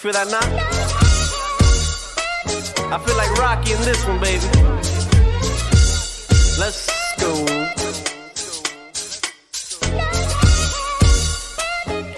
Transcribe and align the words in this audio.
feel 0.00 0.12
that 0.12 0.30
knock? 0.30 0.42
I 2.90 2.98
feel 3.04 3.16
like 3.18 3.30
Rocky 3.36 3.72
in 3.72 3.80
this 3.82 4.02
one, 4.06 4.18
baby. 4.18 4.40
Let's 6.58 6.88
go. 7.20 7.30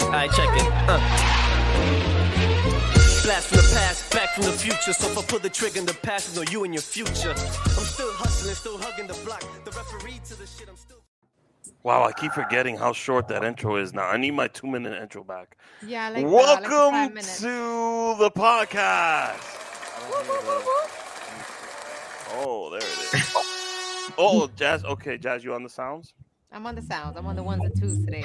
Alright, 0.06 0.30
check 0.30 0.48
it. 0.54 0.68
Uh. 0.86 1.00
Blast 3.24 3.48
from 3.48 3.56
the 3.56 3.70
past, 3.74 4.12
back 4.12 4.34
from 4.34 4.44
the 4.44 4.52
future. 4.52 4.92
So 4.92 5.08
if 5.08 5.18
I 5.18 5.22
pull 5.22 5.40
the 5.40 5.50
trigger 5.50 5.80
in 5.80 5.86
the 5.86 5.94
past, 5.94 6.36
know 6.36 6.44
you 6.52 6.62
and 6.62 6.72
your 6.72 6.82
future. 6.82 7.30
I'm 7.30 7.84
still 7.84 8.12
hustling, 8.12 8.54
still 8.54 8.78
hugging 8.78 9.08
the 9.08 9.14
block. 9.24 9.42
The 9.64 9.72
referee 9.72 10.20
to 10.26 10.38
the 10.38 10.46
shit, 10.46 10.68
I'm 10.68 10.76
still. 10.76 11.01
Wow, 11.84 12.04
I 12.04 12.12
keep 12.12 12.32
forgetting 12.32 12.76
how 12.76 12.92
short 12.92 13.26
that 13.28 13.42
intro 13.42 13.76
is 13.76 13.92
now. 13.92 14.06
I 14.06 14.16
need 14.16 14.32
my 14.32 14.46
two 14.48 14.68
minute 14.68 15.00
intro 15.02 15.24
back. 15.24 15.56
Yeah, 15.84 16.06
I 16.06 16.10
like 16.10 16.22
that. 16.24 16.28
I 16.28 16.30
like 16.30 16.62
the 16.62 16.68
five 16.68 16.70
Welcome 16.92 17.14
minutes. 17.14 17.40
to 17.40 18.16
the 18.18 18.30
podcast. 18.30 19.58
Oh, 22.34 22.70
there 22.70 22.78
it 22.80 23.14
is. 23.14 24.12
Oh, 24.18 24.48
Jazz. 24.56 24.84
Okay, 24.84 25.18
Jazz, 25.18 25.42
you 25.44 25.54
on 25.54 25.62
the 25.62 25.68
sounds? 25.68 26.14
I'm 26.52 26.66
on 26.66 26.74
the 26.74 26.82
sounds. 26.82 27.16
I'm 27.16 27.26
on 27.26 27.34
the 27.36 27.42
ones 27.42 27.64
and 27.64 27.74
twos 27.80 28.04
today. 28.04 28.24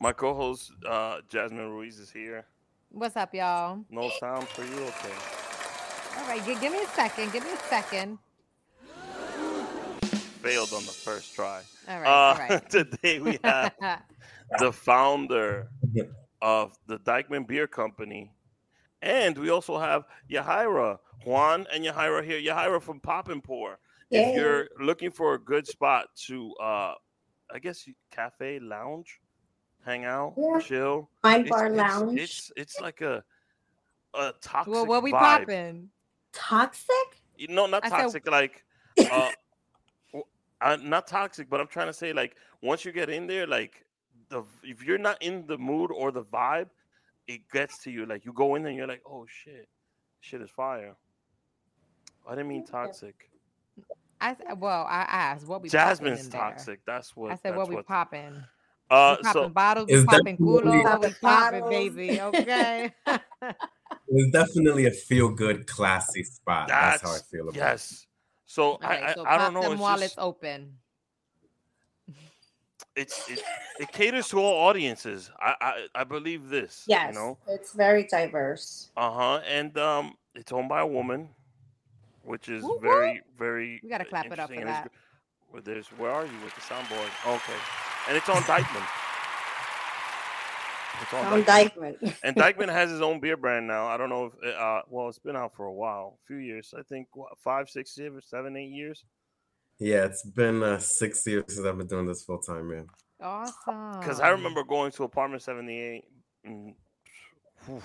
My 0.00 0.12
co-host 0.12 0.72
uh, 0.88 1.18
Jasmine 1.28 1.70
Ruiz 1.70 1.98
is 1.98 2.10
here. 2.10 2.44
What's 2.90 3.16
up, 3.16 3.34
y'all? 3.34 3.84
No 3.90 4.10
sound 4.18 4.48
for 4.48 4.64
you, 4.64 4.74
okay? 4.82 5.14
All 6.18 6.26
right, 6.26 6.44
gi- 6.44 6.56
give 6.60 6.72
me 6.72 6.82
a 6.82 6.86
second. 6.88 7.32
Give 7.32 7.44
me 7.44 7.52
a 7.52 7.58
second. 7.68 8.18
Failed 10.42 10.72
on 10.72 10.84
the 10.86 10.92
first 10.92 11.34
try. 11.34 11.60
All 11.88 12.00
right, 12.00 12.06
Uh, 12.06 12.10
all 12.10 12.34
right. 12.38 12.70
today 12.70 13.20
we 13.20 13.38
have 13.44 13.72
the 14.58 14.72
founder 14.72 15.68
of 16.40 16.72
the 16.86 16.98
Dyckman 16.98 17.46
Beer 17.46 17.66
Company, 17.66 18.32
and 19.02 19.36
we 19.36 19.50
also 19.50 19.78
have 19.78 20.04
Yajaira 20.30 20.98
Juan 21.26 21.66
and 21.72 21.84
Yajaira 21.84 22.24
here. 22.24 22.40
Yajaira 22.40 22.80
from 22.80 23.00
Pop 23.00 23.28
and 23.28 23.44
Pour. 23.44 23.78
If 24.10 24.34
you're 24.34 24.68
looking 24.80 25.10
for 25.10 25.34
a 25.34 25.38
good 25.38 25.66
spot 25.66 26.06
to, 26.26 26.52
uh, 26.60 26.94
I 27.52 27.58
guess 27.60 27.86
cafe 28.10 28.58
lounge, 28.60 29.20
hang 29.84 30.04
out, 30.06 30.34
Yeah. 30.38 30.58
chill. 30.60 31.10
Wine 31.22 31.40
It's- 31.42 31.50
bar 31.50 31.66
it's, 31.66 31.76
lounge. 31.76 32.18
It's 32.18 32.52
it's 32.56 32.80
like 32.80 33.02
a 33.02 33.22
a 34.14 34.32
toxic 34.40 34.72
well, 34.72 34.86
what 34.86 35.02
we 35.02 35.12
vibe. 35.12 35.18
popping? 35.46 35.90
Toxic? 36.32 37.22
You 37.36 37.48
know, 37.48 37.66
not 37.66 37.84
I 37.84 37.90
said- 37.90 37.98
toxic. 37.98 38.26
like, 38.26 38.64
uh, 39.12 39.30
w- 40.60 40.84
uh, 40.84 40.88
not 40.88 41.06
toxic, 41.06 41.48
but 41.50 41.60
I'm 41.60 41.66
trying 41.66 41.86
to 41.88 41.92
say 41.92 42.12
like 42.12 42.36
once 42.62 42.84
you 42.84 42.92
get 42.92 43.08
in 43.10 43.26
there, 43.26 43.46
like 43.46 43.84
the 44.28 44.42
if 44.62 44.82
you're 44.84 44.98
not 44.98 45.20
in 45.22 45.46
the 45.46 45.58
mood 45.58 45.90
or 45.92 46.10
the 46.12 46.24
vibe, 46.24 46.68
it 47.26 47.40
gets 47.52 47.78
to 47.84 47.90
you. 47.90 48.06
Like 48.06 48.24
you 48.24 48.32
go 48.32 48.54
in 48.54 48.62
there 48.62 48.70
and 48.70 48.78
you're 48.78 48.86
like, 48.88 49.02
oh 49.08 49.26
shit, 49.28 49.68
shit 50.20 50.40
is 50.40 50.50
fire. 50.50 50.96
I 52.28 52.30
didn't 52.34 52.48
mean 52.48 52.64
toxic. 52.66 53.30
I 54.20 54.30
s- 54.32 54.36
well, 54.58 54.84
I 54.88 55.02
asked 55.08 55.46
what 55.46 55.62
we. 55.62 55.68
Jasmine's 55.68 56.18
popping 56.18 56.24
in 56.26 56.30
there. 56.30 56.40
toxic. 56.40 56.80
That's 56.86 57.16
what. 57.16 57.32
I 57.32 57.36
said 57.36 57.56
what 57.56 57.68
we 57.68 57.76
what- 57.76 57.86
popping. 57.86 58.42
Uh, 58.90 59.16
we 59.18 59.22
popping 59.22 59.42
so 59.42 59.48
bottles, 59.50 59.86
we 59.86 59.94
Is 59.94 60.04
that 60.06 60.10
popping 60.18 60.36
culo, 60.36 61.00
we 61.00 61.14
popping, 61.20 61.68
baby. 61.70 62.20
Okay. 62.20 62.92
It's 64.08 64.32
definitely 64.32 64.86
a 64.86 64.90
feel 64.90 65.28
good, 65.28 65.68
classy 65.68 66.24
spot. 66.24 66.66
That's, 66.66 67.00
how 67.02 67.14
I 67.14 67.18
feel 67.30 67.42
about 67.42 67.54
it. 67.54 67.58
yes. 67.58 67.88
So 67.88 68.06
All 68.06 68.09
I, 68.82 68.88
right, 68.88 69.02
I, 69.04 69.14
so 69.14 69.22
I 69.22 69.36
pop 69.36 69.40
don't 69.40 69.54
know. 69.54 69.62
them 69.62 69.72
It's 69.72 69.80
while 69.80 69.98
just, 69.98 70.04
it's 70.06 70.14
open. 70.18 70.72
it's 72.96 73.28
it, 73.30 73.42
it 73.80 73.92
caters 73.92 74.28
to 74.28 74.40
all 74.40 74.68
audiences. 74.68 75.30
I, 75.38 75.54
I 75.60 75.86
I 76.00 76.04
believe 76.04 76.48
this. 76.48 76.84
Yes. 76.86 77.14
You 77.14 77.20
know. 77.20 77.38
It's 77.46 77.72
very 77.72 78.04
diverse. 78.10 78.90
Uh 78.96 79.10
huh. 79.10 79.40
And 79.48 79.76
um, 79.78 80.14
it's 80.34 80.50
owned 80.52 80.68
by 80.68 80.80
a 80.80 80.86
woman, 80.86 81.28
which 82.24 82.48
is 82.48 82.64
Whoop, 82.64 82.82
very, 82.82 83.20
very. 83.38 83.80
We 83.82 83.88
gotta 83.88 84.04
clap 84.04 84.26
it 84.26 84.38
up 84.38 84.48
for 84.48 84.54
interesting, 84.54 84.66
that. 84.66 84.90
gr- 85.52 85.60
there's 85.60 85.86
where 85.98 86.10
are 86.10 86.24
you 86.24 86.32
with 86.44 86.54
the 86.54 86.60
soundboard? 86.60 87.10
Okay, 87.36 87.58
and 88.08 88.16
it's 88.16 88.28
on 88.28 88.42
Dyckman. 88.42 88.86
It's 91.02 91.12
on 91.14 91.26
On 91.32 91.42
Dyckman. 91.44 91.98
Dyckman. 92.00 92.14
And 92.24 92.36
Dyckman 92.36 92.68
has 92.70 92.90
his 92.90 93.00
own 93.00 93.20
beer 93.20 93.36
brand 93.36 93.66
now. 93.66 93.86
I 93.86 93.96
don't 93.96 94.08
know 94.10 94.26
if 94.26 94.32
it, 94.42 94.54
uh, 94.54 94.82
well, 94.88 95.08
it's 95.08 95.18
been 95.18 95.36
out 95.36 95.54
for 95.54 95.66
a 95.66 95.72
while, 95.72 96.18
a 96.22 96.26
few 96.26 96.36
years. 96.36 96.74
I 96.78 96.82
think 96.82 97.08
what, 97.14 97.38
five, 97.38 97.68
six, 97.68 97.94
seven, 97.94 98.20
seven, 98.22 98.56
eight 98.56 98.70
years. 98.70 99.04
Yeah, 99.78 100.04
it's 100.04 100.22
been 100.24 100.62
uh, 100.62 100.78
six 100.78 101.26
years 101.26 101.44
since 101.48 101.66
I've 101.66 101.78
been 101.78 101.86
doing 101.86 102.06
this 102.06 102.22
full 102.24 102.38
time, 102.38 102.68
man. 102.68 102.86
Awesome. 103.22 103.98
Because 104.00 104.20
I 104.20 104.28
remember 104.28 104.62
going 104.64 104.90
to 104.92 105.04
apartment 105.04 105.42
seventy 105.42 105.78
eight, 105.78 106.04
and, 106.44 106.74
whew, 107.66 107.82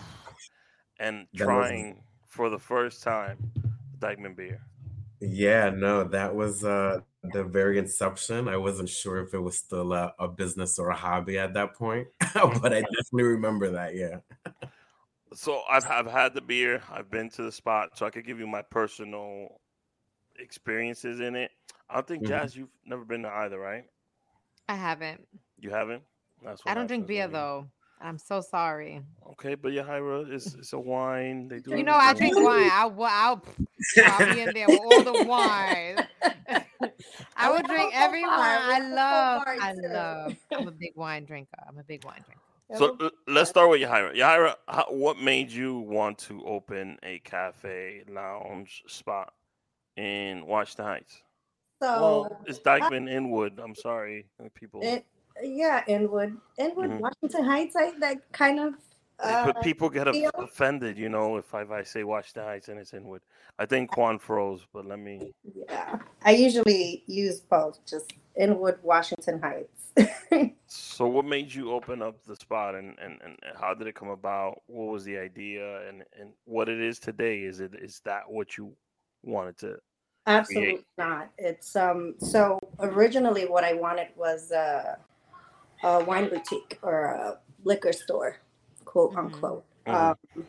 and 0.99 1.27
That 1.35 1.47
was- 1.47 1.67
trying 1.69 2.03
for 2.27 2.49
the 2.49 2.59
first 2.59 3.01
time 3.03 3.37
Dyckman 3.99 4.35
beer. 4.35 4.61
Yeah, 5.21 5.69
no, 5.69 6.03
that 6.03 6.35
was 6.35 6.65
uh, 6.65 6.99
the 7.31 7.43
very 7.43 7.77
inception. 7.77 8.47
I 8.47 8.57
wasn't 8.57 8.89
sure 8.89 9.21
if 9.21 9.33
it 9.33 9.39
was 9.39 9.57
still 9.57 9.93
a, 9.93 10.13
a 10.19 10.27
business 10.27 10.79
or 10.79 10.89
a 10.89 10.95
hobby 10.95 11.37
at 11.37 11.53
that 11.53 11.73
point, 11.73 12.07
but 12.33 12.73
I 12.73 12.81
definitely 12.81 13.23
remember 13.23 13.71
that. 13.71 13.95
Yeah. 13.95 14.19
So 15.33 15.61
I've 15.69 15.85
I've 15.89 16.07
had 16.07 16.33
the 16.33 16.41
beer. 16.41 16.81
I've 16.91 17.09
been 17.09 17.29
to 17.31 17.43
the 17.43 17.51
spot, 17.51 17.97
so 17.97 18.05
I 18.05 18.09
could 18.09 18.25
give 18.25 18.39
you 18.39 18.47
my 18.47 18.61
personal 18.61 19.59
experiences 20.39 21.19
in 21.19 21.35
it. 21.35 21.51
I 21.89 21.95
don't 21.95 22.07
think 22.07 22.23
Mhm. 22.23 22.27
Jazz, 22.27 22.55
you've 22.55 22.69
never 22.85 23.05
been 23.05 23.23
to 23.23 23.29
either, 23.29 23.59
right? 23.59 23.85
I 24.67 24.75
haven't. 24.75 25.27
You 25.59 25.69
haven't. 25.71 26.03
That's 26.43 26.61
I 26.65 26.73
don't 26.73 26.87
drink 26.87 27.07
beer 27.07 27.25
when 27.25 27.33
though. 27.33 27.69
I'm 28.01 28.17
so 28.17 28.41
sorry. 28.41 29.01
Okay, 29.31 29.55
but 29.55 29.71
Yajaira 29.71 30.31
is 30.31 30.53
it's 30.55 30.73
a 30.73 30.79
wine. 30.79 31.47
They 31.47 31.59
do. 31.59 31.71
You 31.71 31.83
know, 31.83 31.95
I 31.95 32.13
drink 32.13 32.37
wine. 32.37 32.69
I 32.71 32.85
will. 32.85 33.05
I'll 33.05 33.43
I'll 34.05 34.33
be 34.33 34.41
in 34.41 34.53
there 34.53 34.69
with 34.69 34.79
all 34.79 35.03
the 35.03 35.23
wine. 35.23 36.07
I 37.37 37.51
would 37.51 37.65
drink 37.65 37.93
alcohol 37.93 38.03
every 38.05 38.23
wine. 38.23 38.31
I 38.33 38.79
love. 38.79 39.43
I 39.47 39.73
love. 39.73 40.37
I'm 40.51 40.67
a 40.67 40.71
big 40.71 40.93
wine 40.95 41.25
drinker. 41.29 41.57
I'm 41.67 41.77
a 41.77 41.83
big 41.83 42.03
wine 42.05 42.23
drinker. 42.25 42.41
So 42.73 42.97
l- 42.99 43.11
let's 43.27 43.49
start 43.49 43.69
with 43.69 43.81
Yajaira. 43.81 44.15
Yajaira, 44.15 44.55
how, 44.67 44.85
what 44.89 45.19
made 45.19 45.51
you 45.51 45.79
want 45.79 46.17
to 46.19 46.43
open 46.45 46.97
a 47.03 47.19
cafe 47.19 48.03
lounge 48.09 48.83
spot 48.87 49.33
in 49.97 50.45
Washington 50.45 50.85
Heights? 50.85 51.21
So 51.81 52.01
well, 52.01 52.43
it's 52.47 52.59
Dyckman 52.59 53.09
Inwood. 53.09 53.59
I'm 53.59 53.75
sorry, 53.75 54.25
people. 54.55 54.79
it, 54.83 55.05
yeah, 55.43 55.83
Inwood. 55.87 56.37
Inwood, 56.57 56.89
Mhm. 56.89 56.99
Washington 57.01 57.43
Heights, 57.43 57.75
I 57.75 57.91
that 57.99 58.31
kind 58.31 58.59
of 58.59 58.75
uh, 59.19 59.45
but 59.45 59.61
people 59.61 59.89
get 59.89 60.07
of- 60.07 60.15
offended, 60.35 60.97
you 60.97 61.09
know, 61.09 61.37
if 61.37 61.53
I, 61.53 61.61
if 61.61 61.71
I 61.71 61.83
say 61.83 62.03
Washington 62.03 62.43
Heights 62.43 62.67
and 62.67 62.79
it's 62.79 62.93
Inwood. 62.93 63.21
I 63.57 63.65
think 63.65 63.95
Juan 63.95 64.19
froze, 64.19 64.65
but 64.73 64.85
let 64.85 64.99
me. 64.99 65.31
yeah. 65.69 65.97
I 66.23 66.31
usually 66.31 67.03
use 67.07 67.39
both, 67.39 67.79
just 67.85 68.13
Inwood, 68.35 68.79
Washington 68.83 69.41
Heights. 69.41 70.51
So, 70.67 71.07
what 71.07 71.25
made 71.25 71.53
you 71.53 71.71
open 71.71 72.01
up 72.01 72.21
the 72.25 72.35
spot, 72.35 72.75
and, 72.75 72.97
and, 72.99 73.19
and 73.23 73.37
how 73.59 73.73
did 73.73 73.87
it 73.87 73.95
come 73.95 74.09
about? 74.09 74.61
What 74.67 74.91
was 74.91 75.03
the 75.05 75.17
idea, 75.17 75.87
and, 75.87 76.03
and 76.19 76.31
what 76.45 76.67
it 76.67 76.81
is 76.81 76.99
today? 76.99 77.43
Is 77.43 77.59
it 77.59 77.73
is 77.75 78.01
that 78.03 78.23
what 78.27 78.57
you 78.57 78.73
wanted 79.23 79.57
to? 79.59 79.77
Absolutely 80.27 80.85
not. 80.97 81.29
It's 81.37 81.75
um 81.75 82.15
so 82.17 82.59
originally 82.79 83.45
what 83.45 83.63
I 83.63 83.73
wanted 83.73 84.07
was 84.15 84.51
a, 84.51 84.97
a 85.83 86.03
wine 86.03 86.29
boutique 86.29 86.79
or 86.81 87.05
a 87.05 87.39
liquor 87.63 87.93
store, 87.93 88.37
quote 88.85 89.13
Mhm. 89.13 89.17
unquote. 89.19 89.65
Mhm. 89.87 89.95
Um, 90.11 90.47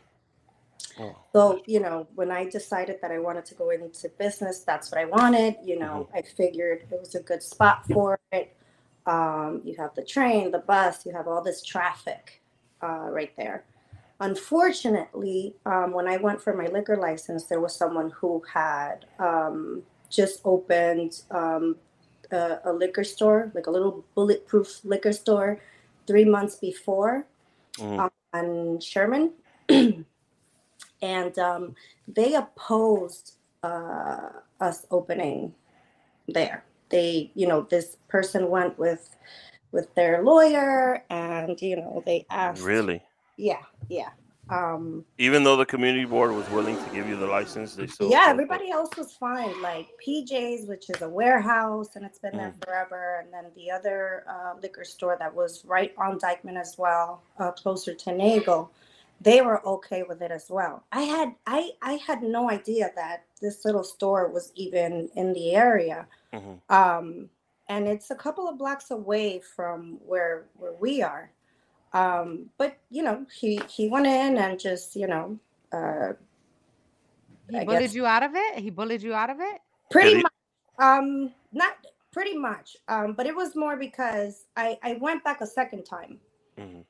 Oh, 0.99 1.15
so 1.33 1.63
you 1.67 1.81
know 1.81 2.07
when 2.15 2.31
I 2.31 2.49
decided 2.49 2.99
that 3.03 3.11
I 3.11 3.19
wanted 3.19 3.45
to 3.47 3.55
go 3.55 3.71
into 3.71 4.09
business, 4.19 4.61
that's 4.61 4.91
what 4.91 5.01
I 5.01 5.05
wanted. 5.05 5.57
You 5.63 5.79
know, 5.79 6.09
I 6.15 6.23
figured 6.23 6.85
it 6.91 6.99
was 7.01 7.15
a 7.15 7.21
good 7.21 7.43
spot 7.43 7.87
for 7.87 8.19
it. 8.33 8.55
Um, 9.07 9.61
you 9.65 9.75
have 9.77 9.95
the 9.95 10.05
train, 10.05 10.51
the 10.51 10.61
bus, 10.61 11.05
you 11.07 11.13
have 11.13 11.29
all 11.29 11.43
this 11.43 11.63
traffic 11.63 12.43
uh, 12.83 13.09
right 13.11 13.33
there. 13.37 13.65
Unfortunately, 14.21 15.55
um, 15.67 15.93
when 15.93 16.09
I 16.09 16.17
went 16.17 16.41
for 16.41 16.55
my 16.55 16.67
liquor 16.67 16.97
license, 16.97 17.45
there 17.45 17.61
was 17.61 17.77
someone 17.77 18.11
who 18.11 18.43
had 18.53 19.05
um, 19.19 19.83
just 20.09 20.41
opened 20.45 21.23
um, 21.31 21.77
a, 22.33 22.59
a 22.65 22.73
liquor 22.73 23.05
store, 23.05 23.53
like 23.55 23.67
a 23.67 23.71
little 23.71 24.05
bulletproof 24.15 24.83
liquor 24.85 25.13
store, 25.13 25.61
three 26.07 26.25
months 26.25 26.57
before 26.57 27.27
mhm. 27.79 28.11
On 28.37 28.81
Sherman. 28.81 29.33
and 31.03 31.39
um, 31.39 31.75
they 32.09 32.35
opposed 32.35 33.35
uh, 33.63 34.29
us 34.61 34.87
opening 34.91 35.55
there. 36.29 36.65
They, 36.89 37.31
you 37.35 37.47
know, 37.47 37.67
this 37.69 37.97
person 38.09 38.49
went 38.49 38.79
with 38.79 39.17
with 39.73 39.93
their 39.95 40.23
lawyer, 40.23 41.03
and 41.11 41.61
you 41.61 41.77
know, 41.77 42.03
they 42.07 42.25
asked. 42.31 42.63
really? 42.63 43.03
Yeah, 43.37 43.63
yeah. 43.89 44.11
Um, 44.49 45.05
Even 45.19 45.43
though 45.43 45.57
the 45.57 45.67
community 45.67 46.05
board 46.05 46.33
was 46.33 46.49
willing 46.51 46.77
to 46.77 46.91
give 46.91 47.09
you 47.09 47.17
the 47.17 47.27
license, 47.27 47.75
they 47.75 47.87
still. 47.87 48.11
yeah, 48.11 48.29
it? 48.29 48.31
everybody 48.31 48.71
else 48.71 48.97
was 48.97 49.13
fine. 49.13 49.61
Like 49.61 49.89
PJ's, 50.07 50.69
which 50.69 50.89
is 50.89 51.03
a 51.03 51.09
warehouse, 51.09 51.97
and 51.97 52.05
it's 52.05 52.19
been 52.19 52.37
there 52.37 52.55
forever. 52.65 53.25
And 53.25 53.33
then 53.33 53.51
the 53.57 53.71
other 53.71 54.25
uh, 54.29 54.55
liquor 54.63 54.85
store 54.85 55.17
that 55.19 55.35
was 55.35 55.65
right 55.65 55.93
on 55.99 56.19
Dyckman 56.19 56.57
as 56.59 56.77
well, 56.79 57.23
uh, 57.39 57.51
closer 57.51 57.93
to 57.95 58.13
Nagle, 58.15 58.71
they 59.21 59.41
were 59.41 59.67
okay 59.67 60.03
with 60.03 60.23
it 60.23 60.31
as 60.31 60.47
well. 60.49 60.85
I 60.93 61.03
had 61.03 61.35
I 61.47 61.71
I 61.83 61.95
had 61.95 62.23
no 62.23 62.51
idea 62.51 62.91
that 62.97 63.25
this 63.41 63.65
little 63.65 63.85
store 63.85 64.29
was 64.29 64.53
even 64.55 65.09
in 65.17 65.33
the 65.33 65.55
area. 65.55 66.07
Mhm. 66.33 66.61
Um, 66.71 67.31
and 67.69 67.89
it's 67.89 68.11
a 68.11 68.15
couple 68.15 68.49
of 68.49 68.59
blocks 68.59 68.91
away 68.91 69.41
from 69.41 69.99
where 70.07 70.47
where 70.55 70.75
we 70.75 71.03
are. 71.03 71.31
Um, 71.93 72.51
but 72.59 72.79
you 72.91 73.03
know, 73.03 73.27
he 73.35 73.61
he 73.69 73.89
went 73.89 74.07
in 74.07 74.37
and 74.39 74.59
just 74.59 74.97
you 74.97 75.07
know, 75.07 75.39
uh, 75.73 76.13
He 77.51 77.59
I 77.59 77.65
bullied 77.65 77.81
guess- 77.81 77.95
you 77.95 78.07
out 78.07 78.23
of 78.23 78.33
it. 78.35 78.59
He 78.59 78.71
bullied 78.71 79.03
you 79.03 79.15
out 79.15 79.31
of 79.31 79.39
it. 79.41 79.61
pretty 79.91 80.17
he- 80.17 80.23
much. 80.23 80.33
Um, 80.79 81.33
not 81.53 81.75
pretty 82.13 82.37
much. 82.37 82.77
Um, 82.89 83.13
but 83.15 83.27
it 83.27 83.35
was 83.35 83.55
more 83.57 83.77
because 83.77 84.47
I 84.57 84.79
I 84.83 84.95
went 85.01 85.25
back 85.25 85.41
a 85.41 85.47
second 85.47 85.85
time. 85.85 86.21
Mhm. 86.59 86.85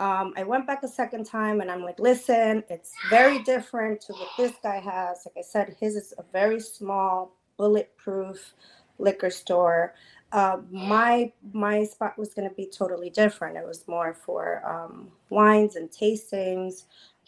Um, 0.00 0.34
I 0.36 0.42
went 0.42 0.66
back 0.66 0.82
a 0.82 0.88
second 0.88 1.24
time 1.26 1.60
and 1.60 1.70
I'm 1.70 1.82
like, 1.82 2.00
listen, 2.00 2.64
it's 2.68 2.92
very 3.08 3.38
different 3.44 4.00
to 4.02 4.12
what 4.14 4.28
this 4.36 4.52
guy 4.60 4.80
has. 4.80 5.24
Like 5.26 5.36
I 5.38 5.42
said, 5.42 5.76
his 5.78 5.94
is 5.94 6.12
a 6.18 6.24
very 6.32 6.58
small, 6.58 7.36
bulletproof 7.56 8.54
liquor 8.98 9.30
store. 9.30 9.94
Uh, 10.32 10.58
my 10.70 11.30
my 11.52 11.84
spot 11.84 12.18
was 12.18 12.32
going 12.34 12.48
to 12.48 12.54
be 12.54 12.66
totally 12.66 13.10
different. 13.10 13.56
It 13.56 13.66
was 13.66 13.86
more 13.86 14.14
for 14.14 14.62
um, 14.66 15.08
wines 15.28 15.76
and 15.76 15.90
tastings, 15.90 16.84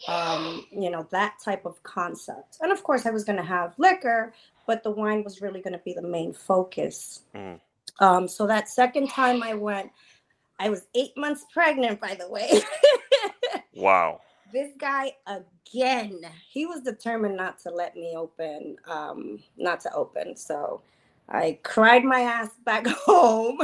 um, 0.07 0.65
you 0.71 0.89
know, 0.89 1.07
that 1.11 1.35
type 1.43 1.65
of 1.65 1.81
concept. 1.83 2.57
And 2.61 2.71
of 2.71 2.83
course, 2.83 3.05
I 3.05 3.11
was 3.11 3.23
going 3.23 3.37
to 3.37 3.43
have 3.43 3.73
liquor, 3.77 4.33
but 4.65 4.81
the 4.83 4.91
wine 4.91 5.23
was 5.23 5.41
really 5.41 5.61
going 5.61 5.73
to 5.73 5.81
be 5.85 5.93
the 5.93 6.01
main 6.01 6.33
focus. 6.33 7.21
Mhm. 7.35 7.59
Um, 7.99 8.27
so 8.27 8.45
that 8.47 8.67
second 8.69 9.09
time 9.09 9.41
I 9.43 9.53
went, 9.53 9.91
I 10.59 10.69
was 10.69 10.87
eight 10.95 11.15
months 11.15 11.45
pregnant, 11.53 11.99
by 12.01 12.15
the 12.15 12.27
way. 12.29 12.61
Wow. 13.75 14.21
this 14.53 14.71
guy 14.77 15.11
again, 15.27 16.21
he 16.49 16.65
was 16.65 16.81
determined 16.81 17.35
not 17.35 17.59
to 17.59 17.69
let 17.71 17.95
me 17.95 18.15
open, 18.15 18.77
um, 18.87 19.43
not 19.57 19.81
to 19.81 19.93
open. 19.93 20.35
So 20.37 20.81
I 21.29 21.59
cried 21.63 22.03
my 22.03 22.21
ass 22.21 22.49
back 22.65 22.87
home. 23.05 23.59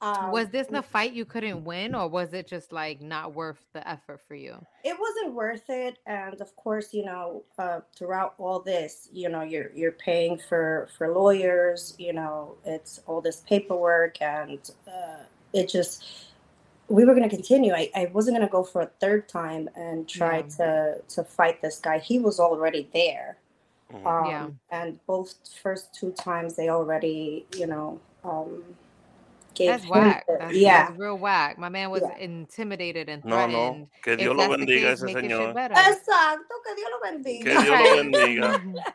um, 0.00 0.30
was 0.32 0.48
this 0.48 0.66
the 0.68 0.82
fight 0.82 1.12
you 1.12 1.24
couldn't 1.24 1.64
win, 1.64 1.94
or 1.94 2.08
was 2.08 2.32
it 2.32 2.46
just 2.48 2.72
like 2.72 3.00
not 3.00 3.34
worth 3.34 3.58
the 3.74 3.86
effort 3.88 4.20
for 4.26 4.34
you? 4.34 4.56
it 4.82 4.96
wasn't 4.98 5.34
worth 5.34 5.68
it 5.68 5.98
and 6.06 6.40
of 6.40 6.56
course 6.56 6.94
you 6.94 7.04
know 7.04 7.42
uh, 7.58 7.80
throughout 7.94 8.34
all 8.38 8.60
this 8.60 9.10
you 9.12 9.28
know 9.28 9.42
you're 9.42 9.70
you're 9.74 9.92
paying 9.92 10.38
for 10.38 10.88
for 10.96 11.12
lawyers 11.12 11.94
you 11.98 12.14
know 12.14 12.56
it's 12.64 13.00
all 13.06 13.20
this 13.20 13.40
paperwork 13.42 14.16
and 14.22 14.70
uh, 14.88 15.18
it 15.52 15.68
just 15.68 16.02
we 16.88 17.04
were 17.04 17.14
going 17.14 17.28
to 17.28 17.34
continue 17.36 17.74
I, 17.74 17.90
I 17.94 18.10
wasn't 18.14 18.38
going 18.38 18.48
to 18.48 18.50
go 18.50 18.64
for 18.64 18.80
a 18.80 18.90
third 19.02 19.28
time 19.28 19.68
and 19.76 20.08
try 20.08 20.38
Yeah. 20.38 20.42
to 20.56 21.02
to 21.16 21.24
fight 21.24 21.60
this 21.60 21.78
guy 21.78 21.98
he 21.98 22.18
was 22.18 22.40
already 22.40 22.88
there 22.94 23.36
Mhm. 23.92 24.06
um, 24.06 24.26
Yeah. 24.26 24.48
and 24.70 25.04
both 25.06 25.34
first 25.62 25.92
two 25.94 26.12
times 26.12 26.54
they 26.56 26.68
already 26.68 27.46
you 27.56 27.66
know 27.66 28.00
um 28.24 28.62
gave 29.54 29.68
That's 29.70 29.84
him 29.84 29.90
whack. 29.90 30.26
the- 30.26 30.36
That's, 30.38 30.54
yeah 30.54 30.86
that's 30.88 30.98
real 30.98 31.18
whack. 31.18 31.58
My 31.58 31.68
man 31.68 31.90
was 31.90 32.02
Yeah. 32.02 32.16
intimidated 32.18 33.08
and 33.08 33.22
threatened. 33.22 33.52
no. 33.52 33.72
no. 33.72 33.88
Que 34.02 34.16
Dios 34.16 34.36
lo 34.36 34.48
bendiga, 34.48 34.66
case, 34.66 34.92
ese 34.92 35.02
make 35.02 35.14
your 35.14 35.22
shit 35.22 35.54
señor. 35.56 35.70
exacto 35.72 36.54
que 36.64 36.74
Dios 36.76 36.90
lo 36.92 37.00
bendiga 37.10 37.44
Que 37.44 37.62
Dios 37.62 37.80
lo 37.80 37.96
bendiga. 38.02 38.84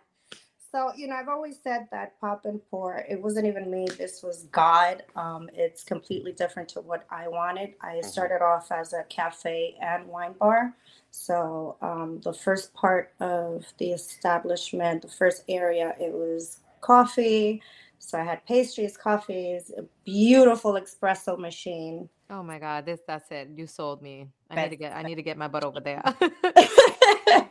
So, 0.71 0.91
you 0.97 1.07
know, 1.07 1.15
I've 1.15 1.29
always 1.29 1.57
said 1.63 1.87
that 1.91 2.19
pop 2.19 2.43
and 2.43 2.59
pour, 2.69 2.97
it 2.97 3.21
wasn't 3.21 3.45
even 3.47 3.71
me. 3.71 3.87
This 3.97 4.21
was 4.21 4.43
God. 4.51 5.03
Um, 5.15 5.49
it's 5.53 5.85
completely 5.85 6.33
different 6.33 6.67
to 6.69 6.81
what 6.81 7.05
I 7.09 7.29
wanted. 7.29 7.75
I 7.81 8.01
started 8.01 8.41
off 8.43 8.73
as 8.73 8.91
a 8.91 9.03
cafe 9.03 9.77
and 9.79 10.05
wine 10.05 10.33
bar. 10.33 10.73
So, 11.17 11.77
um, 11.81 12.19
the 12.23 12.33
first 12.33 12.73
part 12.73 13.13
of 13.21 13.65
the 13.77 13.91
establishment, 13.91 15.01
the 15.01 15.07
first 15.07 15.43
area, 15.47 15.95
it 15.99 16.11
was 16.11 16.59
coffee. 16.81 17.61
So, 17.99 18.19
I 18.19 18.23
had 18.23 18.45
pastries, 18.45 18.97
coffees, 18.97 19.71
a 19.77 19.83
beautiful 20.03 20.73
espresso 20.73 21.39
machine. 21.39 22.09
Oh 22.29 22.43
my 22.43 22.59
god, 22.59 22.85
this 22.85 22.99
that's 23.07 23.31
it. 23.31 23.49
You 23.55 23.65
sold 23.65 24.01
me. 24.01 24.27
I 24.49 24.63
need 24.63 24.69
to 24.71 24.75
get 24.75 24.95
I 24.95 25.03
need 25.03 25.15
to 25.15 25.21
get 25.21 25.37
my 25.37 25.47
butt 25.47 25.63
over 25.63 25.79
there. 25.79 26.03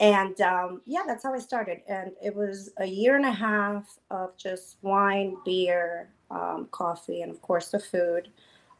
and 0.00 0.40
um, 0.40 0.80
yeah, 0.86 1.02
that's 1.06 1.24
how 1.24 1.34
I 1.34 1.40
started. 1.40 1.82
And 1.88 2.12
it 2.22 2.34
was 2.34 2.70
a 2.78 2.86
year 2.86 3.16
and 3.16 3.26
a 3.26 3.32
half 3.32 3.98
of 4.10 4.36
just 4.36 4.78
wine, 4.82 5.36
beer, 5.44 6.08
um, 6.30 6.68
coffee, 6.70 7.22
and 7.22 7.30
of 7.30 7.42
course 7.42 7.70
the 7.70 7.80
food. 7.80 8.30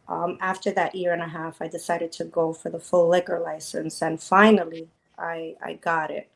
Um, 0.08 0.36
after 0.40 0.70
that 0.72 0.94
year 0.94 1.12
and 1.12 1.22
a 1.22 1.28
half, 1.28 1.62
I 1.62 1.68
decided 1.68 2.12
to 2.12 2.24
go 2.24 2.52
for 2.52 2.70
the 2.70 2.78
full 2.78 3.08
liquor 3.08 3.40
license, 3.40 4.02
and 4.02 4.20
finally, 4.20 4.88
I 5.18 5.56
I 5.62 5.74
got 5.74 6.10
it. 6.10 6.28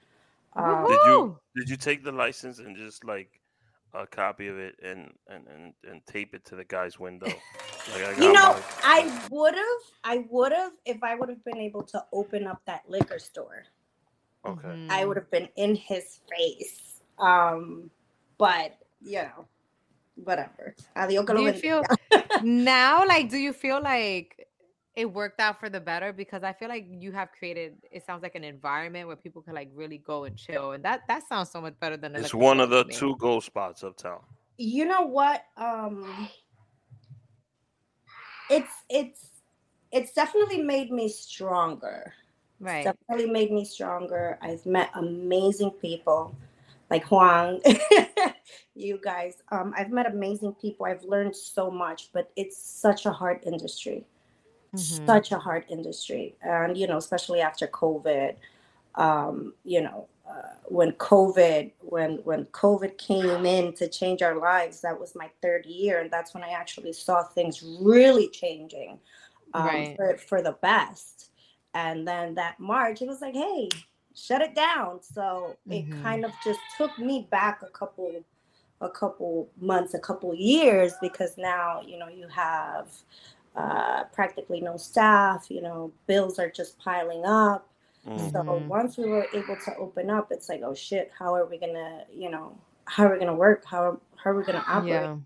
Um, 0.55 0.87
Did 0.87 1.05
you 1.05 1.37
did 1.55 1.69
you 1.71 1.77
take 1.77 2.03
the 2.03 2.13
license 2.13 2.59
and 2.59 2.77
just 2.77 3.05
like 3.05 3.41
a 3.95 4.07
copy 4.07 4.49
of 4.49 4.59
it 4.59 4.77
and 4.83 5.13
and 5.29 5.47
and, 5.49 5.73
and 5.89 6.07
tape 6.07 6.35
it 6.35 6.45
to 6.47 6.57
the 6.57 6.65
guy's 6.65 6.99
window? 6.99 7.27
Like 7.27 8.03
I 8.05 8.13
you 8.23 8.33
know, 8.33 8.53
mine. 8.53 8.63
I 8.85 9.29
would 9.31 9.55
have, 9.55 9.83
I 10.05 10.27
would 10.31 10.53
have, 10.53 10.73
if 10.85 11.03
I 11.03 11.15
would 11.15 11.29
have 11.29 11.45
been 11.45 11.59
able 11.59 11.83
to 11.85 12.05
open 12.13 12.47
up 12.47 12.63
that 12.67 12.89
liquor 12.89 13.19
store. 13.19 13.65
Okay. 14.47 14.69
I 14.89 15.03
Mhm. 15.03 15.09
would 15.09 15.17
have 15.17 15.31
been 15.31 15.49
in 15.57 15.75
his 15.77 16.21
face. 16.31 17.01
Um, 17.19 17.91
but 18.39 18.79
you 19.03 19.23
know, 19.23 19.47
whatever. 20.25 20.75
Adiós 20.97 21.25
que 21.27 21.35
Do 21.35 21.41
lo 21.41 21.47
you 21.47 21.53
feel 21.53 21.83
now 22.43 23.07
like 23.07 23.29
do 23.29 23.37
you 23.37 23.53
feel 23.53 23.81
like 23.83 24.47
it 24.95 25.07
worked 25.13 25.39
out 25.41 25.61
for 25.61 25.69
the 25.69 25.81
better 25.81 26.13
because 26.13 26.43
I 26.43 26.53
feel 26.53 26.69
like 26.69 26.87
you 26.89 27.13
have 27.13 27.31
created 27.31 27.77
it 27.91 28.05
sounds 28.05 28.23
like 28.23 28.35
an 28.35 28.43
environment 28.45 29.07
where 29.07 29.17
people 29.17 29.43
can 29.43 29.55
like 29.55 29.71
really 29.75 29.99
go 29.99 30.25
and 30.25 30.37
chill 30.37 30.73
and 30.73 30.85
that 30.85 31.03
that 31.09 31.23
sounds 31.29 31.51
so 31.51 31.61
much 31.61 31.75
better 31.79 31.97
than 31.97 32.17
a 32.17 32.19
It's 32.19 32.35
one 32.35 32.61
of 32.61 32.71
the 32.71 32.85
to 32.85 32.91
two 32.91 33.17
go 33.17 33.39
spots 33.41 33.85
uptown. 33.85 34.21
you 34.57 34.85
know 34.87 35.03
what? 35.03 35.45
Um, 35.57 36.29
it's 38.51 38.73
it's 38.89 39.31
it's 39.93 40.13
definitely 40.13 40.63
made 40.63 40.91
me 40.91 41.09
stronger. 41.09 42.13
right. 42.61 42.85
It's 42.87 42.99
definitely 43.09 43.31
made 43.33 43.53
me 43.53 43.65
stronger. 43.65 44.39
I've 44.43 44.65
met 44.67 44.91
amazing 44.95 45.71
people 45.73 46.35
like 46.91 47.11
Juan, 47.11 47.61
you 48.75 48.99
guys. 49.03 49.43
Um, 49.51 49.75
I've 49.77 49.91
met 49.91 50.07
amazing 50.07 50.55
people. 50.55 50.87
I've 50.87 51.05
learned 51.05 51.35
so 51.37 51.71
much, 51.71 52.11
but 52.13 52.31
it's 52.37 52.57
such 52.57 53.07
a 53.07 53.11
hard 53.13 53.41
industry. 53.45 54.05
Mhm. 54.75 55.07
such 55.07 55.33
a 55.33 55.39
hard 55.39 55.65
industry 55.71 56.37
and 56.43 56.77
you 56.77 56.87
know 56.87 56.99
especially 56.99 57.41
after 57.41 57.67
covid 57.69 58.35
um 58.97 59.55
you 59.65 59.81
know 59.81 60.07
uh, 60.29 60.53
when 60.67 60.93
covid 60.93 61.73
when 61.81 62.17
when 62.25 62.45
covid 62.47 62.99
came 62.99 63.47
in 63.47 63.73
to 63.73 63.89
change 63.89 64.21
our 64.21 64.37
lives 64.37 64.83
that 64.83 64.99
was 65.01 65.15
my 65.15 65.31
third 65.41 65.65
year 65.65 66.01
and 66.01 66.11
that's 66.11 66.35
when 66.35 66.45
i 66.45 66.51
actually 66.51 66.93
saw 66.93 67.23
things 67.23 67.63
really 67.81 68.29
changing 68.29 68.99
um, 69.55 69.65
Right. 69.65 69.97
for, 69.97 70.17
for 70.19 70.43
the 70.43 70.53
best 70.61 71.31
and 71.73 72.07
then 72.07 72.35
that 72.35 72.61
march 72.61 73.01
it 73.01 73.09
was 73.09 73.23
like 73.23 73.35
hey 73.35 73.71
shut 74.15 74.43
it 74.43 74.55
down 74.55 75.01
so 75.03 75.57
it 75.71 75.87
Mhm. 75.89 76.03
kind 76.03 76.25
of 76.27 76.33
just 76.45 76.61
took 76.77 76.99
me 76.99 77.27
back 77.31 77.63
a 77.63 77.71
couple 77.71 78.23
a 78.81 78.89
couple 78.91 79.49
months 79.61 79.95
a 79.95 79.99
couple 79.99 80.35
years 80.35 80.95
because 81.01 81.37
now 81.39 81.83
you 81.87 81.99
know 81.99 82.09
you 82.09 82.29
have 82.29 82.89
uh, 83.57 84.05
practically 84.13 84.61
no 84.61 84.77
staff. 84.77 85.47
You 85.51 85.63
know, 85.63 85.93
bills 86.07 86.39
are 86.39 86.51
just 86.51 86.79
piling 86.79 87.25
up. 87.25 87.69
Mm. 88.07 88.33
So 88.33 88.43
Mhm. 88.45 88.69
once 88.69 88.97
we 88.99 89.07
were 89.07 89.27
able 89.35 89.57
to 89.57 89.77
open 89.77 90.11
up, 90.11 90.33
it's 90.33 90.49
like, 90.49 90.63
oh 90.65 90.75
shit, 90.75 91.11
how 91.19 91.35
are 91.35 91.47
we 91.47 91.59
gonna, 91.59 92.07
you 92.13 92.31
know, 92.31 92.57
how 92.87 93.07
are 93.07 93.13
we 93.13 93.19
gonna 93.19 93.35
work? 93.35 93.65
How 93.65 94.01
how 94.17 94.31
are 94.31 94.37
we 94.37 94.45
gonna 94.45 94.65
operate? 94.69 94.89
Yeah. 94.91 95.17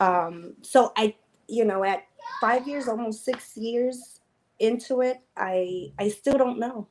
Um, 0.00 0.54
so 0.62 0.92
I, 0.96 1.14
you 1.48 1.64
know, 1.64 1.84
at 1.84 2.06
five 2.40 2.66
years, 2.68 2.88
almost 2.88 3.24
six 3.24 3.56
years 3.56 4.20
into 4.58 5.02
it, 5.02 5.20
I 5.36 5.92
I 5.98 6.08
still 6.08 6.38
don't 6.38 6.58
know, 6.58 6.88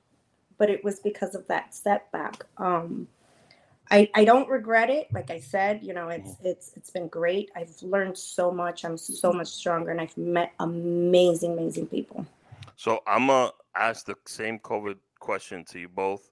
but 0.58 0.70
it 0.70 0.84
was 0.84 1.00
because 1.00 1.36
of 1.36 1.48
that 1.48 1.74
setback. 1.76 2.46
Um, 2.58 3.08
I 3.92 4.10
I 4.14 4.26
don't 4.26 4.50
regret 4.50 4.90
it. 4.90 5.08
Like 5.12 5.32
I 5.32 5.40
said, 5.40 5.84
you 5.84 5.94
know, 5.94 6.10
it's 6.10 6.36
it's 6.44 6.74
it's 6.76 6.90
been 6.90 7.08
great. 7.08 7.52
I've 7.56 7.72
learned 7.82 8.18
so 8.18 8.52
much. 8.52 8.86
I'm 8.86 8.98
so 8.98 9.32
much 9.32 9.48
stronger, 9.48 9.92
and 9.92 10.02
I've 10.02 10.18
met 10.18 10.54
amazing, 10.60 11.54
amazing 11.54 11.88
people. 11.88 12.26
So 12.76 13.02
I'm 13.08 13.28
gonna 13.28 13.52
ask 13.76 14.06
the 14.06 14.16
same 14.26 14.60
COVID 14.60 14.98
question 15.20 15.66
to 15.66 15.80
you 15.80 15.90
both. 15.90 16.30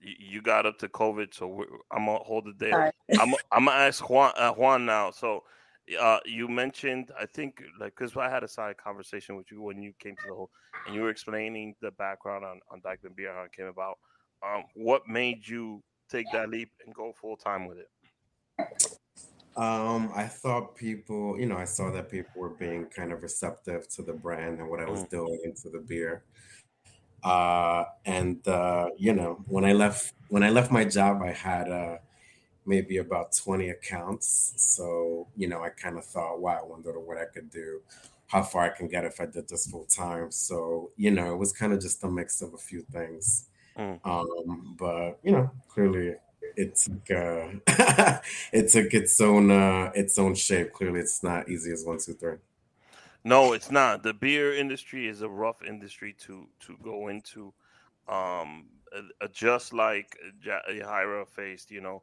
You, 0.00 0.42
got 0.42 0.66
up 0.66 0.78
to 0.80 0.88
COVID, 0.88 1.32
so 1.32 1.64
I'm 1.90 2.06
gonna 2.06 2.18
hold 2.18 2.46
it 2.46 2.58
there. 2.58 2.70
Sorry. 2.70 2.92
I'm 3.20 3.34
I'm 3.50 3.64
gonna 3.64 3.78
ask 3.78 4.08
Juan 4.08 4.32
uh, 4.36 4.52
Juan 4.52 4.84
now. 4.84 5.10
So, 5.10 5.44
uh, 5.98 6.18
you 6.26 6.46
mentioned 6.46 7.10
I 7.18 7.24
think 7.24 7.62
like 7.80 7.94
because 7.96 8.16
I 8.16 8.28
had 8.28 8.44
a 8.44 8.48
side 8.48 8.76
conversation 8.76 9.34
with 9.36 9.50
you 9.50 9.62
when 9.62 9.80
you 9.80 9.92
came 9.98 10.14
to 10.16 10.22
the 10.28 10.34
whole, 10.34 10.50
and 10.86 10.94
you 10.94 11.02
were 11.02 11.10
explaining 11.10 11.74
the 11.80 11.90
background 11.92 12.44
on 12.44 12.60
on 12.70 12.80
Dyckman 12.82 13.16
Beer 13.16 13.32
how 13.32 13.44
it 13.44 13.52
came 13.52 13.66
about. 13.66 13.98
Um, 14.46 14.64
what 14.74 15.08
made 15.08 15.48
you 15.48 15.82
take 16.08 16.32
that 16.32 16.48
leap 16.50 16.72
and 16.84 16.94
go 16.94 17.12
full 17.12 17.36
time 17.36 17.66
with 17.66 17.78
it? 17.78 17.90
Um, 19.56 20.12
I 20.14 20.26
thought 20.28 20.76
people, 20.76 21.38
you 21.38 21.46
know, 21.46 21.56
I 21.56 21.64
saw 21.64 21.90
that 21.90 22.10
people 22.10 22.40
were 22.40 22.50
being 22.50 22.86
kind 22.86 23.12
of 23.12 23.22
receptive 23.22 23.88
to 23.90 24.02
the 24.02 24.12
brand 24.12 24.60
and 24.60 24.68
what 24.70 24.80
I 24.80 24.86
was 24.86 25.02
Mm. 25.02 25.08
doing 25.10 25.40
into 25.44 25.68
the 25.68 25.80
beer. 25.80 26.22
Uh, 27.22 27.84
and 28.04 28.46
uh, 28.46 28.90
you 28.96 29.12
know, 29.12 29.44
when 29.48 29.64
I 29.64 29.72
left 29.72 30.14
when 30.28 30.42
I 30.42 30.50
left 30.50 30.70
my 30.70 30.84
job, 30.84 31.20
I 31.22 31.32
had 31.32 31.68
uh, 31.70 31.98
maybe 32.66 32.98
about 32.98 33.32
20 33.36 33.70
accounts. 33.70 34.54
So, 34.56 35.28
you 35.36 35.48
know, 35.48 35.62
I 35.62 35.70
kind 35.70 35.98
of 35.98 36.06
thought, 36.06 36.40
wow, 36.40 36.60
I 36.62 36.66
wonder 36.66 36.98
what 37.00 37.18
I 37.18 37.26
could 37.26 37.50
do, 37.50 37.82
how 38.28 38.42
far 38.44 38.64
I 38.64 38.70
can 38.70 38.88
get 38.88 39.04
if 39.04 39.20
I 39.20 39.26
did 39.26 39.48
this 39.48 39.68
full 39.70 39.86
time. 39.86 40.32
So, 40.32 40.92
you 40.96 41.10
know, 41.12 41.34
it 41.34 41.38
was 41.38 41.52
kind 41.52 41.72
of 41.72 41.80
just 41.80 42.04
a 42.04 42.10
mix 42.10 42.42
of 42.42 42.54
a 42.54 42.58
few 42.58 42.82
things. 42.82 43.47
Mm. 43.78 44.00
Um, 44.04 44.76
but 44.78 45.18
you 45.22 45.32
know, 45.32 45.50
clearly 45.68 46.16
it 46.56 46.74
took 46.76 47.10
uh, 47.10 48.18
it 48.52 48.70
took 48.70 48.92
its 48.92 49.20
own 49.20 49.50
uh, 49.50 49.92
its 49.94 50.18
own 50.18 50.34
shape. 50.34 50.72
Clearly, 50.72 51.00
it's 51.00 51.22
not 51.22 51.48
easy 51.48 51.72
as 51.72 51.84
one, 51.84 51.98
two, 51.98 52.14
three. 52.14 52.36
No, 53.24 53.52
it's 53.52 53.70
not. 53.70 54.02
The 54.02 54.14
beer 54.14 54.54
industry 54.54 55.06
is 55.06 55.22
a 55.22 55.28
rough 55.28 55.62
industry 55.62 56.14
to 56.20 56.48
to 56.60 56.76
go 56.82 57.08
into. 57.08 57.52
Um, 58.08 58.66
uh, 58.96 59.28
just 59.32 59.74
like 59.74 60.16
Jaira 60.42 61.28
faced, 61.28 61.70
you 61.70 61.82
know, 61.82 62.02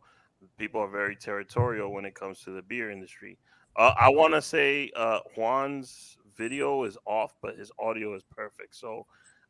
people 0.58 0.80
are 0.82 0.88
very 0.88 1.16
territorial 1.16 1.92
when 1.92 2.06
it 2.06 2.14
comes 2.14 2.42
to 2.42 2.52
the 2.52 2.62
beer 2.62 2.92
industry. 2.92 3.38
Uh, 3.76 3.94
I 4.00 4.10
want 4.10 4.34
to 4.34 4.42
say 4.42 4.92
uh, 4.96 5.20
Juan's 5.36 6.18
video 6.38 6.84
is 6.84 6.98
off, 7.06 7.36
but 7.42 7.58
his 7.58 7.72
audio 7.80 8.14
is 8.16 8.24
perfect. 8.24 8.76
So 8.76 9.06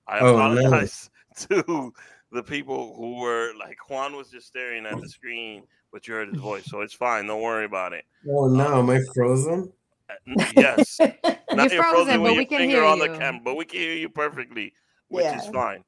I 0.07 0.19
oh, 0.19 0.35
apologize 0.35 1.09
no. 1.49 1.61
to 1.63 1.93
the 2.31 2.43
people 2.43 2.95
who 2.95 3.19
were 3.19 3.51
like 3.57 3.77
Juan 3.89 4.15
was 4.15 4.29
just 4.29 4.47
staring 4.47 4.85
at 4.85 4.99
the 4.99 5.07
screen, 5.07 5.63
but 5.91 6.07
you 6.07 6.13
heard 6.13 6.29
his 6.29 6.39
voice, 6.39 6.65
so 6.65 6.81
it's 6.81 6.93
fine. 6.93 7.27
Don't 7.27 7.41
worry 7.41 7.65
about 7.65 7.93
it. 7.93 8.05
Oh 8.29 8.47
no, 8.47 8.67
um, 8.67 8.89
am 8.89 8.97
I 8.97 9.01
frozen? 9.13 9.71
Uh, 10.09 10.45
yes, 10.55 10.99
not 10.99 11.71
you're 11.71 11.83
frozen, 11.83 12.21
frozen 12.21 12.23
but 12.23 12.35
we 12.35 12.45
can 12.45 12.69
hear 12.69 12.83
on 12.83 12.97
you. 12.97 13.07
the 13.07 13.17
camera, 13.17 13.41
but 13.43 13.55
we 13.55 13.65
can 13.65 13.79
hear 13.79 13.93
you 13.93 14.09
perfectly, 14.09 14.73
which 15.07 15.25
yeah. 15.25 15.39
is 15.39 15.47
fine. 15.47 15.83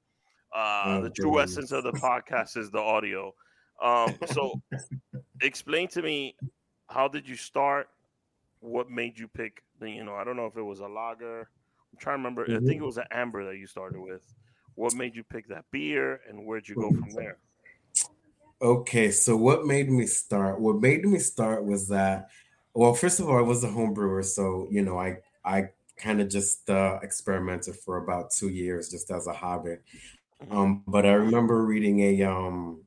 Uh, 0.56 0.84
oh, 0.86 1.02
the 1.04 1.10
true 1.10 1.32
goodness. 1.32 1.52
essence 1.52 1.72
of 1.72 1.84
the 1.84 1.92
podcast 1.94 2.58
is 2.58 2.72
the 2.72 2.80
audio. 2.80 3.34
Um, 3.82 4.16
so 4.32 4.62
explain 5.42 5.88
to 5.90 6.02
me 6.02 6.36
how 6.90 7.08
did 7.08 7.28
you 7.28 7.36
start? 7.36 7.90
What 8.60 8.90
made 8.90 9.20
you 9.20 9.28
pick 9.28 9.62
the, 9.80 9.92
you 9.92 10.04
know, 10.04 10.16
I 10.16 10.24
don't 10.24 10.36
know 10.36 10.48
if 10.48 10.58
it 10.58 10.64
was 10.64 10.80
a 10.80 10.88
lager. 10.88 11.42
I'm 11.42 12.00
trying 12.00 12.16
to 12.16 12.18
remember. 12.18 12.46
Mm-hmm. 12.46 12.64
I 12.64 12.68
think 12.68 12.82
it 12.82 12.86
was 12.86 12.98
an 12.98 13.06
amber 13.12 13.46
that 13.46 13.58
you 13.58 13.68
started 13.68 14.00
with. 14.00 14.24
What 14.78 14.94
made 14.94 15.16
you 15.16 15.24
pick 15.24 15.48
that 15.48 15.66
beer 15.72 16.22
and 16.30 16.46
where'd 16.46 16.70
you 16.70 16.76
go 16.76 16.92
from 16.92 17.10
there? 17.16 17.40
Okay, 18.62 19.10
so 19.10 19.36
what 19.36 19.66
made 19.66 19.90
me 19.90 20.06
start? 20.06 20.62
What 20.62 20.80
made 20.80 21.04
me 21.04 21.18
start 21.18 21.66
was 21.66 21.88
that 21.88 22.30
well, 22.76 22.94
first 22.94 23.20
of 23.20 23.28
all, 23.28 23.36
I 23.40 23.42
was 23.42 23.64
a 23.64 23.72
home 23.72 23.96
brewer, 23.96 24.22
so 24.22 24.68
you 24.70 24.84
know, 24.84 25.00
I 25.00 25.18
I 25.44 25.70
kind 25.98 26.22
of 26.22 26.30
just 26.30 26.70
uh, 26.70 27.00
experimented 27.02 27.76
for 27.78 27.98
about 27.98 28.30
two 28.30 28.50
years 28.50 28.92
just 28.92 29.10
as 29.10 29.26
a 29.26 29.34
hobby. 29.34 29.78
Mm-hmm. 30.44 30.56
Um, 30.56 30.84
but 30.86 31.08
I 31.08 31.14
remember 31.14 31.66
reading 31.66 32.02
a 32.02 32.24
um 32.24 32.84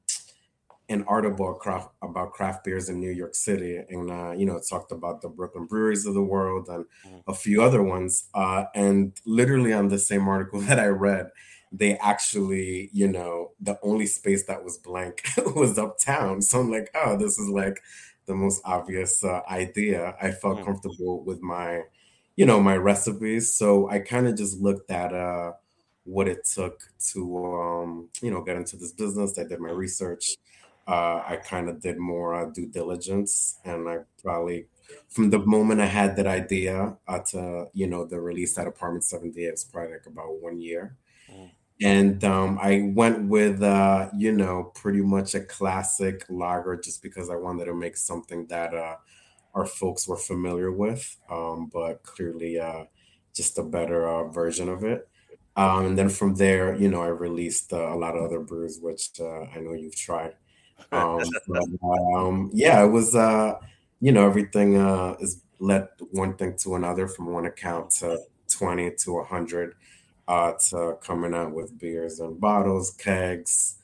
an 0.88 1.02
article 1.09 1.54
craft, 1.54 1.90
about 2.02 2.32
craft 2.32 2.62
beers 2.62 2.88
in 2.88 3.00
New 3.00 3.11
York 3.11 3.35
City, 3.35 3.78
and 3.88 4.12
uh, 4.12 4.30
you 4.30 4.47
know, 4.47 4.54
it 4.54 4.66
talked 4.68 4.92
about 4.92 5.23
the 5.23 5.28
Brooklyn 5.28 5.66
breweries 5.66 6.06
of 6.06 6.14
the 6.14 6.23
world 6.23 6.68
and 6.68 6.85
mm. 7.04 7.23
a 7.26 7.35
few 7.35 7.61
other 7.61 7.82
ones. 7.82 8.28
Uh, 8.32 8.66
and 8.76 9.12
literally 9.26 9.73
on 9.73 9.88
the 9.88 9.99
same 9.99 10.28
article 10.28 10.61
that 10.68 10.78
I 10.78 10.87
read, 10.87 11.32
they 11.72 11.96
actually, 11.98 12.90
you 12.92 13.08
know, 13.08 13.52
the 13.60 13.78
only 13.82 14.06
space 14.06 14.44
that 14.44 14.64
was 14.64 14.78
blank 14.78 15.22
was 15.54 15.78
uptown. 15.78 16.42
So 16.42 16.60
I'm 16.60 16.70
like, 16.70 16.90
oh, 16.94 17.16
this 17.16 17.38
is 17.38 17.48
like 17.48 17.80
the 18.26 18.34
most 18.34 18.60
obvious 18.64 19.22
uh, 19.22 19.42
idea. 19.48 20.16
I 20.20 20.30
felt 20.32 20.58
mm. 20.58 20.64
comfortable 20.64 21.22
with 21.22 21.40
my, 21.40 21.82
you 22.36 22.46
know, 22.46 22.60
my 22.60 22.76
recipes. 22.76 23.54
So 23.54 23.88
I 23.88 24.00
kind 24.00 24.26
of 24.26 24.36
just 24.36 24.60
looked 24.60 24.90
at 24.90 25.12
uh, 25.12 25.52
what 26.04 26.28
it 26.28 26.44
took 26.44 26.80
to, 27.12 27.46
um, 27.46 28.08
you 28.20 28.30
know, 28.30 28.42
get 28.42 28.56
into 28.56 28.76
this 28.76 28.92
business. 28.92 29.38
I 29.38 29.44
did 29.44 29.60
my 29.60 29.70
research 29.70 30.36
uh, 30.90 31.22
I 31.24 31.36
kind 31.36 31.68
of 31.68 31.80
did 31.80 31.98
more 31.98 32.34
uh, 32.34 32.46
due 32.46 32.66
diligence, 32.66 33.58
and 33.64 33.88
I 33.88 33.98
probably 34.22 34.66
from 35.08 35.30
the 35.30 35.38
moment 35.38 35.80
I 35.80 35.86
had 35.86 36.16
that 36.16 36.26
idea 36.26 36.96
uh, 37.06 37.20
to 37.30 37.66
you 37.72 37.86
know 37.86 38.04
the 38.04 38.20
release 38.20 38.58
at 38.58 38.66
Apartment 38.66 39.04
Seventy, 39.04 39.44
it 39.44 39.52
was 39.52 39.64
probably 39.64 39.92
like 39.92 40.06
about 40.06 40.40
one 40.40 40.60
year, 40.60 40.96
mm. 41.32 41.50
And 41.82 42.22
um, 42.25 42.58
I 42.60 42.90
went 42.94 43.28
with 43.28 43.62
uh, 43.62 44.10
you 44.16 44.32
know 44.32 44.72
pretty 44.75 45.00
much 45.00 45.34
a 45.34 45.40
classic 45.40 46.25
lager 46.28 46.76
just 46.76 47.02
because 47.02 47.30
I 47.30 47.37
wanted 47.37 47.66
to 47.66 47.75
make 47.75 47.96
something 47.96 48.46
that 48.46 48.75
uh, 48.75 48.96
our 49.54 49.66
folks 49.66 50.06
were 50.08 50.16
familiar 50.16 50.70
with, 50.72 51.16
um, 51.30 51.70
but 51.72 52.02
clearly 52.02 52.58
uh, 52.58 52.84
just 53.34 53.58
a 53.58 53.62
better 53.62 54.08
uh, 54.08 54.28
version 54.28 54.68
of 54.68 54.84
it. 54.84 55.08
Um, 55.56 55.87
and 55.87 55.99
then 55.99 56.08
from 56.08 56.34
there, 56.37 56.75
you 56.76 56.88
know, 56.88 57.02
I 57.02 57.08
released 57.08 57.72
uh, 57.72 57.92
a 57.92 57.96
lot 57.96 58.16
of 58.16 58.22
other 58.25 58.40
brews, 58.40 58.78
which 58.80 59.10
uh, 59.20 59.42
I 59.42 59.58
know 59.60 59.72
you've 59.72 59.96
tried. 59.96 60.34
Um, 60.92 61.22
but, 61.49 61.64
um, 62.14 62.50
yeah, 62.52 62.82
it 62.84 62.88
was, 62.88 63.14
uh, 63.14 63.54
you 64.00 64.12
know, 64.12 64.26
everything 64.26 64.76
uh, 64.76 65.16
is 65.20 65.42
led 65.58 65.88
one 66.12 66.37
thing 66.37 66.56
to 66.58 66.76
another 66.76 67.06
from 67.06 67.26
one 67.26 67.46
account 67.46 67.90
to 67.90 68.18
20 68.49 68.92
to 69.00 69.18
100 70.30 70.54
uh, 70.54 70.58
to 70.70 70.96
coming 71.00 71.34
out 71.34 71.52
with 71.52 71.76
beers 71.78 72.20
and 72.20 72.40
bottles, 72.40 72.92
kegs, 72.92 73.76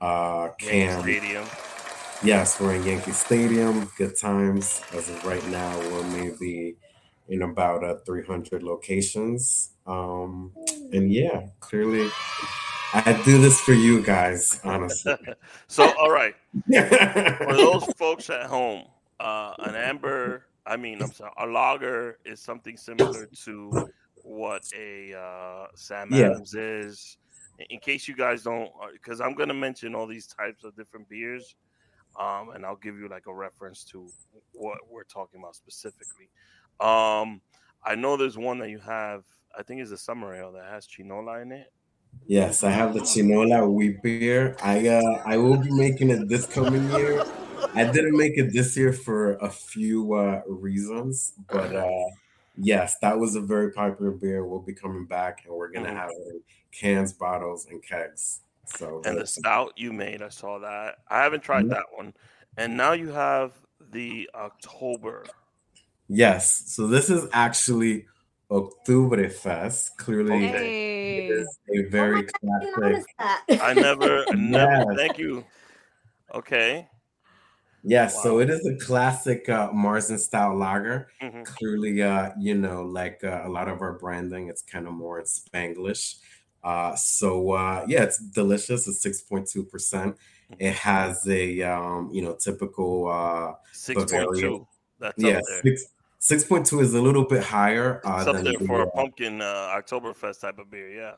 uh, 0.00 0.48
cans. 0.58 1.02
Stadium. 1.02 1.44
Yes, 2.24 2.60
we're 2.60 2.74
in 2.74 2.84
Yankee 2.84 3.12
Stadium. 3.12 3.90
Good 3.96 4.16
times. 4.16 4.82
As 4.92 5.08
of 5.08 5.24
right 5.24 5.46
now, 5.48 5.78
we're 5.78 6.04
maybe 6.04 6.76
in 7.28 7.42
about 7.42 7.84
uh, 7.84 7.96
300 8.04 8.62
locations. 8.62 9.70
Um, 9.86 10.52
and 10.92 11.12
yeah, 11.12 11.46
clearly 11.60 12.10
I 12.94 13.20
do 13.24 13.40
this 13.40 13.60
for 13.60 13.72
you 13.72 14.02
guys, 14.02 14.60
honestly. 14.64 15.14
so, 15.66 15.92
all 15.98 16.10
right. 16.10 16.34
for 16.66 17.54
those 17.54 17.84
folks 17.96 18.28
at 18.28 18.46
home, 18.46 18.84
uh, 19.18 19.54
an 19.60 19.74
amber, 19.76 20.46
I 20.66 20.76
mean, 20.76 21.00
I'm 21.02 21.12
sorry, 21.12 21.32
a 21.38 21.46
lager 21.46 22.18
is 22.24 22.40
something 22.40 22.76
similar 22.76 23.26
to 23.44 23.88
what 24.22 24.64
a 24.76 25.14
uh, 25.14 25.66
Sam 25.74 26.08
yeah. 26.10 26.26
Adams 26.26 26.54
is. 26.54 27.16
In 27.70 27.78
case 27.78 28.08
you 28.08 28.16
guys 28.16 28.42
don't, 28.42 28.70
because 28.92 29.20
uh, 29.20 29.24
I'm 29.24 29.34
going 29.34 29.48
to 29.48 29.54
mention 29.54 29.94
all 29.94 30.06
these 30.06 30.26
types 30.26 30.64
of 30.64 30.74
different 30.74 31.08
beers, 31.08 31.54
um, 32.18 32.50
and 32.54 32.64
I'll 32.64 32.76
give 32.76 32.98
you 32.98 33.08
like 33.08 33.26
a 33.26 33.34
reference 33.34 33.84
to 33.92 34.08
what 34.52 34.78
we're 34.90 35.04
talking 35.04 35.40
about 35.40 35.54
specifically. 35.54 36.28
Um, 36.80 37.40
I 37.84 37.94
know 37.94 38.16
there's 38.16 38.38
one 38.38 38.58
that 38.58 38.70
you 38.70 38.78
have, 38.78 39.24
I 39.56 39.62
think 39.62 39.80
it's 39.80 39.90
a 39.90 39.98
summer 39.98 40.34
ale 40.34 40.52
that 40.52 40.64
has 40.70 40.86
chinola 40.86 41.40
in 41.40 41.52
it. 41.52 41.72
Yes, 42.26 42.62
I 42.62 42.70
have 42.70 42.94
the 42.94 43.00
Chinola 43.00 43.68
wheat 43.68 44.02
beer. 44.02 44.56
I 44.62 44.86
uh 44.88 45.22
I 45.24 45.36
will 45.36 45.56
be 45.56 45.70
making 45.70 46.10
it 46.10 46.28
this 46.28 46.46
coming 46.46 46.88
year. 46.90 47.24
I 47.74 47.84
didn't 47.84 48.16
make 48.16 48.36
it 48.36 48.52
this 48.52 48.76
year 48.76 48.92
for 48.92 49.34
a 49.36 49.50
few 49.50 50.14
uh 50.14 50.42
reasons, 50.46 51.32
but 51.50 51.74
uh 51.74 52.04
yes, 52.56 52.96
that 53.02 53.18
was 53.18 53.36
a 53.36 53.40
very 53.40 53.72
popular 53.72 54.10
beer. 54.10 54.44
We'll 54.44 54.60
be 54.60 54.74
coming 54.74 55.06
back 55.06 55.44
and 55.46 55.54
we're 55.54 55.70
gonna 55.70 55.88
mm-hmm. 55.88 55.96
have 55.96 56.10
it 56.10 56.34
in 56.34 56.40
cans, 56.72 57.12
bottles, 57.12 57.66
and 57.70 57.82
kegs. 57.82 58.40
So 58.66 59.02
and 59.04 59.18
the 59.18 59.26
stout 59.26 59.72
you 59.76 59.92
made, 59.92 60.22
I 60.22 60.28
saw 60.28 60.58
that. 60.60 60.96
I 61.08 61.22
haven't 61.22 61.42
tried 61.42 61.64
mm-hmm. 61.64 61.70
that 61.70 61.86
one. 61.94 62.14
And 62.56 62.76
now 62.76 62.92
you 62.92 63.08
have 63.10 63.52
the 63.90 64.28
October. 64.34 65.24
Yes. 66.08 66.64
So 66.66 66.86
this 66.86 67.10
is 67.10 67.26
actually 67.32 68.06
Oktoberfest. 68.50 69.96
Clearly, 69.96 70.46
hey. 70.46 71.26
is 71.28 71.58
a 71.74 71.88
very 71.88 72.26
oh 72.44 72.70
classic. 72.74 73.06
I 73.62 73.72
never, 73.74 74.24
never. 74.34 74.92
Yes. 74.92 74.96
Thank 74.96 75.18
you. 75.18 75.44
Okay. 76.34 76.88
Yes, 77.84 78.14
wow. 78.16 78.22
so 78.22 78.38
it 78.40 78.48
is 78.48 78.64
a 78.66 78.76
classic 78.84 79.48
uh, 79.48 79.70
Marzen 79.70 80.18
style 80.18 80.56
lager. 80.56 81.08
Mm-hmm. 81.20 81.42
Clearly, 81.42 82.02
uh, 82.02 82.30
you 82.38 82.54
know, 82.54 82.82
like 82.82 83.22
uh, 83.24 83.42
a 83.44 83.48
lot 83.48 83.68
of 83.68 83.80
our 83.80 83.94
branding, 83.94 84.48
it's 84.48 84.62
kind 84.62 84.86
of 84.86 84.92
more 84.92 85.18
in 85.18 85.26
Spanglish. 85.26 86.16
Uh, 86.62 86.94
so 86.94 87.52
uh, 87.52 87.84
yeah, 87.88 88.04
it's 88.04 88.18
delicious. 88.18 88.86
It's 88.86 89.02
six 89.02 89.20
point 89.20 89.48
two 89.48 89.64
percent. 89.64 90.16
Mm-hmm. 90.16 90.62
It 90.62 90.74
has 90.74 91.26
a 91.26 91.62
um, 91.62 92.10
you 92.12 92.22
know 92.22 92.34
typical 92.34 93.08
uh, 93.08 93.54
six 93.72 94.12
point 94.12 94.28
two. 94.36 94.66
That's 95.00 95.14
yeah, 95.18 95.40
six 95.64 95.86
Six 96.22 96.44
point 96.44 96.64
two 96.64 96.78
is 96.78 96.94
a 96.94 97.02
little 97.02 97.24
bit 97.24 97.42
higher. 97.42 98.00
Uh, 98.04 98.22
Something 98.22 98.64
for 98.64 98.82
a 98.82 98.90
pumpkin 98.92 99.42
uh, 99.42 99.76
Oktoberfest 99.76 100.40
type 100.40 100.60
of 100.60 100.70
beer, 100.70 100.88
yeah. 100.88 101.14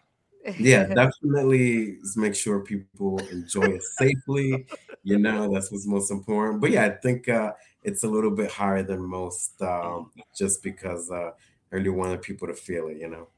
Yeah, 0.59 0.85
definitely 0.95 1.99
make 2.17 2.35
sure 2.35 2.61
people 2.61 3.19
enjoy 3.31 3.65
it 3.65 3.83
safely. 3.99 4.67
You 5.03 5.19
know, 5.19 5.53
that's 5.53 5.71
what's 5.71 5.87
most 5.87 6.11
important. 6.11 6.61
But 6.61 6.71
yeah, 6.71 6.87
I 6.87 6.91
think 6.91 7.29
uh, 7.29 7.53
it's 7.83 8.05
a 8.05 8.09
little 8.09 8.31
bit 8.31 8.51
higher 8.51 8.83
than 8.83 9.03
most, 9.03 9.61
um, 9.63 10.11
just 10.37 10.63
because 10.63 11.11
uh, 11.11 11.31
I 11.73 11.77
really 11.77 11.91
wanted 11.91 12.23
people 12.23 12.49
to 12.49 12.55
feel 12.55 12.89
it. 12.89 12.99
You 12.99 13.09
know. 13.09 13.29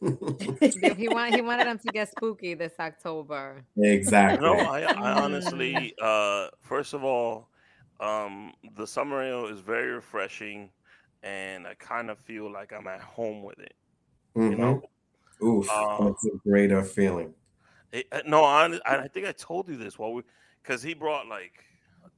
he 0.00 1.08
wanted 1.08 1.34
he 1.34 1.40
wanted 1.40 1.66
them 1.68 1.78
to 1.78 1.92
get 1.92 2.10
spooky 2.10 2.54
this 2.54 2.72
October. 2.80 3.62
Exactly. 3.76 4.44
No, 4.44 4.54
I, 4.54 4.80
I 4.82 5.22
honestly, 5.22 5.94
uh, 6.02 6.48
first 6.60 6.94
of 6.94 7.04
all, 7.04 7.48
um, 8.00 8.52
the 8.76 8.86
summer 8.86 9.22
ale 9.22 9.46
is 9.46 9.60
very 9.60 9.92
refreshing, 9.92 10.70
and 11.22 11.66
I 11.66 11.74
kind 11.74 12.10
of 12.10 12.18
feel 12.18 12.50
like 12.50 12.72
I'm 12.72 12.88
at 12.88 13.00
home 13.00 13.44
with 13.44 13.60
it. 13.60 13.74
Mm-hmm. 14.36 14.50
You 14.50 14.58
know, 14.58 14.82
Oof, 15.42 15.68
Um, 15.70 16.06
that's 16.06 16.24
a 16.26 16.36
great 16.48 16.72
uh, 16.72 16.82
feeling. 16.82 17.34
It- 17.92 18.06
uh, 18.12 18.20
no, 18.26 18.44
I, 18.44 18.78
I 18.84 19.08
think 19.08 19.26
I 19.26 19.32
told 19.32 19.68
you 19.68 19.76
this 19.76 19.98
while 19.98 20.12
we, 20.12 20.22
because 20.62 20.82
he 20.82 20.94
brought 20.94 21.26
like 21.26 21.64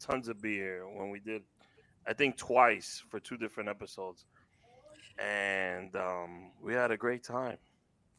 tons 0.00 0.29
of 0.29 0.41
beer 0.41 0.85
when 0.89 1.11
we 1.11 1.21
did, 1.21 1.43
I 2.07 2.12
think 2.12 2.37
twice 2.37 3.03
for 3.09 3.21
two 3.21 3.37
different 3.37 3.69
episodes, 3.69 4.25
and 5.19 5.95
um, 5.97 6.50
we 6.62 6.73
had 6.75 6.91
a 6.91 6.97
great 6.97 7.23
time. 7.23 7.59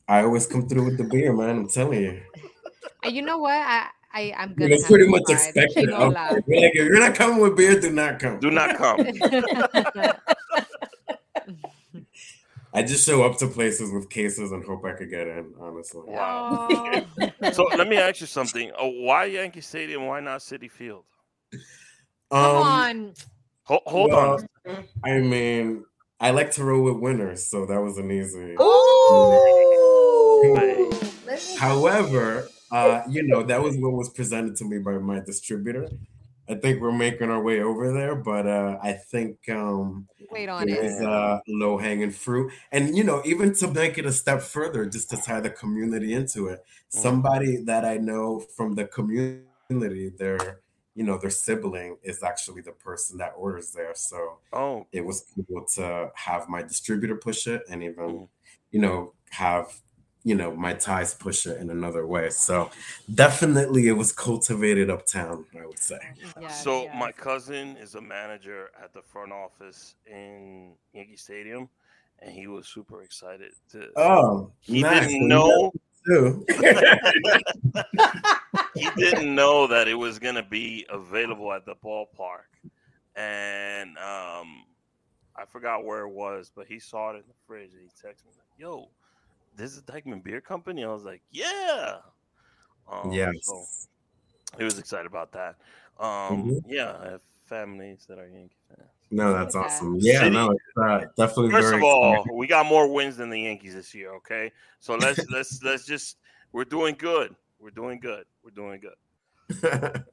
I 0.08 0.24
always 0.24 0.46
come 0.46 0.68
through 0.68 0.86
with 0.86 0.98
the 0.98 1.04
beer, 1.06 1.34
man. 1.34 1.50
I'm 1.50 1.68
telling 1.70 2.02
you. 2.02 2.22
You 3.04 3.22
know 3.24 3.38
what? 3.40 3.52
I, 3.54 3.88
I 4.14 4.34
I'm 4.38 4.50
You 4.52 4.56
gonna 4.56 4.70
know, 4.70 4.78
have 4.78 4.86
pretty 4.86 5.06
to 5.06 5.10
much 5.12 5.24
try 5.26 5.36
expected. 5.36 5.90
Chinola. 5.90 6.28
Okay. 6.32 6.42
We're 6.48 6.62
like, 6.62 6.72
if 6.76 6.86
you're 6.88 7.00
not 7.00 7.16
coming 7.16 7.40
with 7.40 7.56
beer, 7.58 7.80
do 7.80 7.92
not 7.92 8.20
come. 8.20 8.40
Do 8.40 8.52
not 8.52 8.76
come. 8.78 9.00
I 12.74 12.84
just 12.84 13.06
show 13.06 13.24
up 13.24 13.38
to 13.40 13.48
places 13.48 13.92
with 13.92 14.10
cases 14.10 14.52
and 14.52 14.64
hope 14.64 14.86
I 14.86 14.94
could 14.94 15.10
get 15.10 15.28
in. 15.28 15.54
Honestly, 15.60 16.02
Wow. 16.06 17.06
So 17.54 17.64
let 17.76 17.88
me 17.88 17.98
ask 17.98 18.22
you 18.22 18.28
something. 18.28 18.72
Oh, 18.78 18.88
why 18.90 19.26
Yankee 19.26 19.62
Stadium? 19.62 20.06
Why 20.08 20.20
not 20.22 20.40
Citi 20.40 20.72
Field? 20.72 21.04
Come 22.32 22.40
Um, 22.40 22.56
on. 22.64 23.14
Hold, 23.64 23.82
hold 23.86 24.12
on. 24.14 24.48
I 25.04 25.20
mean, 25.20 25.84
I 26.20 26.32
like 26.32 26.52
to 26.52 26.64
roll 26.64 26.84
with 26.84 26.98
winners, 26.98 27.46
so 27.48 27.66
that 27.66 27.82
was 27.82 27.98
an 27.98 28.10
easy. 28.12 28.56
Ooh. 28.62 30.56
Hey. 30.56 30.90
Let 31.26 31.40
me- 31.50 31.58
However, 31.58 32.48
uh, 32.72 33.02
you 33.10 33.24
know, 33.24 33.44
that 33.44 33.62
was 33.62 33.76
what 33.78 33.92
was 33.94 34.10
presented 34.10 34.56
to 34.58 34.66
me 34.66 34.78
by 34.80 34.94
my 34.98 35.20
distributor. 35.20 35.90
I 36.52 36.56
think 36.56 36.82
we're 36.82 36.92
making 36.92 37.30
our 37.32 37.42
way 37.42 37.62
over 37.62 37.94
there, 37.94 38.14
but 38.16 38.46
uh, 38.46 38.78
I 38.84 38.92
think 38.94 39.48
um, 39.50 40.08
Wait 40.30 40.50
on 40.50 40.68
there 40.68 40.84
it. 40.84 40.86
is 40.86 41.02
uh, 41.02 41.40
low 41.48 41.78
hanging 41.78 42.12
fruit. 42.12 42.52
And, 42.74 42.96
you 42.98 43.06
know, 43.06 43.22
even 43.24 43.54
to 43.56 43.68
make 43.70 43.98
it 43.98 44.06
a 44.06 44.12
step 44.12 44.42
further, 44.42 44.86
just 44.86 45.10
to 45.12 45.18
tie 45.18 45.40
the 45.40 45.50
community 45.50 46.14
into 46.14 46.48
it, 46.48 46.64
somebody 46.90 47.64
that 47.64 47.86
I 47.86 47.98
know 47.98 48.40
from 48.40 48.76
the 48.76 48.86
community, 48.86 50.10
their, 50.10 50.60
you 50.94 51.06
know, 51.06 51.18
their 51.18 51.30
sibling 51.30 51.98
is 52.04 52.22
actually 52.22 52.62
the 52.64 52.74
person 52.74 53.18
that 53.20 53.32
orders 53.38 53.72
there. 53.72 53.96
So 53.96 54.40
Oh, 54.52 54.86
it 54.92 55.06
was 55.06 55.26
cool 55.48 55.66
to 55.76 56.12
have 56.16 56.50
my 56.50 56.62
distributor 56.64 57.16
push 57.16 57.48
it 57.48 57.64
and 57.70 57.82
even 57.82 57.96
Mhm. 58.10 58.28
you 58.72 58.80
know 58.82 59.14
have 59.30 59.82
you 60.24 60.36
know 60.36 60.52
my 60.56 60.74
ties 60.74 61.14
push 61.16 61.46
it 61.48 61.58
in 61.60 61.70
another 61.72 62.06
way 62.06 62.30
so 62.30 62.70
definitely 63.16 63.88
it 63.88 63.94
was 63.94 64.12
cultivated 64.12 64.90
uptown 64.90 65.44
i 65.60 65.66
would 65.66 65.80
say 65.80 65.98
Yes, 66.40 66.64
so 66.64 66.84
yes. 66.84 66.96
my 66.98 67.12
cousin 67.12 67.76
is 67.78 67.96
a 67.96 68.02
manager 68.02 68.70
at 68.84 68.94
the 68.94 69.02
front 69.02 69.32
office 69.32 69.96
in 70.06 70.74
Yankee 70.94 71.16
Stadium, 71.18 71.68
and 72.20 72.32
he 72.32 72.48
was 72.48 72.68
super 72.68 73.02
excited 73.04 73.52
to. 73.72 73.88
oh 73.96 74.52
he 74.60 74.82
nice. 74.82 75.08
didn't 75.08 75.28
know. 75.28 75.72
Too. 76.08 76.44
he 78.76 78.90
didn't 78.98 79.36
know 79.36 79.68
that 79.68 79.88
it 79.88 79.94
was 79.94 80.18
gonna 80.20 80.42
be 80.44 80.86
available 80.90 81.52
at 81.54 81.66
the 81.66 81.76
ballpark, 81.76 82.50
and 83.16 83.98
um, 83.98 84.64
I 85.36 85.46
forgot 85.52 85.86
where 85.86 86.06
it 86.06 86.12
was, 86.12 86.52
but 86.56 86.66
he 86.68 86.80
saw 86.80 87.12
it 87.12 87.16
in 87.18 87.24
the 87.28 87.36
fridge 87.46 87.72
and 87.74 87.82
he 87.82 87.88
texted 87.90 88.26
me 88.26 88.32
like, 88.38 88.48
"Yo, 88.58 88.90
this 89.56 89.76
is 89.76 89.82
Dyckman 89.84 90.24
Beer 90.24 90.42
Company." 90.42 90.84
I 90.84 90.88
was 90.92 91.04
like, 91.04 91.22
"Yeah." 91.32 91.98
Um, 92.92 93.12
yes 93.12 93.34
So 93.44 93.66
he 94.58 94.64
was 94.64 94.78
excited 94.80 95.06
about 95.06 95.32
that. 95.34 95.56
Um, 96.00 96.44
Mhm. 96.46 96.64
Yeah, 96.68 96.98
I 97.02 97.10
have 97.12 97.22
families 97.46 98.06
that 98.08 98.18
are 98.18 98.28
Yankee 98.28 98.56
fans. 98.70 98.90
no 99.12 99.34
that's 99.34 99.56
Okay. 99.56 99.66
awesome 99.66 99.98
yeah 100.00 100.20
City- 100.20 100.30
no 100.32 100.52
it's 100.52 100.78
uh, 100.78 101.00
definitely 101.18 101.52
First 101.52 101.68
very 101.68 101.78
of 101.78 101.84
all, 101.84 102.26
we 102.34 102.48
got 102.48 102.66
more 102.66 102.88
wins 102.92 103.18
than 103.18 103.30
the 103.30 103.42
Yankees 103.42 103.74
this 103.74 103.94
year. 103.94 104.14
Okay, 104.16 104.52
so 104.80 104.96
let's 104.96 105.20
let's 105.30 105.62
let's 105.64 105.86
just 105.86 106.18
we're 106.54 106.64
doing 106.66 106.96
good. 106.98 107.36
We're 107.60 107.70
doing 107.72 108.00
good. 108.00 108.26
We're 108.44 108.52
doing 108.52 108.80
good. 108.82 108.96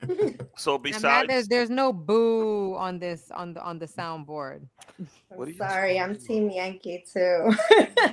So 0.56 0.74
And 0.74 0.82
Matt, 0.84 0.92
besides, 0.92 1.28
there's, 1.28 1.48
there's 1.48 1.70
no 1.70 1.92
boo 1.92 2.74
on 2.74 2.98
this 2.98 3.30
on 3.30 3.54
the 3.54 3.62
on 3.62 3.78
the 3.78 3.86
soundboard. 3.86 4.66
What 5.28 5.38
are 5.38 5.42
I'm 5.44 5.48
you 5.48 5.54
sorry, 5.56 6.00
I'm 6.00 6.14
talking 6.14 6.26
Team 6.26 6.50
Yankee 6.50 7.04
too. 7.10 7.54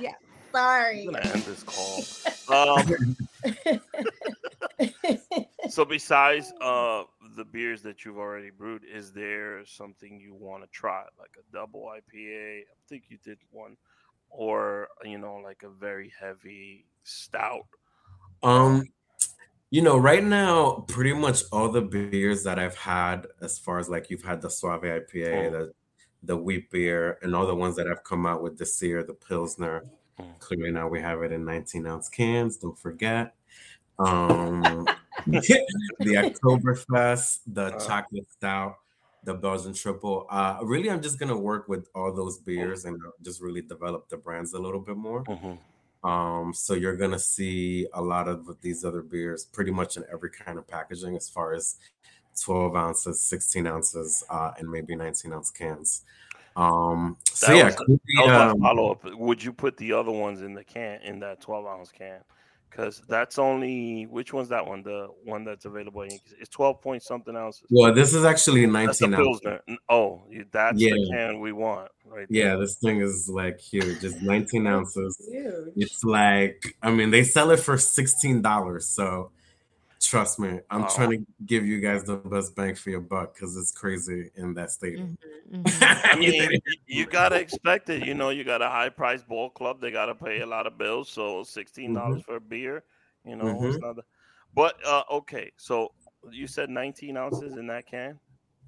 Yeah. 0.00 0.12
sorry. 0.56 1.00
I'm 1.06 1.12
gonna 1.12 1.18
end 1.20 1.42
this 1.42 1.62
call. 1.62 2.04
Um, 2.48 3.16
so 5.68 5.84
besides 5.84 6.52
uh 6.60 7.02
the 7.36 7.44
beers 7.44 7.82
that 7.82 8.04
you've 8.04 8.18
already 8.18 8.50
brewed, 8.50 8.82
is 8.84 9.12
there 9.12 9.66
something 9.66 10.20
you 10.20 10.32
want 10.32 10.62
to 10.62 10.68
try, 10.70 11.02
like 11.18 11.34
a 11.38 11.52
double 11.52 11.90
IPA? 11.90 12.60
I 12.60 12.64
think 12.88 13.04
you 13.08 13.18
did 13.24 13.38
one, 13.50 13.76
or 14.30 14.86
you 15.04 15.18
know, 15.18 15.40
like 15.42 15.64
a 15.64 15.68
very 15.68 16.12
heavy 16.20 16.86
stout. 17.02 17.66
Um, 18.44 18.84
you 19.70 19.82
know, 19.82 19.98
right 19.98 20.22
now, 20.22 20.84
pretty 20.86 21.14
much 21.14 21.42
all 21.50 21.68
the 21.68 21.82
beers 21.82 22.44
that 22.44 22.60
I've 22.60 22.76
had, 22.76 23.26
as 23.42 23.58
far 23.58 23.80
as 23.80 23.88
like 23.88 24.08
you've 24.08 24.22
had 24.22 24.40
the 24.40 24.50
Suave 24.50 24.82
IPA, 24.82 25.34
Mm. 25.34 25.50
the 25.50 25.72
the 26.22 26.36
wheat 26.36 26.70
beer, 26.70 27.18
and 27.22 27.34
all 27.34 27.46
the 27.46 27.54
ones 27.56 27.74
that 27.74 27.88
I've 27.88 28.04
come 28.04 28.24
out 28.24 28.40
with 28.40 28.56
this 28.56 28.80
year, 28.80 29.02
the 29.02 29.14
Pilsner. 29.14 29.84
Mm. 30.20 30.38
Clearly 30.40 30.70
now 30.70 30.88
we 30.88 31.00
have 31.00 31.22
it 31.22 31.32
in 31.32 31.44
19 31.44 31.86
ounce 31.86 32.08
cans. 32.08 32.56
Don't 32.56 32.78
forget. 32.78 33.34
Um, 33.98 34.86
the 35.26 35.64
Oktoberfest, 36.00 37.40
the 37.46 37.66
Uh. 37.76 37.86
chocolate 37.86 38.30
stout, 38.30 38.76
the 39.24 39.34
Belgian 39.34 39.72
triple. 39.74 40.26
Uh, 40.30 40.58
really, 40.62 40.90
I'm 40.90 41.02
just 41.02 41.18
gonna 41.18 41.36
work 41.36 41.68
with 41.68 41.88
all 41.94 42.12
those 42.12 42.38
beers 42.38 42.84
and 42.84 42.96
uh, 43.04 43.10
just 43.22 43.40
really 43.40 43.62
develop 43.62 44.08
the 44.08 44.16
brands 44.16 44.52
a 44.54 44.58
little 44.58 44.80
bit 44.80 44.96
more. 44.96 45.24
Um, 46.04 46.52
so 46.54 46.74
you're 46.74 46.96
gonna 46.96 47.18
see 47.18 47.88
a 47.94 48.00
lot 48.02 48.28
of 48.28 48.60
these 48.60 48.84
other 48.84 49.02
beers 49.02 49.44
pretty 49.44 49.70
much 49.72 49.96
in 49.96 50.04
every 50.12 50.30
kind 50.30 50.58
of 50.58 50.66
packaging 50.68 51.16
as 51.16 51.28
far 51.28 51.52
as 51.54 51.76
12 52.40 52.76
ounces, 52.76 53.20
16 53.22 53.66
ounces, 53.66 54.22
uh, 54.30 54.52
and 54.58 54.70
maybe 54.70 54.94
19 54.94 55.32
ounce 55.32 55.50
cans. 55.50 56.02
Um, 56.56 57.16
so 57.30 57.48
That 57.48 57.56
yeah, 57.56 57.64
was- 57.66 57.76
clearly, 57.76 58.00
That 58.16 58.48
um, 58.50 58.60
follow 58.60 58.92
up. 58.92 59.04
Would 59.14 59.42
you 59.44 59.52
put 59.52 59.76
the 59.76 59.92
other 59.92 60.10
ones 60.12 60.40
in 60.42 60.54
the 60.54 60.64
can 60.64 61.00
in 61.02 61.20
that 61.20 61.40
twelve 61.40 61.66
ounce 61.66 61.92
can? 61.92 62.20
Because 62.70 63.00
that's 63.08 63.38
only 63.38 64.04
which 64.04 64.32
one's 64.34 64.48
that 64.50 64.66
one? 64.66 64.82
The 64.82 65.08
one 65.24 65.44
that's 65.44 65.64
available. 65.66 66.02
in 66.02 66.10
It's 66.40 66.48
twelve 66.50 66.80
point 66.82 67.02
something 67.02 67.34
ounces. 67.36 67.66
well, 67.70 67.92
this 67.94 68.12
is 68.14 68.24
actually 68.24 68.66
19 68.66 69.14
ounces. 69.14 69.40
Oh, 69.88 70.22
you- 70.30 70.44
that's 70.50 70.78
the 70.78 70.84
Yeah. 70.90 71.16
can 71.16 71.40
we 71.40 71.52
want, 71.52 71.90
right? 72.04 72.26
Yeah, 72.28 72.56
this 72.56 72.76
thing 72.76 73.00
is 73.00 73.28
like 73.30 73.60
huge. 73.60 74.02
It's 74.04 74.20
19 74.20 74.66
ounces. 74.66 75.16
Huge. 75.30 75.72
It's 75.76 76.04
like, 76.04 76.76
I 76.82 76.90
mean, 76.90 77.10
they 77.10 77.22
sell 77.22 77.50
it 77.50 77.60
for 77.60 77.76
$16. 77.76 78.82
So 78.82 79.30
trust 80.00 80.38
me, 80.38 80.60
I'm 80.70 80.84
Oh. 80.84 80.94
trying 80.94 81.10
to 81.10 81.26
give 81.44 81.66
you 81.66 81.80
guys 81.80 82.04
the 82.04 82.16
best 82.16 82.54
bang 82.54 82.74
for 82.74 82.90
your 82.90 83.00
buck 83.00 83.34
because 83.34 83.56
it's 83.56 83.72
crazy 83.72 84.30
in 84.36 84.54
that 84.54 84.70
stadium. 84.70 85.16
Mhm, 85.50 85.64
mhm. 85.66 86.00
I 86.12 86.16
mean, 86.16 86.60
you 86.86 87.06
gotta 87.06 87.36
expect 87.36 87.88
it. 87.90 88.04
You 88.04 88.14
know, 88.14 88.30
you 88.30 88.44
got 88.44 88.62
a 88.62 88.68
high 88.68 88.88
price 88.88 89.22
ball 89.22 89.50
club. 89.50 89.80
They 89.80 89.90
gotta 89.90 90.14
pay 90.14 90.40
a 90.40 90.46
lot 90.46 90.66
of 90.66 90.78
bills. 90.78 91.08
So 91.08 91.42
sixteen 91.44 91.94
dollars 91.94 92.22
for 92.22 92.36
a 92.36 92.40
beer. 92.40 92.84
You 93.24 93.36
know, 93.36 93.48
it's 93.64 93.76
Mhm. 93.76 93.80
not. 93.82 93.96
The, 93.96 94.02
but 94.54 94.76
uh, 94.86 95.02
okay, 95.10 95.52
so 95.56 95.92
you 96.30 96.46
said 96.46 96.70
nineteen 96.70 97.16
ounces 97.16 97.56
in 97.56 97.66
that 97.68 97.86
can. 97.86 98.18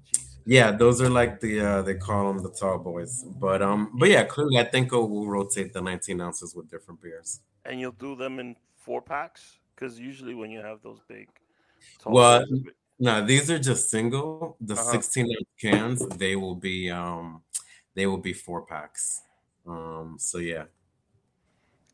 Jesus. 0.05 0.37
Yeah, 0.45 0.71
those 0.71 1.01
are 1.01 1.09
like 1.09 1.39
the 1.39 1.59
uh 1.59 1.81
they 1.83 1.95
call 1.95 2.33
them 2.33 2.41
the 2.41 2.49
tall 2.49 2.79
boys. 2.79 3.23
But 3.39 3.61
um, 3.61 3.91
but 3.99 4.09
yeah, 4.09 4.23
clearly 4.23 4.57
I 4.57 4.63
think 4.63 4.91
we'll 4.91 5.27
rotate 5.27 5.73
the 5.73 5.81
19 5.81 6.19
ounces 6.21 6.55
with 6.55 6.69
different 6.69 7.01
beers. 7.01 7.41
And 7.65 7.79
you'll 7.79 7.91
do 7.91 8.15
them 8.15 8.39
in 8.39 8.55
four 8.75 9.01
packs 9.01 9.58
because 9.79 9.99
usually 9.99 10.35
when 10.35 10.51
you 10.51 10.59
have 10.59 10.81
those 10.81 10.99
big. 11.07 11.29
Well, 12.05 12.45
boys, 12.49 12.61
No, 13.01 13.25
these 13.25 13.49
are 13.49 13.59
just 13.59 13.89
single. 13.89 14.57
The 14.59 14.73
Uh-huh. 14.73 14.91
16 14.91 15.25
ounce 15.25 15.49
cans, 15.59 16.07
they 16.17 16.35
will 16.35 16.55
be 16.55 16.89
um 16.91 17.41
they 17.95 18.05
will 18.05 18.17
be 18.17 18.33
four 18.33 18.65
packs. 18.65 19.21
Um, 19.65 20.17
so 20.19 20.37
yeah. 20.39 20.65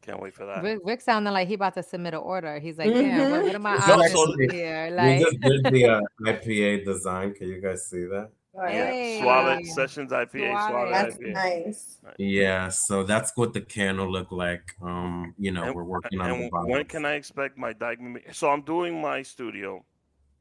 can't 0.02 0.19
wait 0.21 0.34
for 0.34 0.45
that. 0.45 0.63
Rick, 0.63 0.80
Rick 0.84 1.02
sounding 1.02 1.34
like 1.34 1.48
he 1.48 1.56
about 1.56 1.74
to 1.76 1.84
submit 1.84 2.13
an 2.13 2.19
order. 2.19 2.60
He's 2.60 2.78
like, 2.78 2.93
yeah, 2.93 3.32
what, 3.32 3.43
what 3.43 3.56
am 3.56 3.65
I 3.65 3.76
No, 3.76 3.93
options 3.93 4.12
actually, 4.12 4.48
here? 4.50 4.84
We 5.02 5.19
just 5.19 5.39
did 5.41 5.63
the 5.63 5.86
uh, 5.86 6.02
IPA 6.21 6.86
design. 6.86 7.34
Can 7.34 7.48
you 7.50 7.60
guys 7.62 7.88
see 7.88 8.06
that? 8.06 8.30
Yeah, 8.57 8.69
Hey. 8.69 9.19
Suave 9.21 9.65
Sessions 9.67 10.11
IPA, 10.11 10.51
Suave. 10.51 10.69
Suave 10.69 10.89
That's 10.91 11.17
IPA. 11.17 11.33
nice. 11.33 11.97
Yeah, 12.17 12.69
so 12.69 13.03
that's 13.03 13.31
what 13.35 13.53
the 13.53 13.61
can 13.61 13.97
will 13.97 14.11
look 14.11 14.31
like. 14.31 14.63
Um, 14.81 15.33
you 15.37 15.51
know, 15.51 15.63
And- 15.63 15.75
we're 15.75 15.83
working 15.83 16.19
on 16.21 16.29
the 16.29 16.35
And 16.35 16.51
bottom. 16.51 16.69
when 16.69 16.85
can 16.85 17.05
I 17.05 17.13
expect 17.15 17.57
my 17.57 17.73
Dyckman? 17.73 18.33
So 18.33 18.49
I'm 18.49 18.61
doing 18.61 19.01
my 19.01 19.21
studio. 19.23 19.83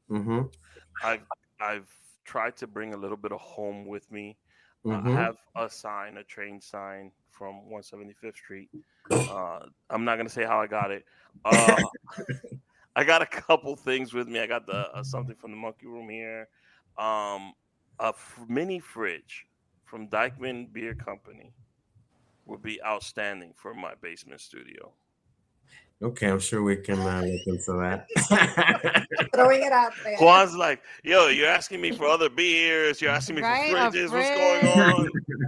Mm-hmm. 0.09 0.41
I've 1.03 1.21
I've 1.59 1.89
tried 2.25 2.55
to 2.57 2.67
bring 2.67 2.93
a 2.93 2.97
little 2.97 3.17
bit 3.17 3.31
of 3.31 3.39
home 3.41 3.85
with 3.85 4.09
me. 4.11 4.37
Mm-hmm. 4.85 5.07
I 5.07 5.11
have 5.11 5.35
a 5.55 5.69
sign, 5.69 6.17
a 6.17 6.23
train 6.23 6.61
sign 6.61 7.11
from 7.31 7.61
175th 7.71 8.35
Street. 8.35 8.69
Uh, 9.11 9.59
I'm 9.89 10.05
not 10.05 10.17
gonna 10.17 10.29
say 10.29 10.43
how 10.45 10.61
I 10.61 10.67
got 10.67 10.91
it. 10.91 11.05
Uh, 11.43 11.75
I 12.95 13.03
got 13.03 13.21
a 13.21 13.25
couple 13.25 13.75
things 13.75 14.13
with 14.13 14.27
me. 14.29 14.39
I 14.39 14.47
got 14.47 14.65
the 14.67 14.89
uh, 14.95 15.03
something 15.03 15.35
from 15.35 15.51
the 15.51 15.57
Monkey 15.57 15.87
Room 15.87 16.07
here, 16.07 16.47
um, 16.97 17.51
a 17.99 18.07
f- 18.09 18.39
mini 18.47 18.79
fridge 18.79 19.45
from 19.85 20.07
Dyckman 20.07 20.71
Beer 20.73 20.93
Company 20.95 21.53
would 22.45 22.61
be 22.61 22.81
outstanding 22.83 23.53
for 23.55 23.73
my 23.73 23.93
basement 24.01 24.41
studio. 24.41 24.91
Okay, 26.03 26.27
I'm 26.27 26.39
sure 26.39 26.61
we 26.61 26.75
can 26.75 26.99
uh, 26.99 27.21
look 27.21 27.41
into 27.47 27.71
that. 27.79 28.05
Throwing 29.33 29.63
it 29.63 29.71
out 29.71 29.93
there. 30.03 30.17
Juan's 30.17 30.53
like, 30.53 30.81
yo, 31.05 31.27
you're 31.29 31.47
asking 31.47 31.79
me 31.79 31.91
for 31.93 32.05
other 32.05 32.29
beers. 32.29 33.01
You're 33.01 33.11
asking 33.11 33.37
me 33.37 33.41
Right, 33.41 33.71
for 33.71 33.77
a 33.77 33.89
fridges. 33.91 34.11
What's 34.11 34.29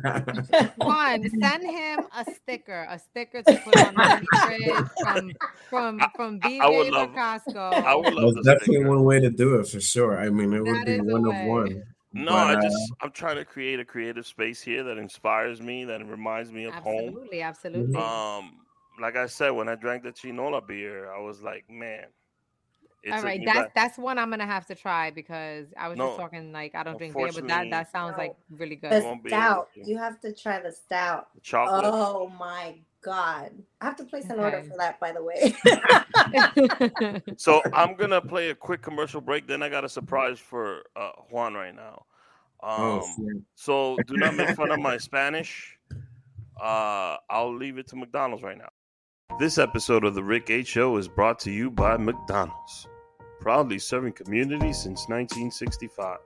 going 0.06 0.56
on? 0.56 0.72
Juan, 0.78 1.30
send 1.42 1.64
him 1.64 2.00
a 2.16 2.26
sticker, 2.34 2.88
a 2.90 2.98
sticker 2.98 3.44
to 3.44 3.56
put 3.58 3.76
on 3.78 3.94
the 3.94 4.26
fridge 4.46 4.88
from 5.04 5.32
from 5.70 6.02
from 6.16 6.40
I- 6.44 6.60
I 6.64 6.70
would 6.70 6.88
BJ's 6.88 6.88
or 6.88 6.92
love- 6.94 7.10
Costco. 7.10 7.74
I 7.84 7.96
would 7.96 8.14
love 8.14 8.34
That's 8.36 8.46
definitely 8.48 8.76
sticker. 8.78 8.90
one 8.90 9.04
way 9.04 9.20
to 9.20 9.30
do 9.30 9.56
it 9.56 9.68
for 9.68 9.82
sure. 9.82 10.18
I 10.18 10.30
mean, 10.30 10.54
it 10.54 10.64
would 10.64 10.86
be 10.86 10.92
is 10.94 11.00
a 11.00 11.04
one 11.04 11.26
of 11.28 11.48
one. 11.48 11.84
No, 12.17 12.34
But, 12.34 12.47
I 12.49 12.56
uh, 12.56 12.62
just 12.62 12.91
I'm 13.01 13.12
trying 13.12 13.36
to 13.38 13.45
create 13.45 13.80
a 13.80 13.86
creative 13.86 14.25
space 14.25 14.62
here 14.62 14.84
that 14.84 14.97
inspires 14.97 15.62
me, 15.62 15.86
that 15.86 16.06
reminds 16.06 16.51
me 16.51 16.65
of 16.65 16.73
home. 16.73 17.10
Absolutely, 17.10 17.41
absolutely. 17.41 17.99
Um, 17.99 18.65
like 18.99 19.15
I 19.15 19.27
said, 19.27 19.51
when 19.51 19.69
I 19.69 19.75
drank 19.75 20.03
the 20.03 20.12
Chinola 20.12 20.62
beer, 20.62 21.12
I 21.12 21.19
was 21.19 21.41
like, 21.41 21.69
man. 21.69 22.08
it 23.03 23.12
All 23.12 23.17
took 23.17 23.25
right, 23.25 23.39
me 23.39 23.45
that's 23.45 23.60
back. 23.60 23.75
that's 23.75 23.97
one 23.97 24.17
I'm 24.17 24.30
gonna 24.30 24.45
have 24.45 24.65
to 24.67 24.75
try 24.75 25.12
because 25.12 25.67
I 25.77 25.88
was 25.88 25.97
No, 25.97 26.06
just 26.06 26.17
talking 26.17 26.51
like 26.51 26.75
I 26.75 26.84
don't 26.84 26.97
drink 26.97 27.15
beer, 27.15 27.32
but 27.34 27.47
that 27.47 27.69
that 27.69 27.91
sounds 27.91 28.13
No. 28.13 28.23
like 28.23 28.36
really 28.49 28.75
good. 28.75 29.03
won't 29.03 29.23
be 29.23 29.32
able 29.32 29.39
stout. 29.43 29.69
You 29.75 29.97
have 29.97 30.19
to 30.21 30.34
try 30.34 30.60
the 30.60 30.71
stout. 30.71 31.27
The 31.36 31.41
chocolate. 31.41 31.86
Oh 31.86 32.30
my 32.30 32.75
god! 33.08 33.52
I 33.82 33.86
have 33.86 33.96
to 33.98 34.04
place 34.04 34.26
an 34.30 34.39
order 34.39 34.63
for 34.63 34.76
that, 34.78 35.00
by 35.00 35.12
the 35.13 35.24
way. 35.24 35.56
So 37.38 37.62
I'm 37.74 37.96
gonna 37.96 38.22
play 38.22 38.50
a 38.50 38.56
quick 38.56 38.82
commercial 38.82 39.22
break. 39.22 39.48
Then 39.48 39.63
I 39.63 39.70
got 39.70 39.84
a 39.86 39.89
surprise 39.89 40.39
for 40.39 40.84
uh, 40.96 41.12
Juan 41.30 41.54
right 41.54 41.76
now. 41.76 42.06
Oh, 42.62 42.98
Um, 42.98 43.02
snap. 43.15 43.38
so 43.56 43.98
do 44.08 44.15
not 44.17 44.36
make 44.36 44.56
fun 44.56 44.72
of 44.72 44.80
my 44.80 44.98
Spanish. 45.10 45.78
Uh, 46.62 47.17
I'll 47.30 47.56
leave 47.56 47.78
it 47.78 47.88
to 47.89 47.96
McDonald's 47.96 48.43
right 48.43 48.58
now. 48.58 48.70
This 49.39 49.58
episode 49.58 50.04
of 50.04 50.15
the 50.15 50.24
Rick 50.24 50.50
H 50.50 50.67
Show 50.67 50.98
is 50.98 51.08
brought 51.08 51.39
to 51.41 51.52
you 51.52 51.70
by 51.70 51.98
McDonald's, 51.98 52.88
proudly 53.39 53.78
serving 53.80 54.13
communities 54.13 54.78
since 54.78 55.08
1965. 55.08 56.17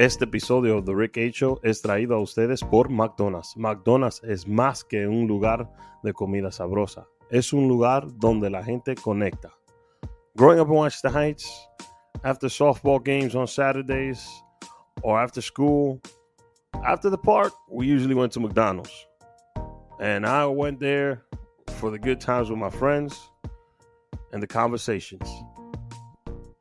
Este 0.00 0.24
episodio 0.24 0.76
de 0.76 0.82
The 0.86 0.94
Rick 0.94 1.18
H 1.18 1.32
Show 1.32 1.60
es 1.62 1.82
traído 1.82 2.14
a 2.14 2.20
ustedes 2.20 2.64
por 2.64 2.88
McDonald's. 2.88 3.54
McDonald's 3.54 4.22
es 4.24 4.48
más 4.48 4.82
que 4.82 5.06
un 5.06 5.26
lugar 5.26 5.70
de 6.02 6.14
comida 6.14 6.50
sabrosa. 6.50 7.06
Es 7.28 7.52
un 7.52 7.68
lugar 7.68 8.06
donde 8.16 8.48
la 8.48 8.64
gente 8.64 8.94
conecta. 8.94 9.50
Growing 10.36 10.58
up 10.58 10.68
in 10.68 10.74
Washington 10.76 11.12
Heights, 11.12 11.68
after 12.24 12.48
softball 12.48 12.98
games 12.98 13.34
on 13.34 13.46
Saturdays 13.46 14.26
or 15.02 15.20
after 15.20 15.42
school, 15.42 16.00
after 16.82 17.10
the 17.10 17.18
park, 17.18 17.52
we 17.68 17.84
usually 17.84 18.14
went 18.14 18.32
to 18.32 18.40
McDonald's. 18.40 19.06
And 20.00 20.24
I 20.24 20.46
went 20.46 20.80
there 20.80 21.26
for 21.76 21.90
the 21.90 21.98
good 21.98 22.22
times 22.22 22.48
with 22.48 22.58
my 22.58 22.70
friends 22.70 23.20
and 24.32 24.42
the 24.42 24.46
conversations. 24.46 25.28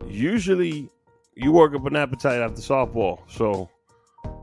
Usually, 0.05 0.89
you 1.35 1.51
work 1.51 1.73
up 1.73 1.85
an 1.85 1.95
appetite 1.95 2.41
after 2.41 2.61
softball. 2.61 3.19
So, 3.27 3.69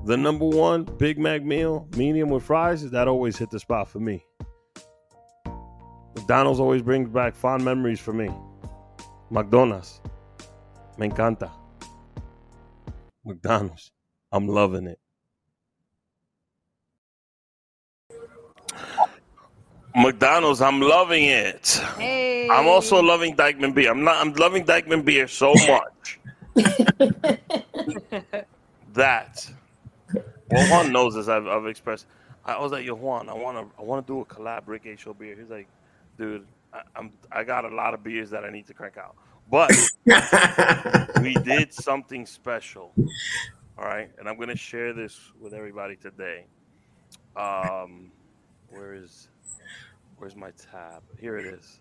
the 0.04 0.16
number 0.16 0.46
one 0.46 0.84
Big 0.84 1.18
Mac 1.18 1.42
meal, 1.42 1.88
medium 1.96 2.30
with 2.30 2.44
fries, 2.44 2.90
that 2.90 3.08
always 3.08 3.36
hit 3.36 3.50
the 3.50 3.58
spot 3.58 3.88
for 3.88 4.00
me. 4.00 4.24
McDonald's 6.14 6.60
always 6.60 6.82
brings 6.82 7.08
back 7.10 7.34
fond 7.34 7.64
memories 7.64 8.00
for 8.00 8.12
me. 8.12 8.30
McDonald's. 9.30 10.00
Me 10.98 11.08
encanta. 11.08 11.50
McDonald's. 13.24 13.92
I'm 14.32 14.48
loving 14.48 14.86
it. 14.86 14.98
McDonald's, 19.94 20.60
I'm 20.60 20.80
loving 20.80 21.24
it. 21.24 21.80
hey, 21.96 22.48
I'm 22.50 22.66
also 22.66 23.00
loving 23.00 23.34
Dyckman 23.34 23.74
beer. 23.74 23.90
I'm 23.90 24.04
not 24.04 24.16
I'm 24.16 24.34
loving 24.34 24.64
Dyckman 24.64 25.04
beer 25.04 25.26
so 25.26 25.54
much 25.68 26.18
that 28.94 29.50
well 30.50 30.70
Juan 30.70 30.92
knows 30.92 31.14
this. 31.14 31.28
I've, 31.28 31.46
I've 31.46 31.66
expressed 31.66 32.06
I 32.46 32.60
was 32.60 32.70
like, 32.70 32.86
yo 32.86 32.94
Juan, 32.94 33.28
I 33.28 33.34
wanna 33.34 33.66
I 33.78 33.82
wanna 33.82 34.02
do 34.02 34.20
a 34.20 34.24
collab 34.24 34.62
Rick 34.66 34.86
H 34.86 35.00
show 35.00 35.12
beer. 35.14 35.36
He's 35.38 35.50
like, 35.50 35.66
dude, 36.16 36.46
I, 36.72 36.82
I'm 36.94 37.10
I 37.32 37.42
got 37.42 37.64
a 37.64 37.74
lot 37.74 37.92
of 37.92 38.04
beers 38.04 38.30
that 38.30 38.44
I 38.44 38.50
need 38.50 38.66
to 38.68 38.74
crank 38.74 38.96
out. 38.96 39.16
But 39.50 39.72
we 41.20 41.34
did 41.34 41.72
something 41.72 42.24
special. 42.24 42.92
All 43.78 43.84
right, 43.84 44.10
and 44.18 44.28
I'm 44.28 44.38
gonna 44.38 44.56
share 44.56 44.92
this 44.92 45.18
with 45.40 45.54
everybody 45.54 45.96
today. 45.96 46.46
Um, 47.36 48.12
where 48.70 48.94
is 48.94 49.28
where's 50.18 50.36
my 50.36 50.52
tab? 50.70 51.02
Here 51.18 51.36
it 51.38 51.46
is. 51.46 51.80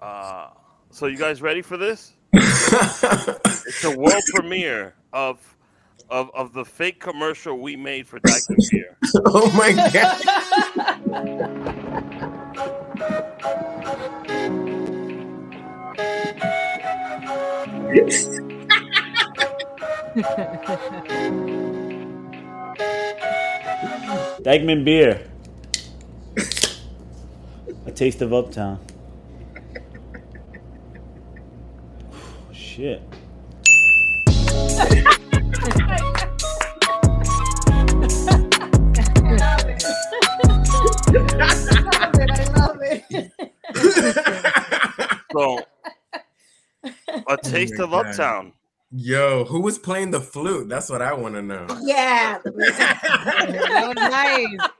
Uh, 0.00 0.50
so 0.90 1.06
you 1.06 1.16
guys 1.16 1.40
ready 1.40 1.62
for 1.62 1.78
this? 1.78 2.12
It's 2.38 3.84
a 3.84 3.96
world 3.96 4.22
premiere 4.34 4.94
of 5.12 5.56
of 6.08 6.30
of 6.34 6.52
the 6.52 6.64
fake 6.64 7.00
commercial 7.00 7.58
we 7.58 7.76
made 7.76 8.06
for 8.06 8.20
Dyckman 8.20 8.70
Beer. 8.70 8.96
oh 9.26 9.50
my 9.56 9.72
god! 9.92 10.22
Dyckman 24.42 24.84
beer. 24.84 25.26
A 27.86 27.92
taste 27.92 28.22
of 28.22 28.32
Uptown. 28.32 28.80
Shit. 32.76 33.02
I. 34.76 35.16
So 45.32 45.58
a 46.84 47.24
oh 47.26 47.36
taste 47.42 47.78
my 47.78 47.84
of 47.84 47.90
God. 47.92 48.06
Uptown. 48.08 48.52
Yo, 48.90 49.44
who 49.44 49.62
was 49.62 49.78
playing 49.78 50.10
the 50.10 50.20
flute? 50.20 50.68
That's 50.68 50.90
what 50.90 51.00
I 51.00 51.14
want 51.14 51.34
to 51.36 51.42
know. 51.42 51.66
yeah. 51.82 52.40
that 52.44 52.54
was 53.88 53.96
nice. 53.96 54.70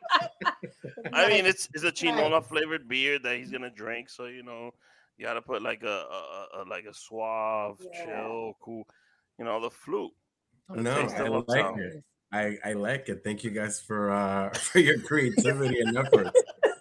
I 1.14 1.30
mean, 1.30 1.46
it's 1.46 1.70
it's 1.72 1.84
a 1.84 1.92
chinola 1.92 2.42
flavored 2.42 2.88
beer 2.88 3.18
that 3.20 3.38
he's 3.38 3.50
gonna 3.50 3.70
drink. 3.70 4.10
So 4.10 4.26
you 4.26 4.42
know, 4.42 4.74
you 5.18 5.24
gotta 5.26 5.42
put 5.42 5.62
like 5.62 5.82
a, 5.82 5.86
a, 5.86 6.48
a 6.56 6.64
like 6.68 6.84
a 6.84 6.94
suave, 6.94 7.78
Yeah. 7.80 8.04
chill, 8.04 8.56
cool. 8.60 8.86
You 9.38 9.44
know, 9.44 9.60
the 9.60 9.70
flute. 9.70 10.12
No, 10.74 10.94
taste 10.94 11.16
I 11.16 11.28
like 11.28 11.48
Uptown. 11.48 11.80
it. 11.80 12.04
I, 12.32 12.58
I 12.64 12.72
like 12.72 13.08
it. 13.08 13.22
Thank 13.22 13.44
you 13.44 13.50
guys 13.50 13.80
for 13.80 14.10
uh 14.10 14.50
for 14.54 14.80
your 14.80 14.98
creativity 15.00 15.80
and 15.80 15.96
effort. 16.06 16.32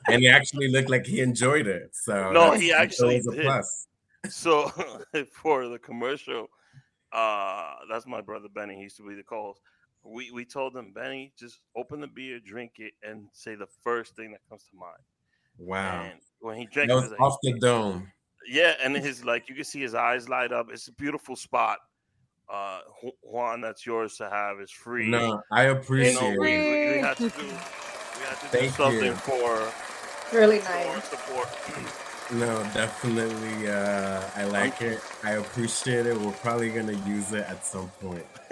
And 0.07 0.21
he 0.21 0.29
actually 0.29 0.69
looked 0.69 0.89
like 0.89 1.05
he 1.05 1.21
enjoyed 1.21 1.67
it. 1.67 1.89
So 1.95 2.31
No, 2.31 2.53
he 2.53 2.71
actually 2.73 3.07
always 3.07 3.27
a 3.27 3.31
did. 3.31 3.43
plus. 3.43 3.87
So 4.29 4.69
for 5.31 5.67
the 5.67 5.79
commercial, 5.79 6.47
uh, 7.11 7.75
that's 7.89 8.05
my 8.07 8.21
brother 8.21 8.47
Benny. 8.53 8.75
He 8.75 8.81
used 8.83 8.97
to 8.97 9.07
be 9.07 9.15
the 9.15 9.23
calls. 9.23 9.59
We 10.03 10.31
we 10.31 10.45
told 10.45 10.75
him, 10.75 10.91
Benny, 10.93 11.33
just 11.39 11.59
open 11.75 12.01
the 12.01 12.07
beer, 12.07 12.39
drink 12.39 12.73
it, 12.77 12.93
and 13.01 13.27
say 13.33 13.55
the 13.55 13.67
first 13.83 14.15
thing 14.15 14.31
that 14.31 14.41
comes 14.49 14.63
to 14.71 14.77
mind. 14.77 15.03
Wow. 15.57 16.03
And 16.03 16.19
when 16.39 16.57
he 16.57 16.65
drank, 16.65 16.89
That 16.89 16.93
it, 16.93 16.95
was 16.95 17.03
he 17.05 17.09
was 17.09 17.19
like, 17.19 17.21
off 17.21 17.37
the 17.41 17.53
dome. 17.59 18.11
Yeah, 18.47 18.73
and 18.83 18.95
his 18.95 19.23
like 19.25 19.49
you 19.49 19.55
can 19.55 19.63
see 19.63 19.81
his 19.81 19.95
eyes 19.95 20.27
light 20.29 20.51
up. 20.51 20.67
It's 20.71 20.87
a 20.87 20.93
beautiful 20.93 21.35
spot. 21.35 21.79
Uh, 22.47 22.79
Juan, 23.23 23.61
that's 23.61 23.85
yours 23.85 24.17
to 24.17 24.29
have. 24.29 24.59
It's 24.59 24.71
free. 24.71 25.09
No, 25.09 25.41
I 25.51 25.65
you 25.65 25.71
appreciate 25.71 26.21
know, 26.21 26.35
we, 26.39 26.53
it. 26.53 26.89
we, 26.89 26.95
we 26.95 27.01
had 27.01 27.17
to 27.17 27.29
do 27.29 27.43
we 27.45 27.49
had 28.25 28.37
to 28.39 28.45
do 28.45 28.57
Thank 28.57 28.73
something 28.73 29.03
you. 29.03 29.13
for 29.15 29.71
really 30.35 30.59
for 30.59 30.69
nice. 30.69 31.03
support. 31.09 31.47
No, 32.33 32.63
definitely 32.73 33.69
uh 33.69 34.21
I 34.35 34.45
like 34.45 34.81
it. 34.81 34.99
I 35.23 35.31
appreciate 35.33 36.05
it. 36.05 36.19
We're 36.19 36.31
probably 36.33 36.69
gonna 36.69 36.99
use 37.07 37.31
it 37.33 37.45
at 37.47 37.65
some 37.65 37.89
point. 38.01 38.25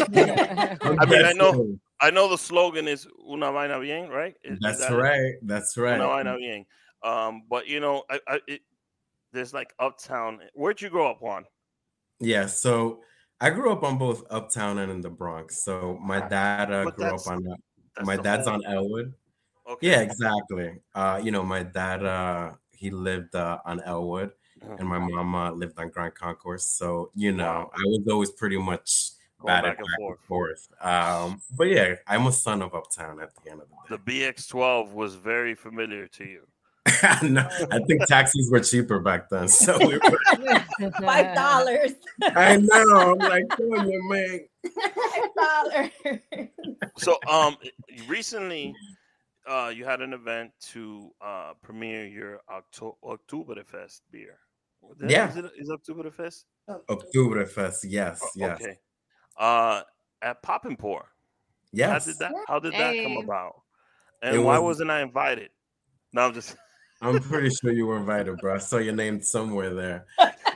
I 0.00 1.06
mean, 1.06 1.24
I 1.24 1.32
know- 1.34 1.76
I 2.02 2.10
know 2.10 2.28
the 2.30 2.38
slogan 2.38 2.88
is 2.88 3.06
"Una 3.30 3.52
vaina 3.52 3.78
bien," 3.78 4.08
right? 4.08 4.34
Is- 4.42 4.52
is 4.54 4.58
That's 4.62 4.78
that 4.80 4.92
it? 4.92 4.96
right. 4.96 5.34
That's 5.42 5.76
right. 5.76 5.96
Una 5.96 6.08
vaina 6.08 6.36
bien. 6.38 6.64
Um, 7.02 7.42
but 7.48 7.66
you 7.66 7.80
know, 7.80 8.04
I, 8.08 8.20
I 8.26 8.40
it, 8.48 8.60
there's 9.32 9.54
like 9.54 9.72
Uptown. 9.78 10.40
Where'd 10.54 10.80
you 10.80 10.90
grow 10.90 11.10
up, 11.10 11.20
Juan? 11.22 11.44
Yeah, 12.20 12.46
so 12.46 13.02
I 13.40 13.50
grew 13.50 13.72
up 13.72 13.82
on 13.82 13.96
both 13.98 14.24
Uptown 14.30 14.78
and 14.78 14.90
in 14.92 15.00
the 15.00 15.10
Bronx. 15.10 15.64
So 15.64 15.98
my 16.02 16.20
dad 16.20 16.70
uh, 16.72 16.90
grew 16.90 17.06
up 17.14 17.26
on 17.26 17.46
uh, 17.46 18.04
my 18.04 18.16
dad's 18.16 18.46
on 18.46 18.64
Ellwood. 18.66 19.14
Okay. 19.68 19.90
Yeah, 19.90 20.00
exactly. 20.00 20.80
Uh, 20.94 21.20
you 21.22 21.30
know, 21.30 21.42
my 21.42 21.62
dad 21.62 22.04
uh 22.04 22.52
he 22.72 22.90
lived 22.90 23.34
uh, 23.34 23.58
on 23.64 23.80
Ellwood 23.82 24.32
Uh-huh. 24.62 24.76
and 24.78 24.88
my 24.88 24.98
mama 24.98 25.52
lived 25.52 25.78
on 25.78 25.88
Grand 25.90 26.14
Concourse. 26.14 26.66
So, 26.76 27.10
you 27.14 27.32
know, 27.32 27.44
Wow. 27.44 27.70
I 27.74 27.82
was 27.84 28.04
always 28.10 28.30
pretty 28.32 28.58
much 28.58 29.12
back 29.44 29.78
and 29.78 29.86
forth. 29.98 30.20
forth. 30.28 30.68
Um, 30.82 31.40
but 31.56 31.68
yeah, 31.68 31.94
I'm 32.06 32.26
a 32.26 32.32
son 32.32 32.60
of 32.62 32.74
Uptown 32.74 33.20
at 33.20 33.30
the 33.36 33.50
end 33.50 33.60
of 33.62 33.68
the 33.88 33.96
day. 33.96 34.02
The. 34.04 34.32
BX12 34.32 34.92
was 34.92 35.14
very 35.14 35.54
familiar 35.54 36.06
to 36.08 36.24
you. 36.24 36.42
no, 37.22 37.46
I 37.70 37.78
think 37.86 38.06
taxis 38.06 38.50
were 38.50 38.60
cheaper 38.60 39.00
back 39.00 39.28
then. 39.30 39.48
So 39.48 39.78
we 39.78 39.98
were, 39.98 40.18
Five 41.00 41.34
dollars. 41.34 41.92
I 42.22 42.56
know. 42.56 43.12
I'm 43.12 43.18
like, 43.18 43.48
come 43.50 43.66
on, 43.72 43.88
your 43.90 44.08
man. 44.08 44.40
Five 44.74 45.34
dollars. 45.36 45.90
So 46.98 47.18
um 47.28 47.56
recently 48.08 48.74
uh 49.48 49.72
you 49.74 49.84
had 49.84 50.00
an 50.00 50.12
event 50.12 50.52
to 50.72 51.10
uh 51.20 51.52
premiere 51.62 52.06
your 52.06 52.40
Octo- 52.48 52.98
Oktoberfest 53.04 54.00
beer. 54.10 54.38
Yeah. 55.06 55.28
Is 55.30 55.36
Yeah. 55.36 55.42
it, 55.44 55.52
is 55.58 55.68
Oktoberfest? 55.70 56.44
Oktoberfest. 56.88 57.84
Yes, 57.88 58.20
O- 58.22 58.28
yes, 58.36 58.60
Okay. 58.60 58.78
Uh 59.38 59.82
at 60.22 60.42
Pop 60.42 60.64
and 60.66 60.78
Pour. 60.78 61.04
How 61.78 61.98
did 61.98 62.18
that 62.18 62.32
how 62.48 62.58
did 62.58 62.72
that 62.74 63.02
come 63.02 63.16
about? 63.18 63.62
And 64.22 64.36
It 64.36 64.38
why 64.40 64.58
was- 64.58 64.76
wasn't 64.76 64.90
I 64.90 65.02
invited? 65.02 65.50
No, 66.12 66.22
I'm 66.22 66.34
just 66.34 66.56
I'm 67.00 67.20
pretty 67.20 67.50
sure 67.50 67.72
you 67.72 67.86
were 67.86 67.96
invited, 67.98 68.36
bro. 68.38 68.54
I 68.56 68.58
saw 68.58 68.78
your 68.78 68.94
name 68.94 69.20
somewhere 69.22 69.74
there. 69.74 70.06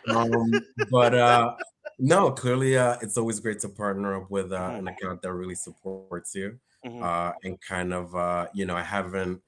Um, 0.09 0.53
but 0.91 1.15
uh, 1.15 1.57
no, 1.99 2.31
clearly, 2.31 2.77
uh, 2.77 2.99
it's 3.01 3.17
always 3.17 3.41
great 3.41 3.61
to 3.61 3.69
partner 3.71 4.17
up 4.21 4.31
with 4.31 4.53
uh, 4.53 4.73
an 4.75 4.89
account 4.89 5.23
that 5.23 5.33
really 5.33 5.55
supports 5.55 6.35
you. 6.35 6.59
Mhm. 6.85 7.03
uh, 7.03 7.33
and 7.45 7.59
kind 7.63 7.95
of 7.95 8.15
uh, 8.15 8.47
you 8.53 8.67
know 8.67 8.77
I 8.77 8.83
haven't 8.83 9.41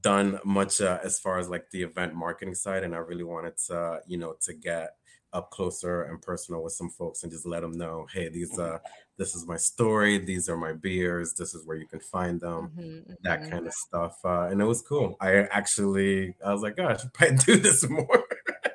done 0.00 0.38
much 0.44 0.80
uh, 0.80 1.00
as 1.02 1.18
far 1.18 1.38
as 1.38 1.48
like 1.48 1.70
the 1.72 1.82
event 1.82 2.14
marketing 2.14 2.54
side, 2.54 2.84
and 2.84 2.94
I 2.94 2.98
really 2.98 3.24
wanted 3.24 3.56
to 3.68 4.02
you 4.06 4.18
know 4.18 4.36
to 4.42 4.54
get 4.54 4.97
up 5.32 5.50
closer 5.50 6.02
and 6.04 6.20
personal 6.22 6.62
with 6.62 6.72
some 6.72 6.90
folks 6.90 7.22
and 7.22 7.32
just 7.32 7.46
let 7.46 7.60
them 7.62 7.72
know, 7.72 8.06
hey, 8.12 8.28
these 8.28 8.58
uh, 8.58 8.78
this 9.16 9.34
is 9.34 9.46
my 9.46 9.56
story, 9.56 10.18
these 10.18 10.48
are 10.48 10.56
my 10.56 10.72
beers, 10.72 11.34
this 11.34 11.54
is 11.54 11.66
where 11.66 11.76
you 11.76 11.86
can 11.86 12.00
find 12.00 12.40
them. 12.40 12.72
Mhm, 12.76 13.16
That 13.22 13.42
mhm. 13.42 13.50
kind 13.50 13.66
of 13.66 13.74
stuff, 13.74 14.18
uh, 14.24 14.48
and 14.50 14.60
it 14.60 14.64
was 14.64 14.82
cool. 14.82 15.16
I 15.20 15.36
actually, 15.50 16.34
I 16.44 16.52
was 16.52 16.62
like, 16.62 16.74
"Oh, 16.78 16.86
I 16.88 16.96
should 16.96 17.38
do 17.46 17.56
this 17.56 17.88
more 17.90 18.24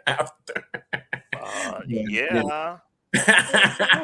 after. 0.08 0.66
uh, 1.36 1.82
Yeah, 1.88 2.78
yeah. 3.13 4.04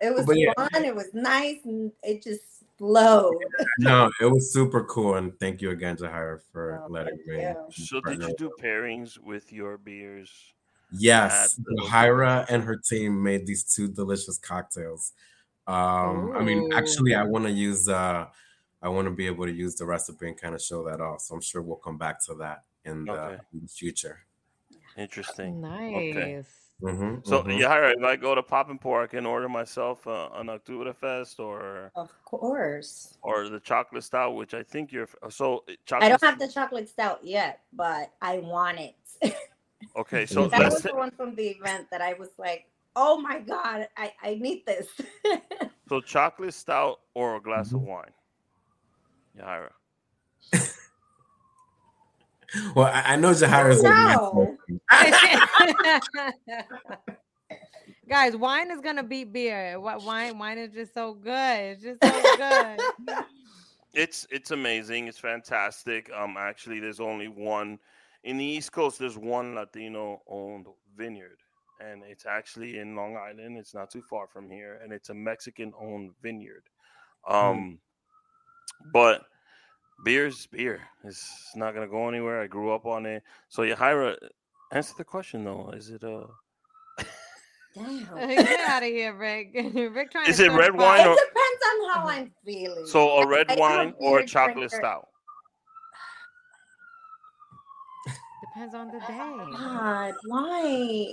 It 0.00 0.14
was 0.14 0.26
But 0.26 0.36
yeah. 0.38 0.52
fun. 0.56 0.84
It 0.84 0.94
was 0.94 1.12
nice, 1.14 1.58
and 1.64 1.92
it 2.02 2.22
just 2.22 2.64
flowed. 2.76 3.34
no, 3.78 4.10
it 4.20 4.26
was 4.26 4.52
super 4.52 4.84
cool, 4.84 5.14
and 5.16 5.38
thank 5.40 5.60
you 5.60 5.70
again, 5.70 5.96
to 5.96 6.04
Yajaira, 6.04 6.40
for 6.52 6.82
Oh, 6.84 6.90
letting 6.90 7.18
thank 7.26 7.56
me. 7.56 7.74
So 7.74 8.00
did 8.00 8.22
you 8.22 8.34
do 8.36 8.50
pairings 8.62 9.18
with 9.18 9.52
your 9.52 9.76
beers? 9.78 10.30
Yes, 10.90 11.58
at 11.58 11.90
Hira 11.90 12.46
and 12.48 12.62
her 12.62 12.76
team 12.76 13.22
made 13.22 13.46
these 13.46 13.64
two 13.64 13.88
delicious 13.88 14.38
cocktails. 14.38 15.12
Um, 15.66 16.32
I 16.34 16.42
mean, 16.42 16.70
actually, 16.72 17.14
I 17.14 17.24
want 17.24 17.44
to 17.44 17.50
use. 17.50 17.88
Uh, 17.88 18.26
I 18.80 18.88
want 18.88 19.06
to 19.06 19.10
be 19.10 19.26
able 19.26 19.44
to 19.44 19.52
use 19.52 19.74
the 19.74 19.84
recipe 19.84 20.28
and 20.28 20.40
kind 20.40 20.54
of 20.54 20.62
show 20.62 20.84
that 20.88 21.00
off. 21.00 21.20
So 21.22 21.34
I'm 21.34 21.40
sure 21.40 21.60
we'll 21.62 21.76
come 21.76 21.98
back 21.98 22.24
to 22.26 22.34
that 22.36 22.62
in 22.84 23.04
the, 23.04 23.10
Okay. 23.12 23.38
in 23.52 23.60
the 23.62 23.68
future. 23.68 24.20
Interesting. 24.96 25.60
Nice. 25.60 25.94
Okay. 25.94 26.44
Mhm, 26.80 27.26
So 27.26 27.42
mhm. 27.42 27.58
Yajaira, 27.58 27.94
if 27.98 28.04
I 28.04 28.14
go 28.14 28.36
to 28.36 28.42
Pop 28.42 28.70
and 28.70 28.80
Pour, 28.80 29.02
I 29.02 29.08
can 29.08 29.26
order 29.26 29.48
myself 29.48 30.06
uh, 30.06 30.28
an 30.34 30.46
Oktoberfest 30.46 31.40
or 31.40 31.90
Of 31.96 32.08
course. 32.24 33.18
or 33.22 33.48
the 33.48 33.58
chocolate 33.58 34.04
stout, 34.04 34.36
which 34.36 34.54
I 34.54 34.62
think 34.62 34.92
you're 34.92 35.08
so 35.28 35.64
chocolate. 35.86 36.06
I 36.06 36.08
don't 36.08 36.22
have 36.22 36.38
the 36.38 36.46
chocolate 36.46 36.88
stout 36.88 37.24
yet, 37.24 37.62
but 37.72 38.12
I 38.22 38.38
want 38.38 38.78
it. 38.78 38.94
Okay, 39.96 40.26
so 40.26 40.46
that 40.48 40.60
let's 40.60 40.74
was 40.74 40.82
the 40.82 40.94
one 40.94 41.10
from 41.10 41.34
the 41.34 41.48
event 41.48 41.88
that 41.90 42.00
I 42.00 42.14
was 42.14 42.28
like, 42.38 42.66
oh 42.96 43.20
my 43.20 43.40
god, 43.40 43.88
I, 43.96 44.12
I 44.22 44.34
need 44.36 44.64
this. 44.66 44.88
so 45.88 46.00
chocolate 46.00 46.54
stout 46.54 47.00
or 47.14 47.36
a 47.36 47.40
glass 47.40 47.72
of 47.72 47.80
Mhm. 47.80 47.86
wine. 47.86 48.12
Yajaira. 49.38 49.70
Well, 52.74 52.86
I, 52.86 53.12
I 53.12 53.16
know 53.16 53.30
Yajaira's 53.30 53.84
a 53.84 53.88
No. 53.90 54.56
Guys, 58.08 58.34
wine 58.36 58.70
is 58.70 58.80
gonna 58.80 59.02
beat 59.02 59.34
beer. 59.34 59.78
What 59.78 60.02
wine? 60.02 60.38
Wine 60.38 60.56
is 60.56 60.72
just 60.72 60.94
so 60.94 61.12
good. 61.12 61.30
It's 61.30 61.82
just 61.82 62.02
so 62.02 62.36
good. 62.38 62.80
It's 63.92 64.26
it's 64.30 64.50
amazing. 64.50 65.08
It's 65.08 65.18
fantastic. 65.18 66.10
Um, 66.10 66.36
actually, 66.38 66.80
there's 66.80 67.00
only 67.00 67.28
one 67.28 67.78
in 68.24 68.36
the 68.38 68.44
East 68.44 68.72
Coast. 68.72 68.98
There's 68.98 69.18
one 69.18 69.54
Latino 69.54 70.22
owned 70.28 70.66
vineyard, 70.96 71.38
and 71.80 72.02
it's 72.04 72.26
actually 72.26 72.78
in 72.78 72.96
Long 72.96 73.16
Island. 73.16 73.56
It's 73.58 73.74
not 73.74 73.90
too 73.90 74.02
far 74.02 74.26
from 74.26 74.50
here, 74.50 74.80
and 74.82 74.92
it's 74.92 75.10
a 75.10 75.14
Mexican 75.14 75.72
owned 75.80 76.10
vineyard. 76.22 76.64
Um, 77.28 77.78
but 78.92 79.22
beer's 80.04 80.46
beer. 80.46 80.80
It's 81.04 81.52
not 81.56 81.74
gonna 81.74 81.88
go 81.88 82.08
anywhere. 82.08 82.40
I 82.42 82.46
grew 82.46 82.72
up 82.72 82.86
on 82.86 83.06
it. 83.06 83.22
So 83.48 83.62
Yajaira, 83.62 84.16
answer 84.72 84.94
the 84.96 85.04
question 85.04 85.44
though. 85.44 85.70
Is 85.74 85.90
it 85.90 86.04
uh 86.04 86.26
Damn. 87.74 88.06
Get 88.16 88.60
out 88.68 88.82
of 88.82 88.88
here, 88.88 89.14
Rick. 89.14 89.50
Rick 89.54 90.10
trying 90.10 90.28
Is 90.28 90.38
to 90.38 90.46
it 90.46 90.52
red 90.52 90.70
pot. 90.72 90.78
wine 90.78 91.00
It 91.00 91.06
or- 91.08 91.14
depends 91.16 91.62
on 91.70 91.90
how 91.90 92.08
I'm 92.08 92.32
feeling. 92.44 92.86
so 92.86 93.18
a 93.18 93.26
red 93.26 93.46
I 93.50 93.52
am 93.54 93.58
wine 93.58 93.94
or 93.98 94.20
a 94.20 94.26
chocolate 94.26 94.70
drinker. 94.70 94.76
stout? 94.76 95.07
Depends 98.58 98.74
on 98.74 98.88
the 98.88 98.98
day. 98.98 99.56
God, 99.56 100.14
why? 100.26 101.06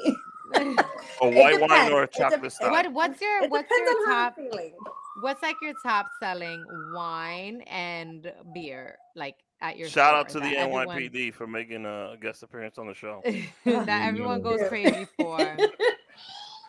A 1.21 1.29
white 1.29 1.61
wine 1.61 1.91
or 1.91 2.01
a 2.03 2.07
chocolate 2.07 2.41
dep- 2.41 2.51
stout? 2.51 2.71
What 2.71 2.91
what's 2.93 3.21
your 3.21 3.47
what's 3.49 3.69
your 3.69 3.87
on 3.87 4.05
top 4.07 4.35
feeling. 4.35 4.73
what's 5.21 5.43
like 5.43 5.55
your 5.61 5.73
top 5.83 6.07
selling 6.19 6.65
wine 6.91 7.61
and 7.67 8.31
beer 8.53 8.97
like 9.15 9.35
at 9.61 9.77
your 9.77 9.89
Shout 9.89 10.15
out 10.15 10.27
to 10.29 10.39
the 10.39 10.49
that 10.49 10.55
everyone- 10.57 10.87
NYPD 10.87 11.35
for 11.35 11.45
making 11.45 11.85
a 11.85 12.15
guest 12.19 12.41
appearance 12.41 12.79
on 12.79 12.87
the 12.87 12.95
show. 12.95 13.21
that 13.65 13.89
everyone 14.07 14.41
goes 14.41 14.67
crazy 14.67 15.05
for. 15.15 15.39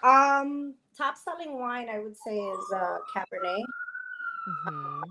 um, 0.03 0.75
top 0.97 1.17
selling 1.17 1.59
wine 1.59 1.89
I 1.89 2.01
would 2.01 2.17
say 2.27 2.37
is 2.37 2.73
uh 2.75 2.99
Cabernet. 3.15 3.63
Mhm. 4.69 5.03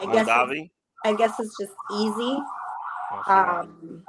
I 0.00 0.12
guess? 0.12 0.28
I 1.06 1.12
guess 1.12 1.38
it's 1.38 1.56
just 1.60 1.72
easy. 1.92 2.38
Um, 3.28 4.02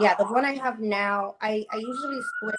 yeah, 0.00 0.14
the 0.14 0.24
one 0.26 0.44
I 0.44 0.54
have 0.56 0.80
now, 0.80 1.36
I 1.40 1.66
I 1.72 1.76
usually 1.78 2.20
switch 2.40 2.56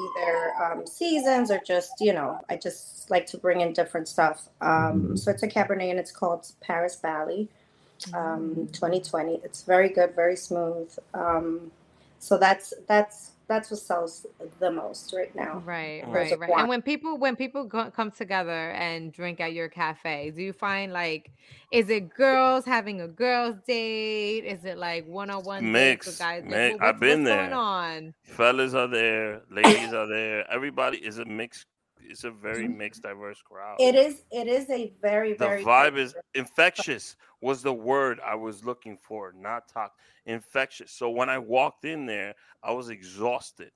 either 0.00 0.52
um, 0.64 0.86
seasons 0.86 1.50
or 1.50 1.60
just 1.66 1.92
you 2.00 2.12
know, 2.12 2.40
I 2.48 2.56
just 2.56 3.10
like 3.10 3.26
to 3.26 3.38
bring 3.38 3.60
in 3.60 3.72
different 3.72 4.08
stuff. 4.08 4.48
Um, 4.60 5.10
Mhm. 5.12 5.18
so 5.18 5.30
it's 5.30 5.42
a 5.42 5.48
Cabernet 5.48 5.90
and 5.90 5.98
it's 5.98 6.12
called 6.12 6.46
Paris 6.60 6.96
Valley, 7.00 7.48
um, 8.14 8.68
2020. 8.72 9.40
It's 9.44 9.62
very 9.62 9.88
good, 9.90 10.14
very 10.14 10.36
smooth. 10.36 10.90
Um, 11.14 11.72
so 12.18 12.38
that's 12.38 12.74
that's 12.88 13.29
that's 13.50 13.68
what 13.68 13.80
sells 13.80 14.26
the 14.60 14.70
most 14.70 15.12
right 15.12 15.34
now. 15.34 15.60
Right, 15.66 16.04
right, 16.06 16.38
right. 16.38 16.50
And 16.56 16.68
when 16.68 16.82
people 16.82 17.18
when 17.18 17.34
people 17.34 17.64
go, 17.64 17.90
come 17.90 18.12
together 18.12 18.70
and 18.70 19.12
drink 19.12 19.40
at 19.40 19.52
your 19.52 19.68
cafe, 19.68 20.30
do 20.30 20.40
you 20.40 20.52
find 20.52 20.92
like 20.92 21.32
is 21.72 21.90
it 21.90 22.14
girls 22.14 22.64
having 22.64 23.00
a 23.00 23.08
girls 23.08 23.56
date? 23.66 24.44
Is 24.44 24.64
it 24.64 24.78
like 24.78 25.04
one 25.04 25.30
on 25.30 25.42
one 25.42 25.72
dates 25.72 26.06
with 26.06 26.20
Mix. 26.20 26.20
Like, 26.20 26.44
mix. 26.44 26.78
what- 26.78 26.88
I've 26.88 27.00
been 27.00 27.24
what's 27.24 27.30
there. 27.30 27.38
going 27.38 27.52
on? 27.52 28.14
Fellas 28.22 28.72
are 28.74 28.86
there, 28.86 29.42
ladies 29.50 29.92
are 29.92 30.06
there. 30.06 30.48
Everybody 30.48 30.98
is 30.98 31.18
a 31.18 31.24
mix. 31.24 31.66
It's 32.10 32.24
a 32.24 32.30
very 32.30 32.68
mixed, 32.68 33.02
diverse 33.02 33.40
crowd. 33.42 33.78
It 33.80 33.94
is 33.94 34.24
it 34.30 34.46
is 34.48 34.68
a 34.70 34.92
very 35.00 35.32
very. 35.34 35.62
the 35.62 35.62
very 35.62 35.64
vibe 35.64 35.96
is 35.98 36.14
infectious 36.34 37.16
was 37.40 37.62
the 37.62 37.72
word 37.72 38.20
i 38.24 38.34
was 38.34 38.64
looking 38.64 38.98
for 38.98 39.32
not 39.36 39.68
talk 39.68 39.92
infectious. 40.26 40.92
So 40.92 41.10
when 41.10 41.28
i 41.30 41.38
walked 41.38 41.84
in 41.84 42.06
there 42.06 42.34
i 42.62 42.72
was 42.72 42.88
exhausted. 42.90 43.70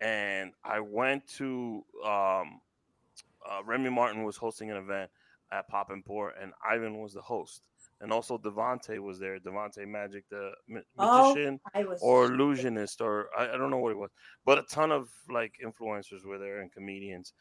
And 0.00 0.52
i 0.64 0.80
went 0.80 1.26
to 1.38 1.84
um 2.04 2.60
uh, 3.50 3.62
remy 3.64 3.90
martin 3.90 4.24
was 4.24 4.36
hosting 4.36 4.70
an 4.70 4.76
event 4.76 5.10
at 5.50 5.68
pop 5.68 5.90
and 5.90 6.04
pour 6.04 6.30
and 6.30 6.52
ivan 6.68 6.98
was 6.98 7.14
the 7.14 7.22
host. 7.22 7.62
And 8.00 8.12
also 8.12 8.38
devante 8.38 8.98
was 9.00 9.18
there 9.18 9.38
devante 9.40 9.86
magic 9.86 10.24
the 10.30 10.52
ma- 10.68 10.80
Oh, 10.98 11.32
magician 11.34 11.60
or 12.00 12.26
illusionist 12.26 13.00
or 13.00 13.28
I, 13.36 13.54
I 13.54 13.56
don't 13.56 13.70
know 13.70 13.78
what 13.78 13.92
it 13.92 13.98
was. 13.98 14.10
But 14.44 14.58
a 14.58 14.62
ton 14.62 14.92
of 14.92 15.08
like 15.30 15.54
influencers 15.64 16.24
were 16.24 16.38
there 16.38 16.60
and 16.60 16.70
comedians 16.72 17.32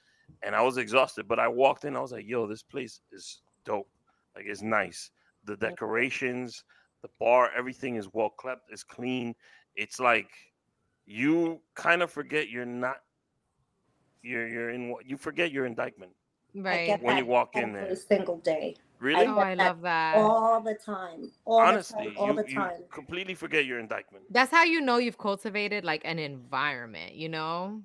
and 0.44 0.56
i 0.56 0.62
was 0.62 0.78
exhausted 0.78 1.28
but 1.28 1.40
i 1.40 1.48
walked 1.48 1.86
in 1.86 1.96
i 1.96 2.00
was 2.00 2.12
like 2.12 2.28
yo 2.28 2.48
this 2.48 2.64
place 2.64 3.02
is 3.12 3.42
dope 3.66 3.88
like 4.36 4.46
it's 4.48 4.62
nice 4.62 5.12
the 5.46 5.58
decorations 5.58 6.64
the 7.02 7.10
bar 7.20 7.50
everything 7.56 7.96
is 7.96 8.08
well 8.14 8.34
kept 8.42 8.72
it's 8.72 8.84
clean 8.84 9.34
it's 9.76 10.00
like 10.00 10.30
you 11.06 11.60
kind 11.76 12.02
of 12.02 12.12
forget 12.12 12.50
you're 12.50 12.66
not 12.66 12.98
you're 14.22 14.48
you're 14.48 14.70
in 14.70 14.90
what 14.90 15.06
you 15.06 15.18
forget 15.18 15.52
you're 15.52 15.66
in 15.66 15.76
Dyckman 15.76 16.10
Right. 16.54 17.00
when 17.02 17.18
you 17.18 17.26
walk 17.26 17.56
in 17.56 17.76
every 17.76 17.88
there. 17.88 17.96
single 17.96 18.38
day. 18.38 18.76
really 19.00 19.28
Oh, 19.28 19.38
I 19.38 19.50
get 19.52 19.58
that 19.58 19.66
love 19.68 19.82
that. 19.82 20.16
all 20.16 20.60
the 20.62 20.74
time. 20.74 21.32
All 21.46 21.60
honestly 21.60 22.06
the 22.06 22.12
time. 22.12 22.18
All 22.18 22.28
you, 22.28 22.34
the 22.34 22.44
you 22.50 22.56
time. 22.56 22.84
completely 22.92 23.36
forget 23.36 23.66
you're 23.66 23.80
in 23.80 23.88
Dyckman 23.88 24.24
That's 24.32 24.52
how 24.52 24.64
you 24.64 24.82
know 24.82 24.98
you've 24.98 25.18
cultivated 25.18 25.86
like 25.86 26.02
an 26.04 26.20
environment, 26.20 27.14
you 27.14 27.30
know? 27.30 27.84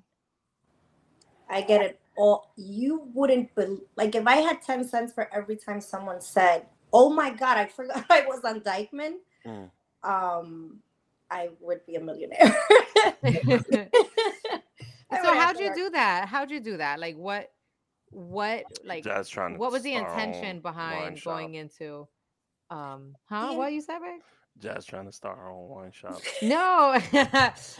I 1.49 1.61
get 1.61 1.81
it 1.81 1.99
all. 2.17 2.53
You 2.55 3.09
wouldn't 3.13 3.53
believe, 3.55 3.81
like, 3.95 4.15
if 4.15 4.25
I 4.27 4.37
had 4.37 4.61
10 4.61 4.87
cents 4.87 5.13
for 5.13 5.27
every 5.33 5.55
time 5.55 5.81
someone 5.81 6.21
said, 6.21 6.65
Oh 6.93 7.09
my 7.09 7.31
God, 7.31 7.57
I 7.57 7.65
forgot 7.65 8.05
I 8.09 8.21
was 8.27 8.41
on 8.43 8.61
Dyckman. 8.61 9.13
Mm. 9.45 9.69
um, 10.03 10.79
I 11.31 11.49
would 11.59 11.85
be 11.87 11.95
a 11.95 11.99
millionaire. 11.99 12.55
So 15.21 15.33
how'd 15.35 15.59
you 15.59 15.73
do 15.75 15.89
that? 15.91 16.27
How'd 16.27 16.49
you 16.49 16.59
do 16.59 16.77
that? 16.77 16.99
Like 16.99 17.15
what 17.15 17.51
what 18.09 18.63
like 18.83 19.03
Jazz 19.03 19.29
trying 19.29 19.57
what 19.57 19.71
was 19.71 19.83
the 19.83 19.93
start 19.93 20.05
her 20.07 20.11
own 20.13 20.19
intention 20.19 20.55
wine 20.55 20.61
behind 20.61 21.19
shop. 21.19 21.37
going 21.37 21.55
into 21.55 22.07
um 22.69 23.15
huh 23.25 23.49
The- 23.51 23.53
what 23.57 23.73
you 23.73 23.81
said 23.81 23.99
Rick? 23.99 24.21
Jazz 24.59 24.85
trying 24.85 25.05
to 25.05 25.11
start 25.11 25.37
her 25.37 25.49
own 25.49 25.67
wine 25.69 25.91
shop. 25.91 26.19
No. 26.41 26.99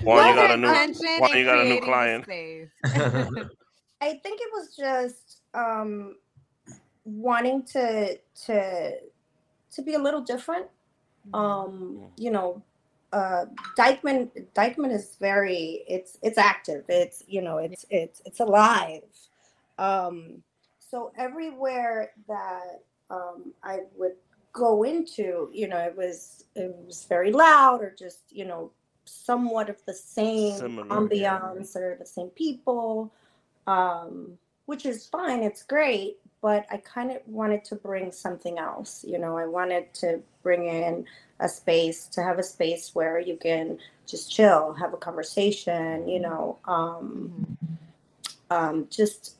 why 0.02 0.30
you 0.30 0.36
got 0.36 0.52
a 0.52 0.58
new- 0.58 0.68
intention 0.68 1.20
Juan, 1.20 1.32
in 1.32 1.38
you 1.38 1.46
got 1.46 1.60
a 1.60 1.66
new 1.66 1.82
client. 1.82 2.26
Space? 4.02 4.14
I 4.16 4.18
think 4.20 4.42
it 4.42 4.50
was 4.54 4.76
just 4.76 5.42
um, 5.54 6.16
wanting 7.06 7.64
to 7.64 8.18
to 8.46 8.92
to 9.72 9.82
be 9.82 9.96
a 9.96 10.00
little 10.00 10.22
different. 10.22 10.68
Um, 11.34 12.02
you 12.18 12.32
know, 12.32 12.62
uh, 13.12 13.46
Dyckman 13.78 14.30
Dyckman 14.56 14.92
is 14.92 15.16
very 15.20 15.84
it's 15.88 16.18
it's 16.22 16.38
active. 16.38 16.84
It's 16.90 17.24
you 17.28 17.42
know 17.42 17.58
it's 17.58 17.86
it's 17.90 18.22
it's 18.26 18.40
alive. 18.40 19.04
Um, 19.78 20.44
so 20.80 21.12
everywhere 21.18 22.12
that 22.28 22.82
um, 23.10 23.54
I 23.64 23.80
would 23.98 24.14
go 24.52 24.84
into, 24.84 25.50
you 25.52 25.68
know, 25.68 25.80
it 25.80 25.96
was 25.98 26.46
it 26.56 26.76
was 26.86 27.06
very 27.06 27.32
loud 27.32 27.82
or 27.82 27.94
just 27.98 28.22
you 28.30 28.46
know 28.46 28.72
somewhat 29.06 29.70
of 29.70 29.78
the 29.86 29.94
same 29.94 30.58
Similar, 30.58 30.88
yeah. 30.88 31.40
ambiance 31.40 31.76
or 31.76 31.96
the 32.00 32.06
same 32.06 32.30
people, 32.30 33.12
um, 33.68 34.38
which 34.66 34.86
is 34.86 35.08
fine. 35.08 35.44
It's 35.44 35.64
great, 35.64 36.18
but 36.42 36.66
I 36.72 36.78
kind 36.78 37.12
of 37.12 37.20
wanted 37.28 37.64
to 37.66 37.76
bring 37.76 38.12
something 38.12 38.58
else. 38.60 39.04
You 39.08 39.20
know, 39.20 39.38
I 39.38 39.46
wanted 39.46 39.94
to 39.96 40.22
bring 40.44 40.68
in 40.68 41.06
a 41.40 41.50
space 41.50 42.08
to 42.08 42.24
have 42.24 42.40
a 42.40 42.44
space 42.44 42.92
where 42.96 43.20
you 43.20 43.38
can 43.38 43.80
just 44.08 44.32
chill, 44.32 44.74
have 44.74 44.94
a 44.94 44.98
conversation. 44.98 46.08
You 46.08 46.22
know, 46.22 46.60
um, 46.66 47.32
Mhm. 47.32 47.58
um, 48.50 48.88
just 48.90 49.36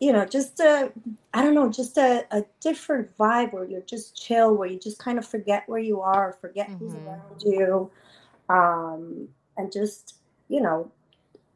you 0.00 0.12
know, 0.12 0.24
just 0.26 0.60
a 0.60 0.92
I 1.34 1.42
don't 1.42 1.54
know, 1.54 1.70
just 1.70 1.98
a, 1.98 2.26
a 2.30 2.44
different 2.60 3.16
vibe 3.18 3.52
where 3.52 3.64
you're 3.66 3.82
just 3.82 4.16
chill, 4.20 4.54
where 4.56 4.68
you 4.68 4.78
just 4.78 4.98
kind 4.98 5.18
of 5.18 5.26
forget 5.26 5.64
where 5.68 5.80
you 5.80 6.00
are, 6.02 6.38
forget 6.40 6.72
who's 6.78 6.94
Mhm. 6.94 7.04
around 7.06 7.42
you, 7.44 7.90
um, 8.48 9.28
and 9.56 9.72
just 9.72 10.16
you 10.48 10.60
know, 10.62 10.90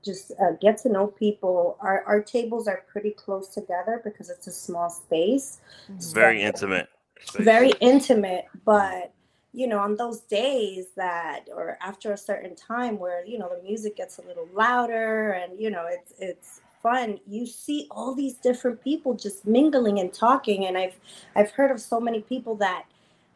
just 0.05 0.33
uh, 0.41 0.53
get 0.61 0.79
to 0.79 0.89
know 0.89 1.07
people. 1.09 1.77
Our 1.81 2.03
our 2.05 2.21
tables 2.23 2.69
are 2.69 2.85
pretty 2.91 3.11
close 3.13 3.49
together 3.49 4.01
because 4.05 4.31
it's 4.31 4.47
a 4.47 4.53
small 4.53 4.91
space, 4.91 5.61
It's 5.97 6.11
Mhm. 6.11 6.15
very 6.15 6.43
intimate. 6.43 6.89
space. 7.25 7.45
very 7.45 7.73
intimate 7.81 8.47
but 8.65 9.13
you 9.53 9.67
know 9.69 9.79
on 9.79 9.97
those 9.97 10.21
days 10.23 10.87
that 10.97 11.45
or 11.55 11.79
after 11.81 12.13
a 12.13 12.17
certain 12.17 12.57
time 12.57 12.99
where 12.99 13.25
you 13.25 13.39
know 13.39 13.49
the 13.55 13.63
music 13.63 13.95
gets 13.97 14.19
a 14.19 14.23
little 14.23 14.49
louder 14.55 15.33
and 15.33 15.61
you 15.61 15.71
know 15.71 15.87
it's 15.87 16.13
it's 16.19 16.61
fun 16.83 17.21
you 17.29 17.47
see 17.47 17.87
all 17.93 18.13
these 18.15 18.35
different 18.49 18.83
people 18.83 19.15
just 19.15 19.47
mingling 19.47 20.01
and 20.01 20.13
talking 20.13 20.67
and 20.67 20.77
i've 20.77 20.97
i've 21.37 21.51
heard 21.53 21.71
of 21.71 21.81
so 21.81 22.01
many 22.01 22.21
people 22.23 22.57
that 22.57 22.85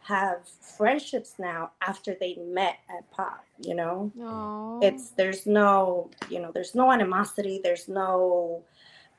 have 0.07 0.39
friendships 0.77 1.35
now 1.39 1.71
after 1.83 2.17
they 2.21 2.37
met 2.37 2.77
at 2.97 3.11
pop 3.11 3.45
you 3.61 3.75
know 3.75 4.13
Aw. 4.23 4.79
it's 4.87 5.11
there's 5.11 5.47
no 5.47 6.11
you 6.31 6.39
know 6.41 6.51
there's 6.53 6.75
no 6.77 6.93
animosity 6.93 7.61
there's 7.63 7.89
no 7.89 8.63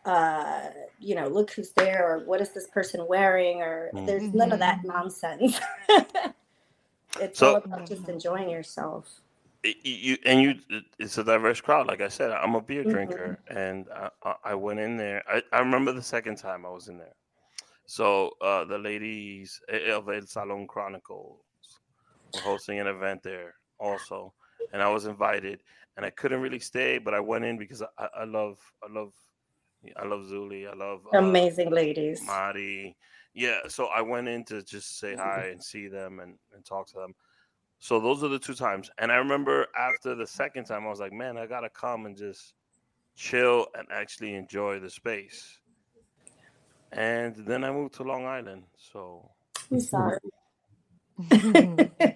uh 0.06 0.70
you 1.00 1.14
know 1.16 1.28
look 1.28 1.52
who's 1.52 1.72
there 1.72 2.06
or 2.10 2.20
what 2.26 2.40
is 2.40 2.50
this 2.52 2.68
person 2.68 3.06
wearing 3.08 3.62
or 3.62 3.90
Mm. 3.94 4.06
there's 4.06 4.34
none 4.34 4.52
of 4.54 4.60
that 4.60 4.80
nonsense 4.86 5.60
it's 7.20 7.40
So- 7.40 7.50
all 7.52 7.56
about 7.58 7.86
just 7.88 8.08
enjoying 8.08 8.50
yourself 8.50 9.22
Y- 9.66 9.74
y- 9.84 10.00
you 10.08 10.18
and 10.24 10.42
you 10.42 10.82
it's 11.00 11.18
a 11.18 11.24
diverse 11.24 11.60
crowd 11.60 11.88
like 11.88 12.00
i 12.00 12.08
said 12.08 12.32
i'm 12.32 12.56
a 12.56 12.62
beer 12.62 12.84
Mhm. 12.86 12.92
drinker 12.92 13.40
and 13.50 13.88
I, 13.94 14.10
I- 14.24 14.36
I 14.52 14.56
went 14.56 14.80
in 14.80 14.96
there 14.96 15.24
I, 15.28 15.42
I 15.52 15.60
remember 15.60 15.92
the 15.92 16.02
second 16.16 16.38
time 16.38 16.66
i 16.66 16.70
was 16.70 16.88
in 16.88 16.98
there 16.98 17.16
so 17.88 18.32
uh 18.42 18.64
the 18.66 18.78
ladies 18.78 19.60
of 19.92 20.08
el 20.10 20.22
salon 20.22 20.68
chronicles 20.68 21.40
were 22.34 22.42
hosting 22.42 22.80
an 22.80 22.88
event 22.88 23.24
there 23.24 23.56
also 23.80 24.32
and 24.74 24.82
i 24.82 24.90
was 24.90 25.06
invited 25.06 25.64
and 25.96 26.06
i 26.06 26.10
couldn't 26.12 26.42
really 26.42 26.60
stay 26.60 27.00
but 27.00 27.14
i 27.14 27.20
went 27.20 27.44
in 27.44 27.58
because 27.58 27.82
i, 27.82 28.08
I 28.20 28.24
love 28.26 28.60
i 28.88 28.92
love 28.92 29.14
i 29.96 30.06
love 30.06 30.22
zuli 30.26 30.70
i 30.70 30.76
love 30.76 31.02
uh, 31.14 31.18
amazing 31.18 31.72
ladies 31.72 32.22
Mari. 32.26 32.96
Yeah, 33.38 33.60
so 33.68 33.86
I 33.86 34.02
went 34.02 34.28
in 34.28 34.44
to 34.46 34.64
just 34.64 34.98
say 34.98 35.16
hi 35.16 35.50
and 35.52 35.64
see 35.64 35.88
them 35.88 36.20
and, 36.22 36.40
and 36.56 36.66
talk 36.66 36.88
to 36.88 36.96
them. 36.96 37.14
So 37.78 38.00
those 38.00 38.24
are 38.24 38.30
the 38.30 38.40
two 38.40 38.56
times. 38.56 38.90
And 38.98 39.12
I 39.12 39.18
remember 39.18 39.68
after 39.78 40.16
the 40.16 40.26
second 40.26 40.66
time, 40.66 40.88
I 40.88 40.90
was 40.90 41.00
like, 41.00 41.14
man, 41.14 41.38
I 41.38 41.46
got 41.46 41.60
to 41.60 41.70
come 41.70 42.08
and 42.08 42.18
just 42.18 42.56
chill 43.16 43.68
and 43.78 43.88
actually 43.92 44.34
enjoy 44.34 44.80
the 44.80 44.90
space. 44.90 45.60
And 46.92 47.36
then 47.36 47.64
I 47.64 47.72
moved 47.72 47.96
to 47.96 48.04
Long 48.04 48.26
Island. 48.26 48.64
So 48.78 49.30
i'm 49.72 49.80
sorry 49.82 50.18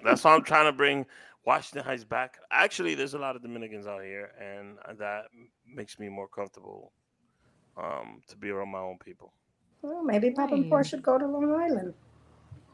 that's 0.03 0.23
why 0.23 0.35
I'm 0.35 0.43
trying 0.43 0.65
to 0.65 0.71
bring 0.71 1.05
Washington 1.45 1.83
Heights 1.83 2.03
back. 2.03 2.37
Actually, 2.51 2.93
there's 2.95 3.15
a 3.15 3.17
lot 3.17 3.35
of 3.35 3.41
Dominicans 3.41 3.87
out 3.87 4.03
here, 4.03 4.31
and 4.39 4.77
that 4.99 5.23
makes 5.67 5.97
me 5.99 6.07
more 6.07 6.27
comfortable 6.27 6.91
um, 7.77 8.21
to 8.27 8.37
be 8.37 8.49
around 8.49 8.69
my 8.69 8.79
own 8.79 8.97
people. 9.03 9.33
well, 9.81 10.03
maybe 10.03 10.29
Pop 10.31 10.51
and 10.51 10.69
Pour 10.69 10.83
should 10.83 11.01
go 11.01 11.17
to 11.17 11.25
long 11.25 11.51
island 11.51 11.93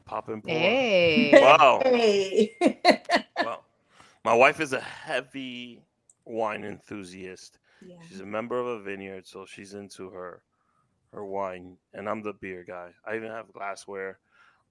Pop 0.05 0.27
and 0.29 0.43
pour. 0.43 0.53
hey. 0.53 1.31
Wow. 1.33 1.81
hey 1.83 2.55
Well, 3.43 3.63
my 4.25 4.33
wife 4.33 4.59
is 4.59 4.73
a 4.73 4.81
heavy 4.81 5.81
wine 6.25 6.65
enthusiast. 6.65 7.59
yeah. 7.85 7.95
She's 8.07 8.19
a 8.19 8.25
member 8.25 8.59
of 8.59 8.67
a 8.67 8.79
vineyard, 8.81 9.25
so 9.27 9.45
she's 9.45 9.73
into 9.73 10.09
her 10.09 10.41
her 11.13 11.25
wine, 11.25 11.77
and 11.93 12.07
I'm 12.09 12.21
the 12.23 12.33
beer 12.33 12.63
guy. 12.67 12.91
I 13.05 13.15
even 13.15 13.29
have 13.29 13.51
glassware. 13.53 14.19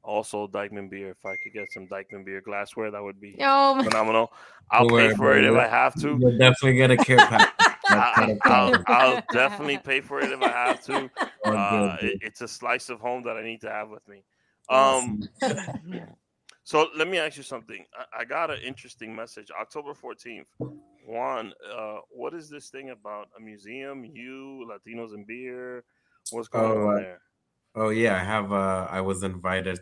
Also, 0.03 0.46
Dyckman 0.46 0.88
beer. 0.88 1.11
If 1.11 1.25
I 1.27 1.35
could 1.42 1.53
get 1.53 1.66
some 1.72 1.88
Dyckman 1.88 2.25
beer 2.25 2.40
glassware, 2.40 2.90
that 2.90 3.03
would 3.03 3.20
be 3.20 3.37
Oh 3.40 3.75
my 3.75 3.85
phenomenal. 3.85 4.33
I'll 4.70 4.87
Don't 4.88 4.99
pay 5.11 5.14
for 5.14 5.37
it 5.37 5.44
if 5.44 5.55
I 5.55 5.66
have 5.66 5.94
to. 6.01 6.16
You'll 6.20 6.38
definitely 6.38 6.75
get 6.75 6.90
a 6.90 6.96
care 6.96 7.16
package. 7.18 7.49
That's 7.88 8.18
not 8.18 8.18
I, 8.18 8.31
a 8.33 8.38
I'll. 8.44 8.85
I'll 8.88 9.22
definitely 9.33 9.79
pay 9.79 10.01
for 10.01 10.20
it 10.20 10.31
if 10.33 10.42
I 10.42 10.49
have 10.49 10.83
to. 10.85 11.11
Uh, 11.46 11.96
it- 12.03 12.18
it's 12.22 12.40
a 12.40 12.49
slice 12.49 12.88
of 12.88 12.99
home 12.99 13.22
that 13.22 13.37
I 13.37 13.42
need 13.44 13.61
to 13.61 13.70
have 13.70 13.88
with 13.88 14.07
me. 14.09 14.25
Um, 14.68 15.20
so 16.64 16.88
let 16.96 17.07
me 17.07 17.18
ask 17.18 17.37
you 17.37 17.44
something. 17.44 17.85
I, 17.96 18.22
I 18.22 18.25
got 18.25 18.51
an 18.51 18.59
interesting 18.66 19.14
message. 19.14 19.46
October 19.57 19.92
14th. 19.94 20.46
Juan, 21.07 21.53
uh, 21.72 21.99
what 22.11 22.35
is 22.35 22.51
this 22.51 22.68
thing 22.68 22.90
about 22.90 23.29
a 23.38 23.40
museum, 23.40 24.05
you, 24.05 24.68
Latinos 24.68 25.14
and 25.14 25.25
beer? 25.25 25.85
What's 26.31 26.49
going 26.49 26.73
Oh, 26.73 26.89
on 26.89 26.95
there? 26.97 27.21
Oh 27.75 27.91
yeah, 27.91 28.17
I 28.17 28.25
have. 28.25 28.53
Uh, 28.53 28.87
I 28.91 29.01
was 29.03 29.23
invited 29.23 29.81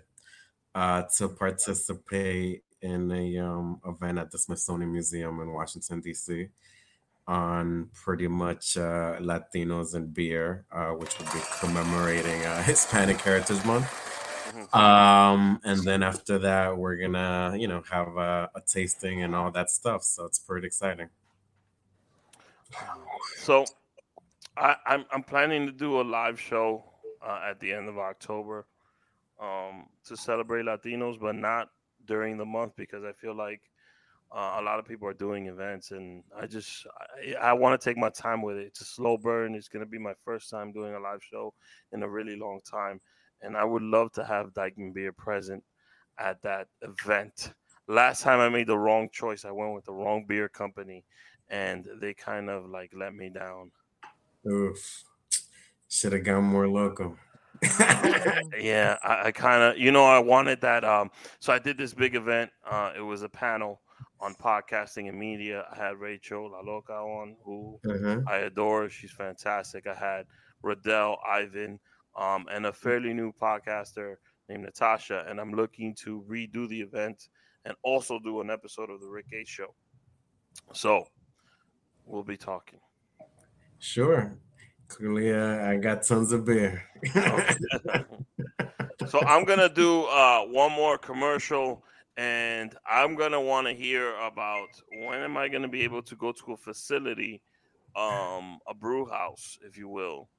uh, 0.74 1.04
to 1.18 1.28
participate 1.28 2.64
in 2.82 3.10
a 3.12 3.38
um, 3.38 3.80
event 3.86 4.18
at 4.18 4.30
the 4.30 4.38
Smithsonian 4.38 4.92
Museum 4.92 5.40
in 5.40 5.52
Washington 5.52 6.00
D.C. 6.00 6.48
on 7.26 7.90
pretty 7.94 8.28
much 8.28 8.76
uh, 8.76 9.16
Latinos 9.20 9.94
and 9.94 10.12
beer, 10.14 10.66
uh, 10.72 10.90
which 10.92 11.18
would 11.18 11.32
be 11.32 11.40
commemorating 11.60 12.44
uh, 12.44 12.62
Hispanic 12.64 13.20
Heritage 13.20 13.64
Month. 13.64 13.90
Mhm. 14.54 14.74
Um, 14.74 15.60
and 15.64 15.82
then 15.84 16.02
after 16.02 16.38
that, 16.40 16.76
we're 16.76 16.96
gonna, 16.96 17.56
you 17.58 17.68
know, 17.68 17.82
have 17.90 18.16
a, 18.16 18.50
a 18.54 18.60
tasting 18.66 19.22
and 19.22 19.34
all 19.34 19.50
that 19.52 19.70
stuff. 19.70 20.02
So 20.04 20.26
it's 20.26 20.38
pretty 20.38 20.66
exciting. 20.66 21.10
So 23.36 23.64
I, 24.56 24.76
I'm, 24.86 25.04
I'm 25.10 25.22
planning 25.22 25.66
to 25.66 25.72
do 25.72 26.00
a 26.00 26.02
live 26.02 26.40
show 26.40 26.84
uh, 27.26 27.40
at 27.50 27.60
the 27.60 27.72
end 27.72 27.88
of 27.88 27.98
October 27.98 28.66
um, 29.40 29.86
to 30.06 30.16
celebrate 30.16 30.64
Latinos, 30.64 31.18
but 31.20 31.34
not 31.34 31.70
during 32.06 32.36
the 32.36 32.44
month 32.44 32.72
because 32.76 33.04
I 33.04 33.12
feel 33.12 33.34
like 33.36 33.60
uh, 34.34 34.56
a 34.58 34.62
lot 34.62 34.78
of 34.78 34.86
people 34.86 35.08
are 35.08 35.14
doing 35.14 35.46
events, 35.46 35.90
and 35.90 36.22
I 36.36 36.46
just 36.46 36.86
I, 37.20 37.34
I 37.34 37.52
want 37.52 37.80
to 37.80 37.84
take 37.84 37.96
my 37.96 38.10
time 38.10 38.42
with 38.42 38.56
it. 38.56 38.66
It's 38.66 38.80
a 38.80 38.84
slow 38.84 39.16
burn. 39.16 39.54
It's 39.54 39.68
going 39.68 39.84
to 39.84 39.90
be 39.90 39.98
my 39.98 40.14
first 40.24 40.50
time 40.50 40.72
doing 40.72 40.94
a 40.94 41.00
live 41.00 41.22
show 41.22 41.54
in 41.92 42.02
a 42.02 42.08
really 42.08 42.36
long 42.36 42.60
time, 42.68 43.00
and 43.42 43.56
I 43.56 43.64
would 43.64 43.82
love 43.82 44.12
to 44.12 44.24
have 44.24 44.52
Dyckman 44.54 44.92
Beer 44.92 45.12
present 45.12 45.62
at 46.18 46.42
that 46.42 46.68
event. 46.82 47.52
Last 47.86 48.22
time 48.22 48.40
I 48.40 48.48
made 48.48 48.66
the 48.66 48.78
wrong 48.78 49.08
choice. 49.12 49.44
I 49.44 49.50
went 49.50 49.74
with 49.74 49.84
the 49.84 49.92
wrong 49.92 50.24
beer 50.26 50.48
company, 50.48 51.04
and 51.48 51.86
they 52.00 52.14
kind 52.14 52.48
of 52.50 52.66
like 52.66 52.92
let 52.96 53.14
me 53.14 53.30
down. 53.30 53.70
Oof, 54.46 55.04
should 55.88 56.12
have 56.12 56.24
gone 56.24 56.44
more 56.44 56.68
local. 56.68 57.16
yeah, 58.58 58.98
I, 59.02 59.26
I 59.26 59.32
kind 59.32 59.62
of, 59.62 59.78
you 59.78 59.90
know, 59.90 60.04
I 60.04 60.18
wanted 60.18 60.60
that. 60.62 60.84
Um, 60.84 61.10
so 61.40 61.52
I 61.52 61.58
did 61.58 61.78
this 61.78 61.94
big 61.94 62.14
event. 62.14 62.50
Uh, 62.68 62.92
it 62.96 63.00
was 63.00 63.22
a 63.22 63.28
panel 63.28 63.80
on 64.20 64.34
podcasting 64.34 65.08
and 65.08 65.18
media. 65.18 65.66
I 65.72 65.76
had 65.76 65.96
Rachel 65.98 66.50
La 66.52 66.60
Loca 66.60 66.92
on, 66.92 67.36
who 67.44 67.78
Uh-huh. 67.88 68.20
I 68.26 68.38
adore. 68.38 68.88
She's 68.90 69.12
fantastic. 69.12 69.86
I 69.86 69.94
had 69.94 70.26
Riddell, 70.62 71.18
Ivan, 71.26 71.78
um, 72.16 72.46
and 72.50 72.66
a 72.66 72.72
fairly 72.72 73.12
new 73.14 73.32
podcaster 73.32 74.16
named 74.48 74.64
Natasha, 74.64 75.24
and 75.28 75.40
I'm 75.40 75.52
looking 75.52 75.94
to 76.04 76.22
redo 76.28 76.68
the 76.68 76.80
event 76.80 77.28
and 77.64 77.74
also 77.82 78.18
do 78.18 78.40
an 78.42 78.50
episode 78.50 78.90
of 78.90 79.00
the 79.00 79.08
Rick 79.08 79.30
Gates 79.30 79.48
Show. 79.50 79.74
So 80.74 81.06
we'll 82.04 82.22
be 82.24 82.36
talking. 82.36 82.80
Sure. 83.84 84.34
Clearly, 84.88 85.30
uh, 85.30 85.68
I 85.68 85.76
got 85.76 86.04
tons 86.04 86.32
of 86.32 86.46
beer. 86.46 86.82
so 89.08 89.20
I'm 89.26 89.44
gonna 89.44 89.68
do 89.68 90.04
uh, 90.04 90.40
one 90.44 90.72
more 90.72 90.96
commercial, 90.96 91.84
and 92.16 92.74
I'm 92.90 93.14
gonna 93.14 93.42
want 93.42 93.66
to 93.66 93.74
hear 93.74 94.16
about 94.16 94.68
when 95.02 95.20
am 95.20 95.36
I 95.36 95.48
gonna 95.48 95.68
be 95.68 95.82
able 95.82 96.00
to 96.02 96.16
go 96.16 96.32
to 96.32 96.52
a 96.52 96.56
facility, 96.56 97.42
um, 97.94 98.58
a 98.66 98.72
brew 98.74 99.04
house, 99.04 99.58
if 99.60 99.76
you 99.76 99.90
will, 99.90 100.30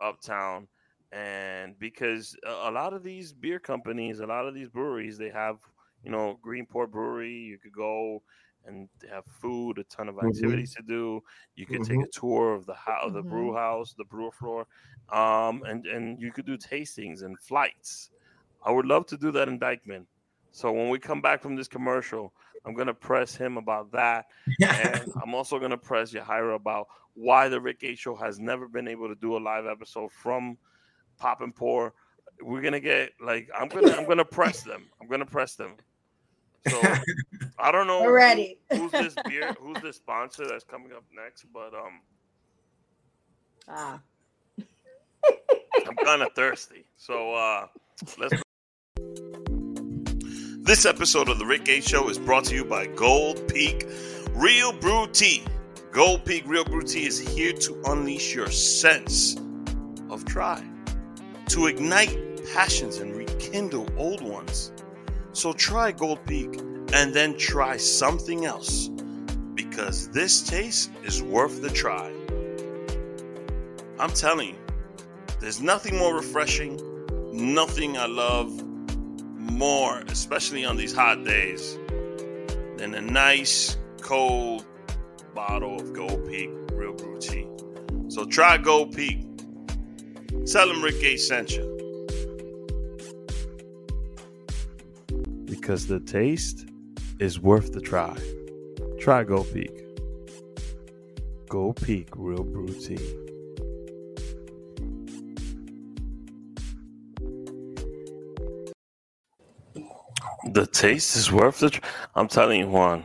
uptown, 0.00 0.68
and 1.10 1.76
because 1.80 2.36
a, 2.46 2.70
a 2.70 2.70
lot 2.70 2.94
of 2.94 3.02
these 3.02 3.32
beer 3.32 3.58
companies, 3.58 4.20
a 4.20 4.26
lot 4.26 4.46
of 4.46 4.54
these 4.54 4.68
breweries, 4.68 5.18
they 5.18 5.30
have 5.30 5.56
you 6.04 6.12
know 6.12 6.38
Greenport 6.46 6.92
Brewery. 6.92 7.34
You 7.34 7.58
could 7.58 7.72
go 7.72 8.22
and 8.66 8.88
they 9.00 9.08
have 9.08 9.24
food, 9.26 9.78
a 9.78 9.84
ton 9.84 10.08
of 10.08 10.16
Mhm. 10.16 10.28
activities 10.28 10.74
to 10.74 10.82
do. 10.82 11.22
You 11.54 11.66
could 11.66 11.84
take 11.84 11.98
Mhm. 11.98 12.04
a 12.04 12.08
tour 12.08 12.54
of 12.54 12.66
the 12.66 12.74
house, 12.74 13.12
the 13.12 13.22
Mhm. 13.22 13.28
brew 13.28 13.54
house, 13.54 13.94
the 13.94 14.04
brewer 14.04 14.32
floor, 14.32 14.66
um, 15.10 15.62
and 15.64 15.86
and 15.86 16.20
you 16.20 16.32
could 16.32 16.46
do 16.46 16.56
tastings 16.58 17.22
and 17.22 17.38
flights. 17.40 18.10
I 18.62 18.72
would 18.72 18.86
love 18.86 19.06
to 19.06 19.16
do 19.16 19.30
that 19.32 19.48
in 19.48 19.58
Dyckman. 19.60 20.06
So 20.50 20.72
when 20.72 20.88
we 20.90 20.98
come 20.98 21.20
back 21.20 21.40
from 21.42 21.54
this 21.56 21.68
commercial, 21.68 22.34
I'm 22.64 22.74
gonna 22.74 22.94
press 22.94 23.36
him 23.36 23.56
about 23.58 23.90
that, 23.92 24.26
and 24.60 24.60
I'm 25.24 25.34
also 25.34 25.58
gonna 25.58 25.78
press 25.78 26.12
Yajaira 26.12 26.54
about 26.56 26.88
why 27.14 27.48
the 27.48 27.60
Rick 27.60 27.80
Gates 27.80 28.00
Show 28.00 28.16
has 28.16 28.38
never 28.38 28.66
been 28.68 28.88
able 28.88 29.08
to 29.08 29.14
do 29.14 29.36
a 29.36 29.38
live 29.38 29.66
episode 29.66 30.10
from 30.12 30.58
Pop 31.18 31.40
and 31.40 31.54
Pour. 31.54 31.94
We're 32.42 32.60
gonna 32.60 32.80
get 32.80 33.12
like 33.20 33.48
I'm 33.54 33.68
gonna 33.68 33.92
I'm 33.92 34.06
gonna 34.06 34.24
press 34.24 34.62
them. 34.62 34.90
I'm 35.00 35.08
gonna 35.08 35.24
press 35.26 35.54
them. 35.54 35.76
So 36.68 36.80
I 37.58 37.70
don't 37.72 37.86
know 37.86 38.02
We're 38.02 38.34
who- 38.34 38.54
who's 38.76 38.90
this 38.92 39.14
beer, 39.28 39.54
who's 39.60 39.80
this 39.82 39.96
sponsor 39.96 40.46
that's 40.48 40.64
coming 40.64 40.92
up 40.92 41.04
next, 41.14 41.44
but 41.52 41.72
um 41.74 42.00
Ah. 43.68 44.00
I'm 44.58 45.96
kind 46.04 46.22
of 46.22 46.32
thirsty. 46.34 46.84
So 46.96 47.34
uh 47.34 47.66
let's 48.18 48.42
This 50.64 50.84
episode 50.86 51.28
of 51.28 51.38
the 51.38 51.46
Rick 51.46 51.64
Gates 51.64 51.88
Show 51.88 52.08
is 52.08 52.18
brought 52.18 52.44
to 52.46 52.54
you 52.54 52.64
by 52.64 52.86
Gold 52.86 53.46
Peak 53.52 53.86
Real 54.32 54.72
Brew 54.72 55.06
Tea. 55.12 55.42
Gold 55.92 56.24
Peak 56.24 56.44
Real 56.46 56.64
Brew 56.64 56.82
Tea 56.82 57.06
is 57.06 57.18
here 57.18 57.52
to 57.52 57.80
unleash 57.86 58.34
your 58.34 58.50
sense 58.50 59.36
of 60.10 60.24
try, 60.24 60.62
to 61.48 61.66
ignite 61.66 62.16
passions 62.52 62.98
and 62.98 63.14
rekindle 63.16 63.88
old 63.96 64.20
ones. 64.20 64.72
So 65.36 65.52
try 65.52 65.92
Gold 65.92 66.24
Peak 66.26 66.48
and 66.94 67.12
then 67.12 67.36
try 67.36 67.76
something 67.76 68.46
else 68.46 68.88
because 69.52 70.08
this 70.08 70.40
taste 70.42 70.90
is 71.04 71.22
worth 71.22 71.60
the 71.60 71.68
try. 71.68 72.10
I'm 73.98 74.08
telling 74.14 74.48
you, 74.48 74.56
there's 75.38 75.60
nothing 75.60 75.98
more 75.98 76.14
refreshing, 76.14 76.80
nothing 77.34 77.98
I 77.98 78.06
love 78.06 78.64
more, 79.38 79.98
especially 80.08 80.64
on 80.64 80.78
these 80.78 80.94
hot 80.94 81.22
days, 81.24 81.78
than 82.78 82.94
a 82.94 83.02
nice 83.02 83.76
cold 84.00 84.64
bottle 85.34 85.78
of 85.78 85.92
Gold 85.92 86.26
Peak 86.26 86.48
Real 86.72 86.94
Brew 86.94 87.18
Tea. 87.20 87.46
So 88.08 88.24
try 88.24 88.56
Gold 88.56 88.96
Peak. 88.96 89.26
Tell 90.46 90.66
them 90.66 90.82
Rick 90.82 91.02
Gates 91.02 91.28
sent 91.28 91.54
you. 91.54 91.75
Because 95.66 95.88
the 95.88 95.98
taste 95.98 96.68
is 97.18 97.40
worth 97.40 97.72
the 97.72 97.80
try. 97.80 98.16
Try 99.00 99.24
Go 99.24 99.42
Peak. 99.42 99.72
Go 101.48 101.72
Peak 101.72 102.06
Real 102.14 102.44
Brew 102.44 102.68
Tea. 102.68 102.94
The 110.52 110.68
taste 110.70 111.16
is 111.16 111.32
worth 111.32 111.58
the. 111.58 111.70
Tr- 111.70 111.80
I'm 112.14 112.28
telling 112.28 112.60
you, 112.60 112.68
Juan. 112.68 113.04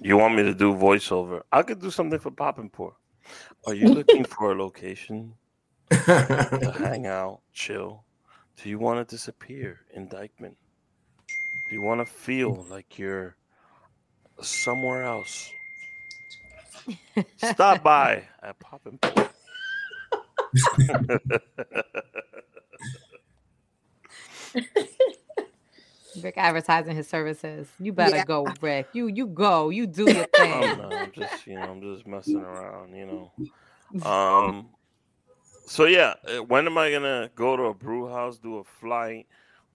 You 0.00 0.16
want 0.16 0.34
me 0.34 0.42
to 0.42 0.52
do 0.52 0.74
voiceover? 0.74 1.42
I 1.52 1.62
could 1.62 1.80
do 1.80 1.92
something 1.92 2.18
for 2.18 2.32
Pop 2.32 2.58
and 2.58 2.72
Pour. 2.72 2.96
Are 3.68 3.74
you 3.74 3.86
looking 3.86 4.24
for 4.24 4.50
a 4.50 4.60
location 4.60 5.34
to 5.90 6.74
hang 6.76 7.06
out, 7.06 7.42
chill? 7.52 8.02
Do 8.60 8.68
you 8.68 8.80
want 8.80 8.98
to 8.98 9.14
disappear 9.14 9.78
in 9.94 10.08
Dyckman? 10.08 10.56
Do 11.70 11.76
you 11.76 11.82
want 11.82 12.00
to 12.00 12.04
feel 12.04 12.66
like 12.68 12.98
you're 12.98 13.36
somewhere 14.42 15.04
else? 15.04 15.52
Stop 17.36 17.84
by 17.84 18.24
at 18.42 18.58
Pop 18.58 18.80
and 18.86 18.98
Rick 26.20 26.34
advertising 26.38 26.96
his 26.96 27.06
services. 27.06 27.68
You 27.78 27.92
better 27.92 28.16
Yeah. 28.16 28.24
go, 28.24 28.52
Rick. 28.60 28.88
You 28.92 29.06
you 29.06 29.28
go. 29.28 29.70
You 29.70 29.86
do 29.86 30.10
your 30.10 30.24
thing. 30.36 30.52
I'm, 30.52 30.76
not, 30.76 30.92
I'm 30.92 31.12
just, 31.12 31.46
you 31.46 31.56
know, 31.56 31.70
I'm 31.70 31.80
just 31.80 32.04
messing 32.04 32.34
around, 32.34 32.96
you 32.96 33.06
know. 33.06 33.30
Um. 34.04 34.70
So 35.66 35.84
yeah, 35.84 36.14
uh, 36.26 36.42
when 36.42 36.66
am 36.66 36.76
I 36.78 36.90
gonna 36.90 37.30
go 37.36 37.56
to 37.56 37.62
a 37.66 37.74
brew 37.74 38.08
house, 38.08 38.40
do 38.40 38.58
a 38.58 38.64
flight, 38.64 39.28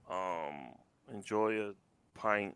um, 0.09 0.73
enjoy 1.13 1.69
a 1.69 1.73
pint? 2.15 2.55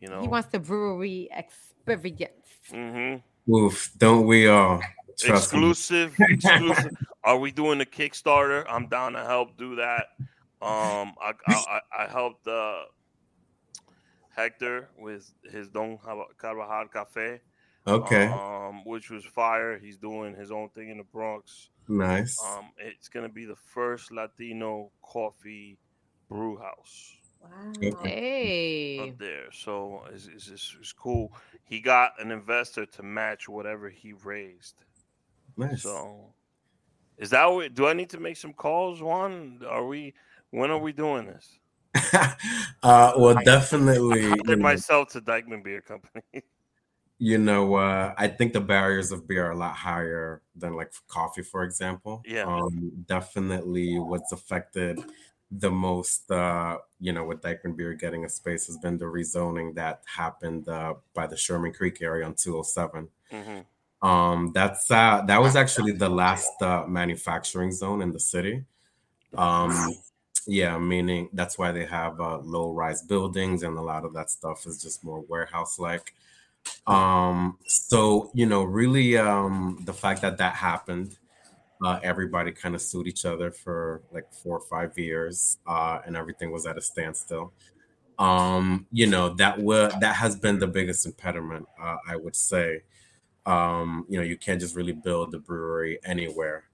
You 0.00 0.08
know. 0.08 0.20
He 0.20 0.28
wants 0.28 0.48
the 0.50 0.60
brewery 0.60 1.28
experience. 1.32 2.46
Mm-hmm. 2.70 3.52
Oof, 3.52 3.90
don't 3.98 4.26
we 4.26 4.46
all? 4.46 4.80
Trust 5.18 5.52
me. 5.52 5.58
Exclusive, 5.70 6.14
exclusive. 6.20 6.92
Are 7.24 7.38
we 7.38 7.50
doing 7.50 7.78
the 7.78 7.86
Kickstarter? 7.86 8.64
I'm 8.68 8.86
down 8.88 9.14
to 9.14 9.24
help 9.24 9.56
do 9.58 9.76
that. 9.76 10.06
Um, 10.60 11.14
I 11.20 11.32
I, 11.46 11.54
I 11.98 12.04
I 12.04 12.06
helped 12.06 12.46
uh, 12.46 12.82
Hector 14.36 14.88
with 14.98 15.32
his 15.50 15.68
Don 15.68 15.98
Carvajal 16.36 16.88
Cafe. 16.92 17.40
Okay, 17.86 18.26
Um, 18.26 18.84
which 18.84 19.08
was 19.10 19.24
fire. 19.24 19.78
He's 19.78 19.96
doing 19.96 20.34
his 20.34 20.50
own 20.50 20.68
thing 20.70 20.90
in 20.90 20.98
the 20.98 21.04
Bronx. 21.04 21.70
nice. 21.88 22.36
Um, 22.44 22.66
it's 22.76 23.08
gonna 23.08 23.30
be 23.30 23.46
the 23.46 23.56
first 23.56 24.12
Latino 24.12 24.90
coffee 25.02 25.78
brew 26.28 26.58
house 26.58 27.16
Wow. 27.42 27.48
Hey. 28.02 28.98
up 28.98 29.18
there. 29.18 29.50
So 29.52 30.02
it's, 30.12 30.26
it's, 30.26 30.48
it's, 30.48 30.76
it's 30.80 30.92
cool. 30.92 31.32
He 31.64 31.80
got 31.80 32.12
an 32.20 32.30
investor 32.30 32.86
to 32.86 33.02
match 33.02 33.48
whatever 33.48 33.88
he 33.88 34.12
raised. 34.12 34.76
nice. 35.56 35.82
So 35.82 36.32
is 37.18 37.30
that 37.30 37.46
what, 37.46 37.74
do 37.74 37.86
I 37.86 37.92
need 37.92 38.10
to 38.10 38.20
make 38.20 38.36
some 38.36 38.52
calls? 38.52 39.02
One, 39.02 39.60
are 39.68 39.86
we? 39.86 40.14
When 40.50 40.70
are 40.70 40.78
we 40.78 40.92
doing 40.92 41.26
this? 41.26 41.58
uh, 42.82 43.12
well, 43.16 43.36
definitely. 43.44 44.30
I 44.30 44.36
did 44.46 44.60
myself 44.60 45.10
to 45.10 45.20
Dyckman 45.20 45.62
Beer 45.62 45.80
Company. 45.80 46.22
you 47.18 47.38
know, 47.38 47.74
uh, 47.74 48.14
I 48.16 48.28
think 48.28 48.52
the 48.52 48.60
barriers 48.60 49.10
of 49.10 49.26
beer 49.26 49.46
are 49.46 49.50
a 49.50 49.56
lot 49.56 49.74
higher 49.74 50.42
than 50.56 50.74
like 50.74 50.92
coffee, 51.08 51.42
for 51.42 51.64
example. 51.64 52.22
Yeah. 52.24 52.44
Um, 52.44 52.92
definitely 53.06 53.98
what's 53.98 54.32
affected 54.32 55.00
the 55.50 55.70
most, 55.70 56.30
uh, 56.30 56.78
you 57.00 57.12
know, 57.12 57.24
with 57.24 57.40
Dyckman 57.40 57.76
Beer 57.76 57.94
getting 57.94 58.24
a 58.24 58.28
space 58.28 58.66
has 58.66 58.76
been 58.78 58.98
the 58.98 59.06
rezoning 59.06 59.74
that 59.76 60.02
happened 60.06 60.68
uh, 60.68 60.94
by 61.14 61.26
the 61.26 61.36
Sherman 61.36 61.72
Creek 61.72 62.02
area 62.02 62.26
on 62.26 62.34
207. 62.34 63.08
hmm 63.30 63.60
Um, 64.02 64.52
that's 64.54 64.90
uh, 64.90 65.22
that 65.26 65.40
was 65.40 65.56
actually 65.56 65.92
the 65.92 66.08
last 66.08 66.60
uh, 66.62 66.84
manufacturing 66.86 67.72
zone 67.72 68.02
in 68.02 68.12
the 68.12 68.20
city. 68.20 68.64
Um, 69.36 69.94
yeah, 70.46 70.78
meaning 70.78 71.28
that's 71.32 71.58
why 71.58 71.72
they 71.72 71.84
have 71.86 72.20
uh, 72.20 72.38
low 72.38 72.72
rise 72.72 73.02
buildings, 73.02 73.62
and 73.62 73.76
a 73.76 73.82
lot 73.82 74.04
of 74.04 74.14
that 74.14 74.30
stuff 74.30 74.66
is 74.66 74.82
just 74.82 75.04
more 75.04 75.20
warehouse 75.28 75.78
like. 75.78 76.14
Um, 76.86 77.58
so 77.66 78.30
you 78.34 78.46
know, 78.46 78.62
really, 78.64 79.16
um, 79.16 79.80
the 79.84 79.92
fact 79.92 80.22
that 80.22 80.38
that 80.38 80.54
happened, 80.54 81.18
uh, 81.84 82.00
everybody 82.02 82.52
kind 82.52 82.74
of 82.74 82.82
sued 82.82 83.06
each 83.06 83.24
other 83.24 83.50
for 83.50 84.02
like 84.12 84.32
four 84.32 84.58
or 84.58 84.66
five 84.66 84.98
years, 84.98 85.58
uh, 85.66 86.00
and 86.06 86.16
everything 86.16 86.50
was 86.50 86.66
at 86.66 86.76
a 86.78 86.82
standstill. 86.82 87.52
Um, 88.18 88.86
you 88.90 89.06
know, 89.06 89.34
that 89.34 89.60
were 89.60 89.90
that 90.00 90.16
has 90.16 90.36
been 90.36 90.58
the 90.58 90.66
biggest 90.66 91.06
impediment, 91.06 91.66
uh, 91.80 91.96
I 92.06 92.16
would 92.16 92.36
say 92.36 92.82
um 93.46 94.04
you 94.08 94.18
know 94.18 94.24
you 94.24 94.36
can't 94.36 94.60
just 94.60 94.76
really 94.76 94.92
build 94.92 95.32
the 95.32 95.38
brewery 95.38 95.98
anywhere 96.04 96.64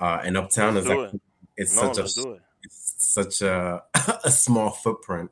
uh 0.00 0.20
and 0.22 0.36
uptown 0.36 0.74
Let's 0.74 0.86
is 0.86 0.92
do 0.92 1.02
actually, 1.04 1.20
it's 1.56 1.74
No, 1.76 1.92
such 1.92 1.98
a 1.98 2.28
it. 2.28 2.42
it's 2.62 2.94
such 2.98 3.42
a 3.42 3.82
a 4.24 4.30
small 4.30 4.70
footprint 4.70 5.30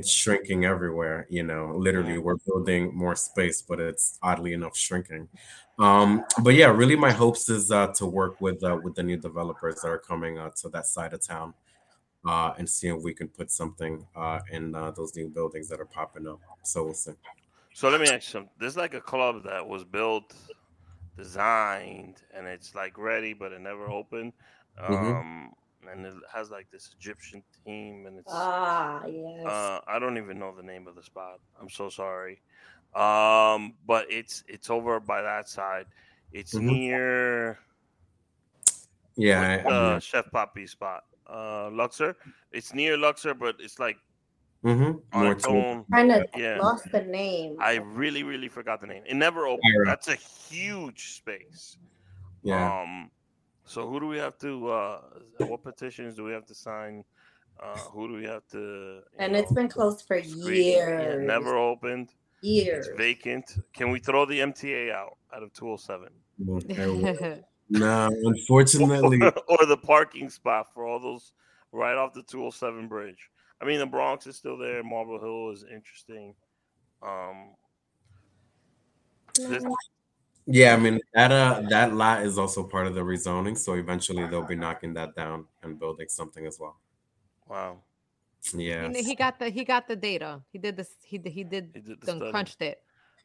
it's 0.00 0.10
shrinking 0.10 0.64
everywhere 0.64 1.26
you 1.30 1.42
know 1.42 1.72
literally 1.76 2.18
we're 2.18 2.36
building 2.46 2.94
more 2.94 3.16
space 3.16 3.62
but 3.62 3.80
it's 3.80 4.18
oddly 4.22 4.52
enough 4.52 4.76
shrinking 4.76 5.28
um 5.78 6.24
but 6.42 6.54
yeah 6.54 6.66
really 6.66 6.96
my 6.96 7.12
hopes 7.12 7.48
is 7.48 7.70
uh 7.70 7.88
to 7.88 8.06
work 8.06 8.40
with 8.40 8.62
uh 8.64 8.78
with 8.84 8.94
the 8.94 9.02
new 9.02 9.16
developers 9.16 9.76
that 9.82 9.88
are 9.88 9.98
coming 9.98 10.38
uh, 10.38 10.50
to 10.56 10.68
that 10.68 10.86
side 10.86 11.12
of 11.12 11.20
town 11.22 11.54
uh, 12.26 12.52
and 12.58 12.68
seeing 12.68 12.96
if 12.96 13.02
we 13.02 13.14
can 13.14 13.28
put 13.28 13.50
something 13.50 14.06
uh, 14.14 14.40
in 14.50 14.74
uh, 14.74 14.90
those 14.90 15.16
new 15.16 15.28
buildings 15.28 15.68
that 15.68 15.80
are 15.80 15.86
popping 15.86 16.26
up. 16.26 16.40
So 16.62 16.84
we'll 16.84 16.94
see. 16.94 17.12
So 17.72 17.88
let 17.88 18.00
me 18.00 18.08
ask 18.08 18.26
you 18.28 18.32
something. 18.32 18.52
There's 18.58 18.76
like 18.76 18.94
a 18.94 19.00
club 19.00 19.44
that 19.44 19.66
was 19.66 19.84
built, 19.84 20.34
designed, 21.16 22.22
and 22.34 22.46
it's 22.46 22.74
like 22.74 22.98
ready, 22.98 23.32
but 23.32 23.52
it 23.52 23.60
never 23.60 23.88
opened. 23.88 24.32
Um, 24.78 24.96
Mhm. 24.96 25.50
And 25.90 26.04
it 26.06 26.14
has 26.32 26.50
like 26.50 26.70
this 26.70 26.90
Egyptian 26.98 27.42
theme, 27.64 28.06
and 28.06 28.18
it's 28.18 28.32
Ah, 28.32 29.04
yes. 29.06 29.46
uh, 29.46 29.80
I 29.86 29.98
don't 29.98 30.18
even 30.18 30.38
know 30.38 30.54
the 30.54 30.62
name 30.62 30.86
of 30.88 30.94
the 30.96 31.02
spot. 31.02 31.40
I'm 31.60 31.68
so 31.70 31.88
sorry. 31.88 32.42
Um, 32.94 33.74
but 33.86 34.06
it's 34.10 34.42
it's 34.48 34.68
over 34.70 34.98
by 35.00 35.22
that 35.22 35.48
side. 35.48 35.86
It's 36.32 36.54
Mhm. 36.54 36.62
near 36.62 37.58
Yeah, 39.16 39.56
what's 39.62 39.66
I- 39.66 39.68
I- 39.68 39.94
the 39.94 40.00
Chef 40.00 40.30
Poppy 40.30 40.66
spot. 40.66 41.04
Uh, 41.28 41.70
Luxor. 41.70 42.16
It's 42.52 42.74
near 42.74 42.96
Luxor, 42.96 43.34
but 43.34 43.56
it's 43.60 43.78
like 43.78 43.96
Mm-hmm. 44.64 44.98
on 45.16 45.22
More 45.24 45.32
its 45.32 45.46
own. 45.46 45.84
kind 45.90 46.12
of 46.12 46.26
yeah. 46.36 46.58
lost 46.60 46.90
the 46.92 47.00
name. 47.02 47.56
I 47.60 47.76
really, 47.76 48.22
really 48.24 48.48
forgot 48.48 48.80
the 48.82 48.86
name. 48.86 49.02
It 49.06 49.14
never 49.14 49.46
opened. 49.46 49.62
Ira. 49.76 49.86
That's 49.86 50.08
a 50.08 50.16
huge 50.16 51.12
space. 51.14 51.78
yeah. 52.42 52.80
Um, 52.82 53.10
so 53.70 53.88
who 53.88 54.00
do 54.00 54.08
we 54.08 54.18
have 54.18 54.36
to? 54.38 54.68
Uh, 54.68 55.00
what 55.46 55.62
petitions 55.62 56.16
do 56.16 56.24
we 56.24 56.32
have 56.32 56.44
to 56.46 56.54
sign? 56.56 57.04
Uh, 57.62 57.78
who 57.92 58.08
do 58.08 58.14
we 58.14 58.24
have 58.24 58.44
to? 58.48 58.58
you 58.58 59.02
and 59.18 59.36
it's 59.36 59.52
been 59.52 59.68
closed 59.68 60.04
for 60.08 60.20
screen? 60.24 60.76
Yeah, 60.76 61.00
years. 61.02 61.26
never 61.26 61.56
opened. 61.56 62.08
years. 62.42 62.88
It's 62.88 62.96
vacant. 62.96 63.44
Can 63.72 63.90
we 63.92 64.00
throw 64.00 64.26
the 64.26 64.40
MTA 64.40 64.90
out 64.92 65.18
out 65.32 65.44
of 65.44 65.52
207 65.52 66.08
Okay. 66.48 67.42
no, 67.70 68.10
unfortunately, 68.24 69.20
or 69.48 69.66
the 69.66 69.76
parking 69.76 70.30
spot 70.30 70.66
for 70.74 70.84
all 70.84 70.98
those 70.98 71.32
right 71.70 71.94
off 71.94 72.12
the 72.12 72.24
207 72.24 72.88
bridge? 72.88 73.30
I 73.62 73.66
mean, 73.66 73.78
the 73.78 73.86
Bronx 73.86 74.26
is 74.26 74.36
still 74.36 74.58
there. 74.58 74.82
Marble 74.82 75.20
Hill 75.20 75.50
is 75.52 75.62
interesting. 75.62 76.34
Um, 77.04 77.54
this- 79.36 79.62
yeah. 80.50 80.74
I 80.74 80.76
mean 80.76 81.00
that 81.14 81.30
uh 81.32 81.62
that 81.68 81.94
lot 81.94 82.22
is 82.22 82.38
also 82.38 82.62
part 82.64 82.86
of 82.86 82.94
the 82.94 83.00
rezoning, 83.02 83.56
so 83.56 83.74
eventually 83.74 84.26
they'll 84.26 84.42
be 84.46 84.56
knocking 84.56 84.94
that 84.94 85.14
down 85.14 85.46
and 85.62 85.78
building 85.78 86.08
something 86.08 86.46
as 86.46 86.58
well. 86.58 86.76
wow, 87.48 87.78
Yeah. 88.54 88.88
He, 88.92 89.02
he 89.02 89.14
got 89.14 89.38
the 89.38 89.48
he 89.50 89.64
got 89.64 89.86
the 89.88 89.96
data. 89.96 90.40
He 90.52 90.58
did 90.58 90.76
this. 90.76 90.90
He 91.02 91.18
did- 91.18 91.32
he 91.32 91.44
did 91.44 91.70
he 91.74 91.80
did 91.80 92.00
the 92.00 92.06
done 92.06 92.16
study. 92.18 92.30
crunched 92.30 92.62
it. 92.62 92.82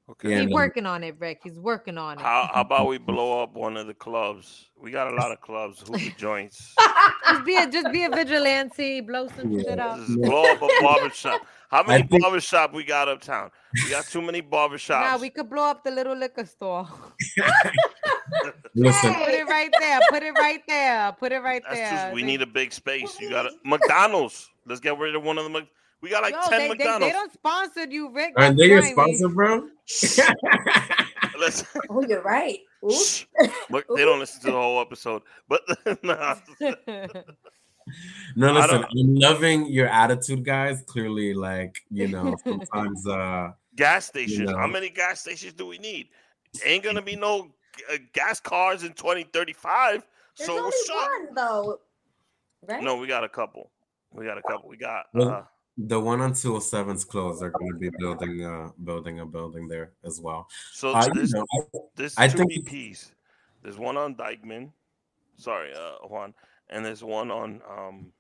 Okay. 0.08 0.30
Yeah, 0.30 0.42
He's 0.42 0.50
no. 0.52 0.56
working 0.56 0.86
on 0.86 1.04
it, 1.04 1.16
Rick. 1.18 1.42
He's 1.44 1.58
working 1.58 1.98
on 1.98 2.20
it. 2.20 2.22
How, 2.22 2.48
how 2.54 2.62
about 2.68 2.88
we 2.88 3.00
blow 3.00 3.42
up 3.42 3.56
one 3.56 3.76
of 3.76 3.88
the 3.88 3.94
clubs? 3.96 4.70
We 4.80 4.92
got 4.92 5.12
a 5.12 5.16
lot 5.16 5.32
of 5.32 5.42
clubs, 5.42 5.82
hookah 5.82 6.16
joints. 6.16 6.76
just 7.28 7.44
be 7.46 7.56
a 7.58 7.68
just 7.68 7.92
be 7.92 8.04
a 8.04 8.10
vigilante, 8.10 9.02
blow 9.02 9.28
some 9.36 9.52
Yeah. 9.52 9.64
shit 9.64 9.80
up. 9.80 9.98
Just 9.98 10.22
blow 10.22 10.46
up 10.46 10.62
a 10.62 10.70
barbershop. 10.82 11.42
How 11.76 11.84
many 11.84 12.04
think- 12.08 12.22
barbershop 12.22 12.74
we 12.74 12.84
got 12.84 13.08
uptown? 13.10 13.52
We 13.84 13.90
got 13.90 14.06
too 14.06 14.22
many 14.22 14.42
barbershops. 14.42 15.02
Now 15.02 15.18
we 15.18 15.30
could 15.30 15.50
blow 15.50 15.64
up 15.64 15.84
the 15.84 15.92
little 15.92 16.16
liquor 16.16 16.46
store. 16.46 16.88
Listen, 18.76 19.14
Put 19.14 19.34
it 19.34 19.48
right 19.48 19.70
there. 19.80 20.00
Put 20.10 20.24
it 20.24 20.32
right 20.34 20.62
there. 20.68 21.12
Put 21.20 21.32
it 21.32 21.40
right 21.40 21.62
That's 21.68 21.76
there. 21.80 21.92
just, 21.92 22.14
we 22.14 22.24
need 22.24 22.42
a 22.42 22.46
big 22.46 22.72
space. 22.74 23.20
You 23.20 23.30
got 23.30 23.52
McDonald's. 23.64 24.50
Let's 24.66 24.80
get 24.82 24.98
rid 24.98 25.16
of 25.16 25.24
one 25.24 25.38
of 25.38 25.44
the. 25.44 25.50
Mc- 25.50 25.68
We 26.02 26.10
got 26.10 26.24
like 26.24 26.34
Yo, 26.34 26.42
ten 26.50 26.52
they, 26.52 26.58
they, 26.68 26.70
McDonald's. 26.70 27.06
they 27.06 27.12
don't 27.12 27.34
sponsor 27.34 27.86
you, 27.86 28.10
Rick. 28.12 28.34
aren't 28.38 28.58
That's 28.58 28.60
they 28.60 28.68
your 28.68 28.80
grimy. 28.82 28.94
sponsor, 29.18 29.30
bro? 29.30 29.68
Let's, 31.40 31.66
oh, 31.90 32.06
you're 32.08 32.22
right. 32.22 32.60
Oops. 32.84 33.18
Shh. 33.18 33.26
Look, 33.70 33.86
they 33.96 34.06
don't 34.06 34.20
listen 34.20 34.40
to 34.42 34.48
the 34.48 34.54
whole 34.54 34.80
episode, 34.80 35.22
but 35.50 35.62
nah. 36.04 36.36
No, 38.36 38.52
listen, 38.52 38.84
I'm 38.84 39.16
loving 39.16 39.68
your 39.68 39.88
attitude, 39.88 40.44
guys. 40.44 40.84
Clearly, 40.88 41.34
like 41.34 41.78
you 41.92 42.08
know, 42.08 42.36
sometimes 42.44 43.06
uh 43.08 43.52
gas 43.76 44.06
stations. 44.08 44.50
How 44.52 44.66
know. 44.66 44.74
many 44.74 44.90
gas 44.90 45.22
stations 45.22 45.54
do 45.54 45.68
we 45.68 45.78
need? 45.78 46.10
Ain't 46.66 46.84
gonna 46.84 47.02
be 47.02 47.16
no 47.16 47.52
uh, 47.92 47.98
gas 48.14 48.40
cars 48.40 48.84
in 48.84 48.94
2035. 48.94 50.04
There's 50.38 50.48
So 50.48 50.58
only 50.58 50.72
one 50.90 51.36
though, 51.36 51.80
right? 52.68 52.84
No, 52.84 52.96
we 52.98 53.08
got 53.08 53.24
a 53.24 53.30
couple. 53.30 53.70
We 54.14 54.26
got 54.26 54.38
a 54.38 54.42
couple. 54.42 54.70
We 54.70 54.78
got 54.78 55.06
Well, 55.14 55.30
uh, 55.30 55.44
the 55.78 56.00
one 56.00 56.22
on 56.22 56.32
207's 56.32 57.04
closed. 57.04 57.42
They're 57.42 57.50
going 57.50 57.72
to 57.74 57.78
be 57.78 57.90
building 58.00 58.46
uh 58.46 58.70
building 58.84 59.20
a 59.20 59.26
building 59.26 59.68
there 59.68 59.92
as 60.06 60.20
well. 60.22 60.48
so 60.74 60.94
Uh, 60.94 61.06
you 61.14 61.22
this 61.22 61.34
know, 61.34 61.46
There's 61.96 62.18
I 62.18 62.28
two 62.30 62.38
think- 62.40 62.68
BPs. 62.68 63.12
There's 63.62 63.78
one 63.78 63.98
on 63.98 64.16
Dyckman. 64.16 64.72
Sorry, 65.38 65.74
uh, 65.74 66.08
Juan. 66.08 66.34
And 66.70 66.84
there's 66.86 67.04
one 67.04 67.32
on 67.32 67.62
um 67.70 68.12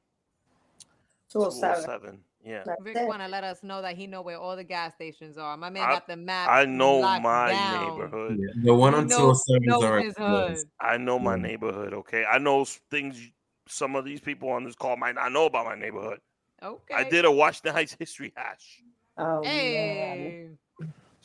207. 1.30 1.84
207. 1.86 2.20
Yeah. 2.46 2.62
That's 2.66 2.80
Rick 2.82 2.98
it. 2.98 3.08
want 3.08 3.22
to 3.22 3.28
let 3.28 3.44
us 3.44 3.64
know 3.64 3.82
that 3.82 3.98
he 3.98 4.06
know 4.06 4.22
where 4.22 4.38
all 4.38 4.56
the 4.56 4.64
gas 4.64 4.94
stations 4.94 5.38
are. 5.38 5.58
My 5.58 5.70
man 5.72 5.84
I- 5.90 5.94
got 5.94 6.08
the 6.08 6.16
map. 6.16 6.48
I 6.50 6.66
know 6.66 7.02
my 7.20 7.50
down. 7.52 7.90
neighborhood. 7.90 8.38
yeah, 8.40 8.64
the 8.64 8.74
one 8.74 8.94
He 8.94 9.00
on 9.00 9.08
knows- 9.08 9.44
207 9.48 9.64
is 9.64 9.68
knows 9.68 9.84
already 9.84 10.06
his 10.06 10.14
closed. 10.16 10.58
hood. 10.60 10.70
I 10.80 10.98
know 10.98 11.18
my 11.18 11.36
neighborhood, 11.36 11.94
okay? 11.94 12.24
I 12.26 12.38
know 12.38 12.64
things 12.92 13.32
some 13.68 13.96
of 13.96 14.06
these 14.06 14.20
people 14.22 14.50
on 14.50 14.64
this 14.64 14.76
call 14.76 14.96
might 14.96 15.16
not 15.16 15.32
know 15.32 15.46
about 15.48 15.66
my 15.66 15.74
neighborhood. 15.76 16.20
Okay. 16.62 16.94
I 16.94 17.04
did 17.04 17.26
a 17.26 17.32
Washington 17.32 17.74
Heights 17.74 17.96
history 18.00 18.32
hash. 18.36 18.82
Oh 19.18 19.42
man. 19.42 20.58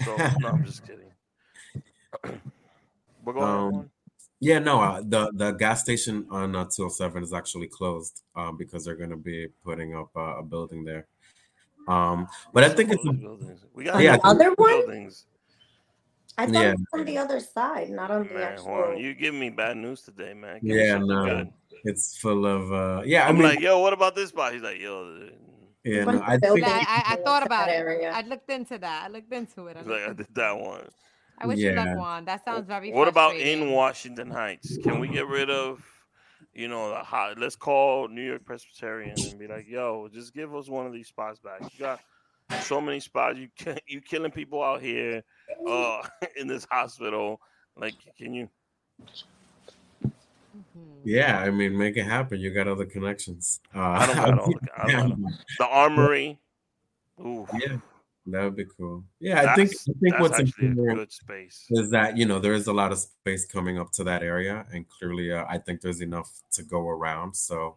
So 0.02 0.16
no, 0.16 0.48
I'm 0.48 0.64
just 0.64 0.86
kidding. 0.86 1.12
We're 3.24 3.34
going 3.34 3.44
Um, 3.44 3.74
on. 3.74 3.90
Yeah, 4.42 4.58
no, 4.58 4.80
uh, 4.80 5.02
the 5.04 5.30
the 5.34 5.52
gas 5.52 5.82
station 5.82 6.26
on 6.30 6.56
uh, 6.56 6.64
207 6.64 7.22
is 7.22 7.32
actually 7.34 7.68
closed 7.68 8.22
um, 8.34 8.56
because 8.56 8.84
they're 8.84 8.96
going 8.96 9.10
to 9.10 9.16
be 9.16 9.48
putting 9.64 9.94
up 9.94 10.08
uh, 10.16 10.38
a 10.38 10.42
building 10.42 10.82
there. 10.84 11.06
Um, 11.88 12.26
but 12.54 12.64
I 12.64 12.70
think 12.70 12.90
it's 12.92 13.04
Those 13.04 13.16
buildings. 13.16 13.64
We 13.74 13.84
got 13.84 14.02
Yeah, 14.02 14.14
I 14.14 14.16
those 14.16 14.22
think- 14.22 14.24
Other 14.24 14.50
one? 14.54 14.80
buildings. 14.86 15.26
I 16.38 16.46
thought 16.46 16.54
Yeah. 16.54 16.70
it 16.72 16.78
was 16.78 17.00
on 17.00 17.04
the 17.04 17.18
other 17.18 17.40
side, 17.40 17.90
not 17.90 18.10
on 18.10 18.28
the 18.28 18.34
Man, 18.34 18.42
actual. 18.42 18.72
Juan, 18.72 18.98
you 18.98 19.12
giving 19.14 19.40
me 19.40 19.50
bad 19.50 19.76
news 19.76 20.00
today, 20.02 20.32
man. 20.32 20.60
Give 20.64 20.76
Yeah, 20.76 20.96
no. 20.98 21.24
good. 21.26 21.52
it's 21.84 22.16
full 22.16 22.46
of 22.46 22.72
uh, 22.72 23.02
yeah. 23.04 23.26
I 23.26 23.28
I'm 23.28 23.34
mean, 23.34 23.42
like, 23.44 23.60
yo, 23.60 23.78
what 23.80 23.92
about 23.92 24.14
this 24.14 24.30
spot? 24.30 24.54
He's 24.54 24.62
like, 24.62 24.80
yo, 24.80 25.28
yeah, 25.84 26.04
no, 26.04 26.22
I 26.24 26.38
think. 26.38 26.62
I, 26.64 26.78
I, 26.80 27.02
I 27.12 27.16
thought 27.24 27.44
about 27.44 27.68
it. 27.68 27.72
area. 27.72 28.10
I 28.10 28.22
looked 28.22 28.48
into 28.50 28.78
that. 28.78 29.04
I 29.04 29.08
looked 29.08 29.32
into 29.32 29.66
it. 29.66 29.76
I, 29.76 29.80
he's 29.80 29.88
like, 29.88 30.08
I 30.08 30.12
did 30.14 30.34
that 30.34 30.58
one. 30.58 30.88
I 31.40 31.46
wish 31.46 31.58
you 31.58 31.72
Yeah. 31.72 31.84
luck, 31.84 31.98
Juan. 31.98 32.24
That 32.26 32.44
sounds 32.44 32.66
very. 32.66 32.92
What 32.92 33.08
about 33.08 33.36
in. 33.36 33.70
Washington 33.70 34.30
Heights? 34.30 34.76
Can 34.82 35.00
we 35.00 35.08
get 35.08 35.26
rid 35.26 35.48
of, 35.50 35.82
you 36.54 36.68
know, 36.68 36.90
the 36.90 36.96
hot? 36.96 37.38
Let's 37.38 37.56
call 37.56 38.08
New 38.08 38.22
York 38.22 38.44
Presbyterian 38.44 39.14
and 39.18 39.38
be 39.38 39.46
like, 39.46 39.66
yo, 39.68 40.08
just 40.12 40.34
give 40.34 40.54
us 40.54 40.68
one 40.68 40.86
of 40.86 40.92
these 40.92 41.08
spots 41.08 41.38
back. 41.40 41.62
You 41.62 41.78
got 41.78 42.00
so 42.60 42.80
many 42.80 43.00
spots. 43.00 43.38
You 43.38 43.48
can 43.56 43.78
you 43.86 44.00
killing 44.00 44.30
people 44.32 44.62
out 44.62 44.82
here, 44.82 45.22
uh, 45.66 46.02
in 46.36 46.46
this 46.46 46.66
hospital. 46.70 47.40
Like, 47.76 47.94
can 48.18 48.34
you? 48.34 48.48
Mhm. 50.56 51.00
yeah. 51.04 51.38
I 51.40 51.50
mean, 51.50 51.76
make 51.78 51.96
it 51.96 52.04
happen. 52.04 52.40
You 52.40 52.52
got 52.52 52.68
other 52.68 52.84
connections. 52.84 53.60
Uh, 53.74 53.80
I 53.80 54.06
don't 54.06 54.16
got 54.16 54.38
all 54.40 54.46
the- 54.52 54.68
I 54.76 54.90
don't 54.90 55.22
got 55.22 55.32
The 55.58 55.66
Armory. 55.66 56.38
Ooh, 57.20 57.46
Yeah, 57.58 57.76
that 58.30 58.44
would 58.44 58.56
be 58.56 58.66
cool. 58.76 59.04
Yeah, 59.20 59.40
I 59.42 59.54
think 59.54 59.70
I 59.70 59.92
think 60.00 60.18
what's 60.18 60.38
a 60.38 60.42
important 60.42 60.86
good 60.98 61.12
space. 61.12 61.66
is 61.70 61.90
that 61.90 62.16
you 62.16 62.26
know 62.26 62.38
there 62.38 62.52
is 62.54 62.66
a 62.66 62.72
lot 62.72 62.92
of 62.92 62.98
space 62.98 63.46
coming 63.46 63.78
up 63.78 63.92
to 63.92 64.04
that 64.04 64.22
area, 64.22 64.66
and 64.72 64.88
clearly, 64.88 65.32
uh, 65.32 65.44
I 65.48 65.58
think 65.58 65.80
there's 65.80 66.00
enough 66.00 66.30
to 66.52 66.62
go 66.62 66.88
around. 66.88 67.34
So, 67.34 67.76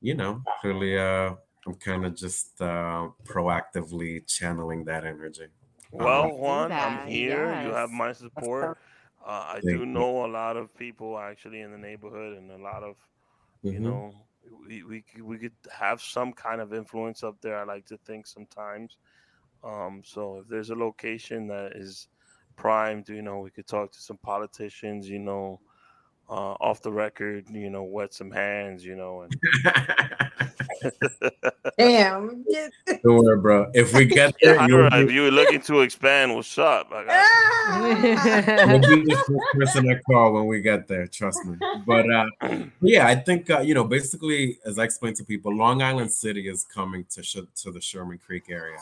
you 0.00 0.14
know, 0.14 0.42
clearly, 0.60 0.98
uh, 0.98 1.34
I'm 1.66 1.74
kind 1.74 2.04
of 2.04 2.14
just 2.16 2.60
uh, 2.60 3.08
proactively 3.24 4.26
channeling 4.26 4.84
that 4.84 5.04
energy. 5.04 5.46
Well, 5.92 6.24
Let's 6.24 6.38
Juan, 6.38 6.72
I'm 6.72 6.96
that, 6.98 7.08
here. 7.08 7.62
You 7.62 7.70
have 7.70 7.90
my 7.90 8.12
support. 8.12 8.78
Uh, 9.24 9.30
I 9.30 9.60
Thank 9.62 9.64
do 9.64 9.78
you. 9.80 9.86
know 9.86 10.24
a 10.24 10.28
lot 10.28 10.56
of 10.56 10.74
people 10.76 11.18
actually 11.18 11.60
in 11.60 11.70
the 11.72 11.78
neighborhood, 11.78 12.38
and 12.38 12.50
a 12.50 12.56
lot 12.58 12.82
of 12.82 12.96
you 13.62 13.78
Mhm. 13.78 13.82
know 13.82 14.14
we, 14.66 14.82
we 14.82 15.04
we 15.22 15.38
could 15.38 15.56
have 15.70 16.00
some 16.00 16.32
kind 16.32 16.60
of 16.60 16.72
influence 16.72 17.22
up 17.22 17.40
there. 17.40 17.58
I 17.58 17.64
like 17.64 17.86
to 17.86 17.98
think 17.98 18.26
sometimes. 18.26 18.96
Um, 19.62 20.02
so 20.04 20.38
if 20.38 20.48
there's 20.48 20.70
a 20.70 20.74
location 20.74 21.46
that 21.48 21.72
is 21.76 22.08
primed, 22.56 23.08
you 23.08 23.22
know, 23.22 23.40
we 23.40 23.50
could 23.50 23.66
talk 23.66 23.92
to 23.92 24.00
some 24.00 24.18
politicians, 24.18 25.08
you 25.08 25.18
know, 25.18 25.60
uh, 26.30 26.54
off 26.60 26.80
the 26.80 26.92
record, 26.92 27.50
you 27.50 27.70
know, 27.70 27.82
wet 27.82 28.14
some 28.14 28.30
hands, 28.30 28.84
you 28.84 28.94
know, 28.94 29.22
and 29.22 29.34
Damn. 31.78 32.44
Don't 33.02 33.24
worry, 33.24 33.38
bro. 33.38 33.70
If 33.74 33.92
we 33.94 34.04
get 34.04 34.34
there, 34.42 34.54
yeah, 34.54 34.66
you'll 34.66 34.86
if 34.86 35.08
be, 35.08 35.14
you're 35.14 35.30
looking 35.30 35.60
to 35.62 35.80
expand, 35.80 36.34
what's 36.34 36.56
up? 36.58 36.88
I 36.92 37.04
got 37.04 38.68
you'll 38.68 38.80
be 38.80 39.04
the 39.06 39.16
first 39.16 39.54
person 39.54 39.90
I 39.90 39.98
call 40.06 40.32
when 40.34 40.46
we 40.46 40.60
get 40.60 40.88
there. 40.88 41.06
Trust 41.06 41.44
me. 41.44 41.56
But 41.86 42.10
uh, 42.10 42.26
yeah, 42.80 43.06
I 43.06 43.14
think 43.16 43.50
uh, 43.50 43.60
you 43.60 43.74
know, 43.74 43.84
basically, 43.84 44.58
as 44.64 44.78
I 44.78 44.84
explained 44.84 45.16
to 45.16 45.24
people, 45.24 45.54
Long 45.54 45.82
Island 45.82 46.12
City 46.12 46.48
is 46.48 46.64
coming 46.64 47.04
to 47.10 47.22
Sh- 47.22 47.38
to 47.62 47.72
the 47.72 47.80
Sherman 47.80 48.18
Creek 48.18 48.44
area. 48.48 48.78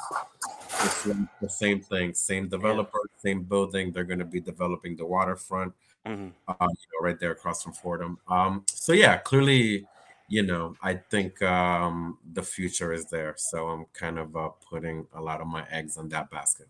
It's 0.85 1.05
the 1.05 1.49
same 1.49 1.81
thing, 1.81 2.15
same 2.15 2.49
developer, 2.49 2.99
same 3.23 3.43
building. 3.43 3.93
They're 3.93 4.05
going 4.05 4.19
to 4.21 4.25
be 4.25 4.41
developing 4.41 4.97
the 4.97 5.07
waterfront, 5.07 5.73
Mhm. 6.05 6.35
um, 6.49 6.57
you 6.71 6.87
know, 6.93 7.05
right 7.07 7.19
there 7.21 7.33
across 7.33 7.63
from 7.63 7.73
Fordham. 7.73 8.19
Um, 8.29 8.65
so 8.69 8.93
yeah, 8.93 9.19
clearly, 9.19 9.87
you 10.29 10.43
know, 10.43 10.77
I 10.83 10.95
think 10.95 11.43
um, 11.43 12.19
the 12.33 12.43
future 12.43 12.93
is 12.93 13.07
there. 13.07 13.35
So 13.37 13.69
I'm 13.69 13.87
kind 13.87 14.19
of 14.19 14.37
uh, 14.37 14.49
putting 14.49 15.07
a 15.13 15.21
lot 15.21 15.41
of 15.41 15.47
my 15.47 15.67
eggs 15.69 15.97
in 15.97 16.09
that 16.11 16.31
basket. 16.31 16.69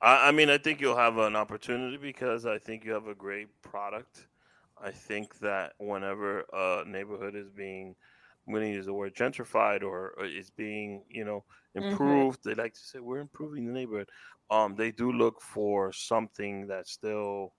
I, 0.00 0.28
I 0.28 0.32
mean, 0.32 0.50
I 0.50 0.58
think 0.58 0.80
you'll 0.80 0.96
have 0.96 1.18
an 1.18 1.36
opportunity 1.36 1.96
because 1.96 2.46
I 2.46 2.58
think 2.58 2.84
you 2.84 2.92
have 2.92 3.06
a 3.08 3.14
great 3.14 3.48
product. 3.62 4.28
I 4.80 4.90
think 4.92 5.38
that 5.40 5.74
whenever 5.78 6.44
a 6.52 6.84
neighborhood 6.86 7.34
is 7.34 7.50
being, 7.50 7.96
I'm 8.46 8.54
going 8.54 8.64
to 8.70 8.74
use 8.74 8.86
the 8.86 8.94
word 8.94 9.14
gentrified 9.14 9.82
or, 9.82 10.14
or 10.18 10.24
is 10.24 10.50
being, 10.50 11.04
you 11.08 11.24
know, 11.24 11.44
Mm-hmm. 11.80 12.28
improved, 12.28 12.44
they 12.44 12.54
like 12.54 12.74
to 12.74 12.80
say 12.80 13.00
we're 13.00 13.18
improving 13.18 13.66
the 13.66 13.72
neighborhood. 13.72 14.08
Um, 14.50 14.74
they 14.76 14.92
do 14.92 15.12
look 15.12 15.42
for 15.42 15.92
something 15.92 16.66
that 16.68 16.86
still 16.88 17.54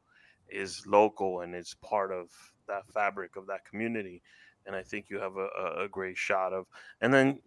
is 0.52 0.84
local 0.88 1.41
and 1.41 1.56
is 1.56 1.76
part 1.82 2.12
of 2.12 2.30
that 2.68 2.84
fabric 2.93 3.36
of 3.36 3.47
that 3.47 3.66
community. 3.66 4.22
And 4.66 4.76
I 4.76 4.84
think 4.84 5.06
you 5.10 5.20
have 5.20 5.38
a, 5.38 5.47
a, 5.60 5.84
a 5.86 5.88
great 5.88 6.18
shot 6.18 6.54
of. 6.54 6.68
And 7.02 7.14
then, 7.14 7.39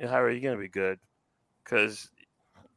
Harry, 0.00 0.34
you're 0.38 0.50
gonna 0.50 0.60
be 0.60 0.68
good 0.68 0.98
because 1.62 2.10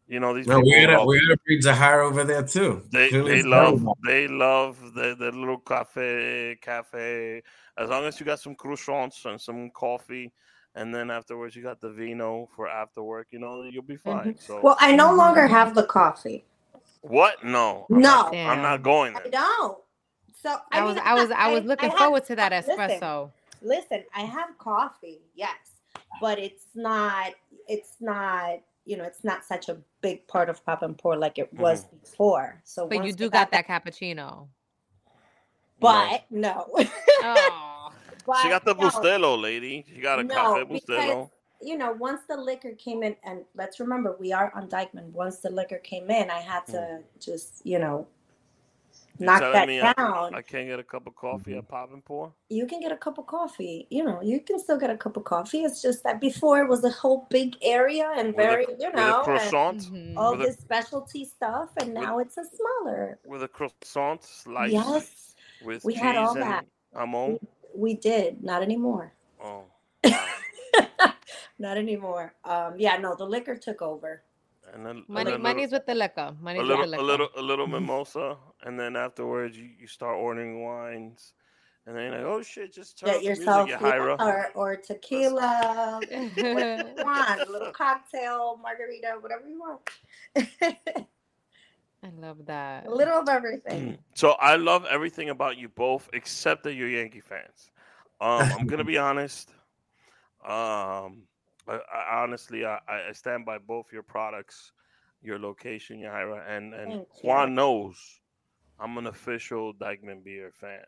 you 0.08 0.20
know 0.20 0.34
these 0.34 0.48
No, 0.48 0.62
people. 0.62 0.70
we 0.72 0.82
gotta 0.86 0.98
love- 1.00 1.08
we 1.08 1.20
gotta 1.20 1.40
bring 1.46 1.62
Zahara 1.62 2.08
over 2.08 2.24
there 2.24 2.44
too. 2.44 2.84
they 2.92 3.10
they 3.10 3.44
love 3.44 3.82
not- 3.84 3.98
they 4.06 4.28
love 4.28 4.94
the, 4.94 5.16
the 5.18 5.32
little 5.32 5.58
cafe 5.58 6.58
cafe. 6.62 7.42
As 7.78 7.90
long 7.90 8.06
as 8.06 8.20
you 8.20 8.26
got 8.26 8.40
some 8.40 8.56
croissants 8.56 9.26
and 9.26 9.40
some 9.40 9.70
coffee, 9.72 10.32
and 10.76 10.94
then 10.94 11.10
afterwards 11.12 11.56
you 11.56 11.64
got 11.64 11.80
the 11.82 11.90
vino 11.92 12.48
for 12.56 12.68
after 12.68 13.02
work, 13.04 13.28
you 13.32 13.40
know 13.40 13.64
you'll 13.64 13.84
be 13.84 13.98
fine. 13.98 14.36
Mm-hmm. 14.36 14.62
Well, 14.62 14.78
I 14.80 14.96
no 14.96 15.14
longer 15.14 15.48
have 15.48 15.74
the 15.76 15.84
coffee. 15.84 16.46
What? 17.02 17.44
No, 17.44 17.86
I'm 17.92 18.00
No. 18.02 18.10
not, 18.10 18.36
I'm 18.36 18.62
not 18.62 18.78
Damn. 18.78 18.82
going 18.82 19.16
I 19.16 19.28
don't. 19.30 19.78
So 20.42 20.56
I, 20.72 20.84
was 20.84 20.96
mean, 20.96 21.04
I 21.06 21.14
was 21.16 21.32
I 21.32 21.52
was 21.52 21.64
looking 21.64 21.90
I 21.90 21.92
have- 21.94 22.00
forward 22.00 22.26
to 22.26 22.36
that 22.36 22.52
espresso. 22.52 23.32
listen, 23.62 24.04
I 24.16 24.22
have 24.22 24.58
coffee, 24.58 25.22
yes, 25.36 25.56
but 26.22 26.40
it's 26.40 26.66
not. 26.76 27.34
It's 27.68 27.96
not. 28.00 28.60
You 28.86 28.96
know, 28.96 29.04
it's 29.04 29.24
not 29.26 29.44
such 29.44 29.68
a 29.68 29.78
big 30.02 30.26
part 30.28 30.48
of 30.48 30.66
pop 30.66 30.82
and 30.82 30.98
pour 30.98 31.18
like 31.18 31.38
it 31.38 31.52
was 31.54 31.84
mm-hmm. 31.86 31.98
before. 31.98 32.62
So, 32.64 32.88
But 32.88 33.04
you 33.04 33.12
do 33.12 33.26
I 33.26 33.30
got 33.30 33.52
that 33.52 33.68
cappuccino. 33.68 34.48
But 35.80 36.24
no, 36.30 36.68
Oh, 37.22 37.90
but 38.26 38.38
She 38.42 38.50
got 38.50 38.64
the 38.64 38.74
no, 38.74 38.90
Bustelo, 38.90 39.40
lady. 39.42 39.86
She 39.94 40.00
got 40.02 40.20
a 40.20 40.24
No, 40.24 40.34
cafe 40.36 40.64
because- 40.64 40.82
Bustelo. 40.88 41.30
You 41.62 41.78
know, 41.78 41.92
once 41.94 42.22
the 42.30 42.38
liquor 42.38 42.74
came 42.74 43.04
in, 43.04 43.16
and 43.24 43.44
let's 43.56 43.80
remember 43.80 44.16
we 44.20 44.32
are 44.32 44.52
on 44.56 44.68
Dyckman. 44.70 45.12
Once 45.12 45.38
the 45.40 45.50
liquor 45.50 45.80
came 45.80 46.10
in, 46.12 46.30
I 46.30 46.40
had 46.40 46.66
to 46.68 47.00
just, 47.20 47.62
you 47.66 47.80
know, 47.80 48.08
You 49.20 49.26
knock 49.26 49.42
that 49.42 49.68
me 49.68 49.82
I- 49.82 49.94
down. 49.94 50.36
I, 50.36 50.44
can't 50.44 50.68
get 50.68 50.80
a 50.80 50.84
cup 50.84 51.08
of 51.08 51.16
coffee 51.16 51.52
Mm-hmm. 51.52 51.60
at 51.60 51.68
Pop 51.68 51.92
and 51.94 52.06
Pour. 52.06 52.32
you 52.50 52.68
can 52.68 52.80
get 52.80 52.92
a 52.92 52.98
cup 52.98 53.18
of 53.18 53.26
coffee. 53.26 53.88
You 53.90 54.04
know, 54.04 54.22
you 54.22 54.40
can 54.40 54.60
still 54.60 54.78
get 54.78 54.92
a 54.92 54.98
cup 54.98 55.18
of 55.18 55.24
coffee. 55.24 55.64
It's 55.64 55.82
just 55.82 56.04
that 56.04 56.22
before 56.22 56.62
it 56.62 56.70
was 56.70 56.84
a 56.84 56.92
whole 56.92 57.26
big 57.32 57.56
area 57.64 58.08
and 58.16 58.28
With 58.28 58.36
a- 58.46 58.48
very, 58.50 58.66
you 58.80 58.86
With 58.92 58.94
a 58.94 58.98
know, 58.98 59.16
and 59.16 59.24
croissant, 59.24 59.80
mhm. 59.92 60.14
all 60.16 60.32
with 60.34 60.42
a- 60.42 60.46
this 60.46 60.58
specialty 60.60 61.26
stuff, 61.26 61.70
and 61.82 61.94
with- 61.94 62.04
now 62.04 62.20
it's 62.20 62.38
a 62.38 62.46
smaller. 62.46 63.18
with 63.26 63.42
a 63.42 63.48
croissant 63.48 64.24
slice 64.24 64.72
Yes, 64.72 65.36
with 65.64 65.84
we 65.84 65.96
had 65.96 66.16
all 66.18 66.34
and 66.36 66.44
that. 66.44 66.66
amon. 66.96 67.40
we 67.74 67.96
did. 67.96 68.44
Not 68.44 68.62
anymore. 68.62 69.14
Oh, 69.44 69.64
Not 71.60 71.78
anymore. 71.78 72.34
Um, 72.46 72.76
yeah, 72.78 72.98
no, 72.98 73.16
the 73.16 73.26
liquor 73.26 73.56
took 73.56 73.82
over. 73.82 74.22
and 74.74 74.86
then 74.86 75.04
money 75.08 75.32
and 75.32 75.40
a 75.40 75.44
money's 75.44 75.72
with 75.72 75.86
the 75.86 75.96
liquor. 75.96 76.36
Money's 76.42 76.62
a 76.62 76.64
with 76.64 76.70
little, 76.70 76.86
the 76.86 76.90
liquor. 76.92 77.04
a 77.04 77.06
little, 77.06 77.30
a 77.38 77.42
little 77.52 77.68
mimosa, 77.68 78.38
and 78.64 78.80
then 78.80 78.96
afterwards 78.96 79.58
you, 79.58 79.70
you 79.80 79.88
start 79.88 80.18
ordering 80.18 80.64
wines, 80.64 81.34
and 81.86 81.96
then 81.96 82.04
you're 82.12 82.18
like, 82.18 82.26
oh 82.28 82.42
shit, 82.44 82.74
just 82.74 83.00
turn 83.00 83.10
Get 83.10 83.24
yourself 83.24 83.68
music, 83.68 83.82
yeah, 83.82 83.92
Yajaira. 83.94 84.20
or, 84.20 84.52
or 84.56 84.76
tequila, 84.76 86.00
whatever 86.02 86.90
you 86.96 87.04
want, 87.04 87.42
a 87.42 87.52
little 87.52 87.72
cocktail, 87.72 88.60
margarita, 88.62 89.16
whatever 89.22 89.48
you 89.48 89.60
want. 89.60 89.90
I 92.04 92.10
love 92.20 92.46
that. 92.46 92.86
a 92.86 92.94
little 92.94 93.18
of 93.20 93.28
everything. 93.30 93.98
So 94.14 94.32
I 94.34 94.56
love 94.58 94.86
everything 94.86 95.30
about 95.32 95.58
you 95.58 95.70
both, 95.70 96.08
except 96.14 96.64
that 96.64 96.74
you're 96.76 96.90
Yankee 96.90 97.22
fans. 97.22 97.72
Um, 98.22 98.42
I'm 98.60 98.68
gonna 98.68 98.84
be 98.84 98.98
honest. 98.98 99.50
Um, 100.46 101.24
I, 101.68 101.80
I 101.94 102.24
honestly, 102.24 102.66
I, 102.66 102.80
I 102.88 103.12
stand 103.14 103.46
by 103.46 103.58
both 103.58 103.92
your 103.92 104.04
products, 104.04 104.72
your 105.22 105.40
location, 105.40 106.00
Yajaira, 106.00 106.48
and 106.50 106.74
and 106.74 106.92
Thank 106.94 107.24
Juan 107.24 107.50
you. 107.50 107.56
knows 107.56 107.96
I'm 108.80 108.98
an 108.98 109.08
official 109.08 109.74
Dyckman 109.74 110.24
beer 110.24 110.52
fan. 110.54 110.82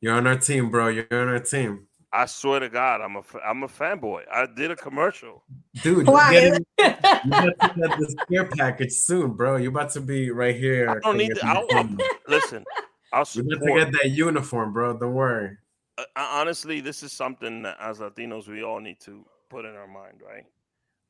You're 0.00 0.14
on 0.14 0.26
our 0.26 0.38
team, 0.38 0.70
bro. 0.70 0.88
You're 0.88 1.06
on 1.10 1.28
our 1.28 1.40
team, 1.40 1.86
I 2.12 2.26
swear 2.26 2.60
to 2.60 2.68
God, 2.68 3.00
I'm 3.00 3.16
a 3.16 3.22
fa- 3.22 3.40
I'm 3.44 3.64
a 3.64 3.68
fanboy. 3.68 4.22
I 4.32 4.46
did 4.46 4.70
a 4.70 4.76
commercial. 4.76 5.42
dude. 5.82 6.06
You're 6.06 6.14
Why? 6.14 6.30
getting, 6.32 6.66
you're 6.78 6.88
about 6.88 7.60
to 7.60 7.72
get 7.76 7.98
the 7.98 8.16
spear 8.22 8.48
package 8.56 8.92
soon, 8.92 9.32
bro. 9.32 9.56
You're 9.56 9.70
about 9.70 9.90
to 9.94 10.00
be 10.00 10.30
right 10.30 10.54
here. 10.54 10.90
I 10.90 11.00
don't 11.00 11.18
need 11.18 11.32
for 11.32 11.40
to. 11.40 11.46
your 11.46 11.56
I'll, 11.56 11.66
team. 11.84 11.98
listen, 12.28 12.64
I'll 13.12 13.26
You're 13.32 13.44
about 13.56 13.66
to 13.66 13.84
get 13.84 13.92
that 14.02 14.10
uniform, 14.10 14.72
bro. 14.72 14.96
Don't 14.96 15.14
worry. 15.14 15.56
uh, 15.98 16.04
honestly, 16.16 16.80
this 16.80 17.02
is 17.02 17.12
something 17.12 17.62
that 17.62 17.78
as 17.80 17.98
Latinos 17.98 18.46
we 18.46 18.62
all 18.62 18.78
need 18.78 19.00
to 19.00 19.24
put 19.48 19.64
in 19.64 19.74
our 19.74 19.86
mind, 19.86 20.20
right? 20.24 20.44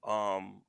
Um, 0.07 0.63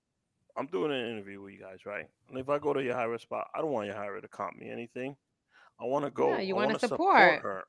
I'm 0.57 0.68
doing 0.68 0.91
an 0.91 1.09
interview 1.11 1.41
with 1.41 1.53
you 1.53 1.59
guys, 1.59 1.86
right? 1.86 2.07
And 2.30 2.39
if 2.39 2.49
I 2.49 2.59
go 2.59 2.74
to 2.74 2.82
your 2.82 2.95
Yajaira 2.95 3.20
spot, 3.20 3.47
I 3.53 3.59
don't 3.59 3.72
want 3.72 3.89
Yajaira 3.89 4.22
to 4.22 4.28
comp 4.28 4.57
me 4.57 4.70
anything. 4.70 5.16
I 5.80 5.86
want 5.86 6.05
to 6.05 6.11
go. 6.11 6.32
Yeah, 6.32 6.39
you 6.39 6.55
wanna 6.55 6.68
wanna 6.68 6.80
support. 6.80 7.41
her. 7.41 7.63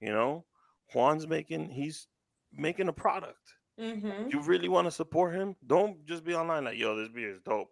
You 0.00 0.10
know, 0.12 0.44
Juan's 0.92 1.26
making 1.26 1.70
he's 1.70 2.06
making 2.52 2.88
a 2.88 2.92
product. 2.92 3.54
hmm 3.78 4.28
You 4.28 4.40
really 4.40 4.68
want 4.68 4.86
to 4.86 4.90
support 4.90 5.34
him? 5.34 5.56
Don't 5.66 6.04
just 6.06 6.24
be 6.24 6.34
online 6.34 6.64
like, 6.64 6.78
yo, 6.78 6.94
this 6.96 7.08
beer 7.08 7.34
is 7.34 7.40
dope. 7.42 7.70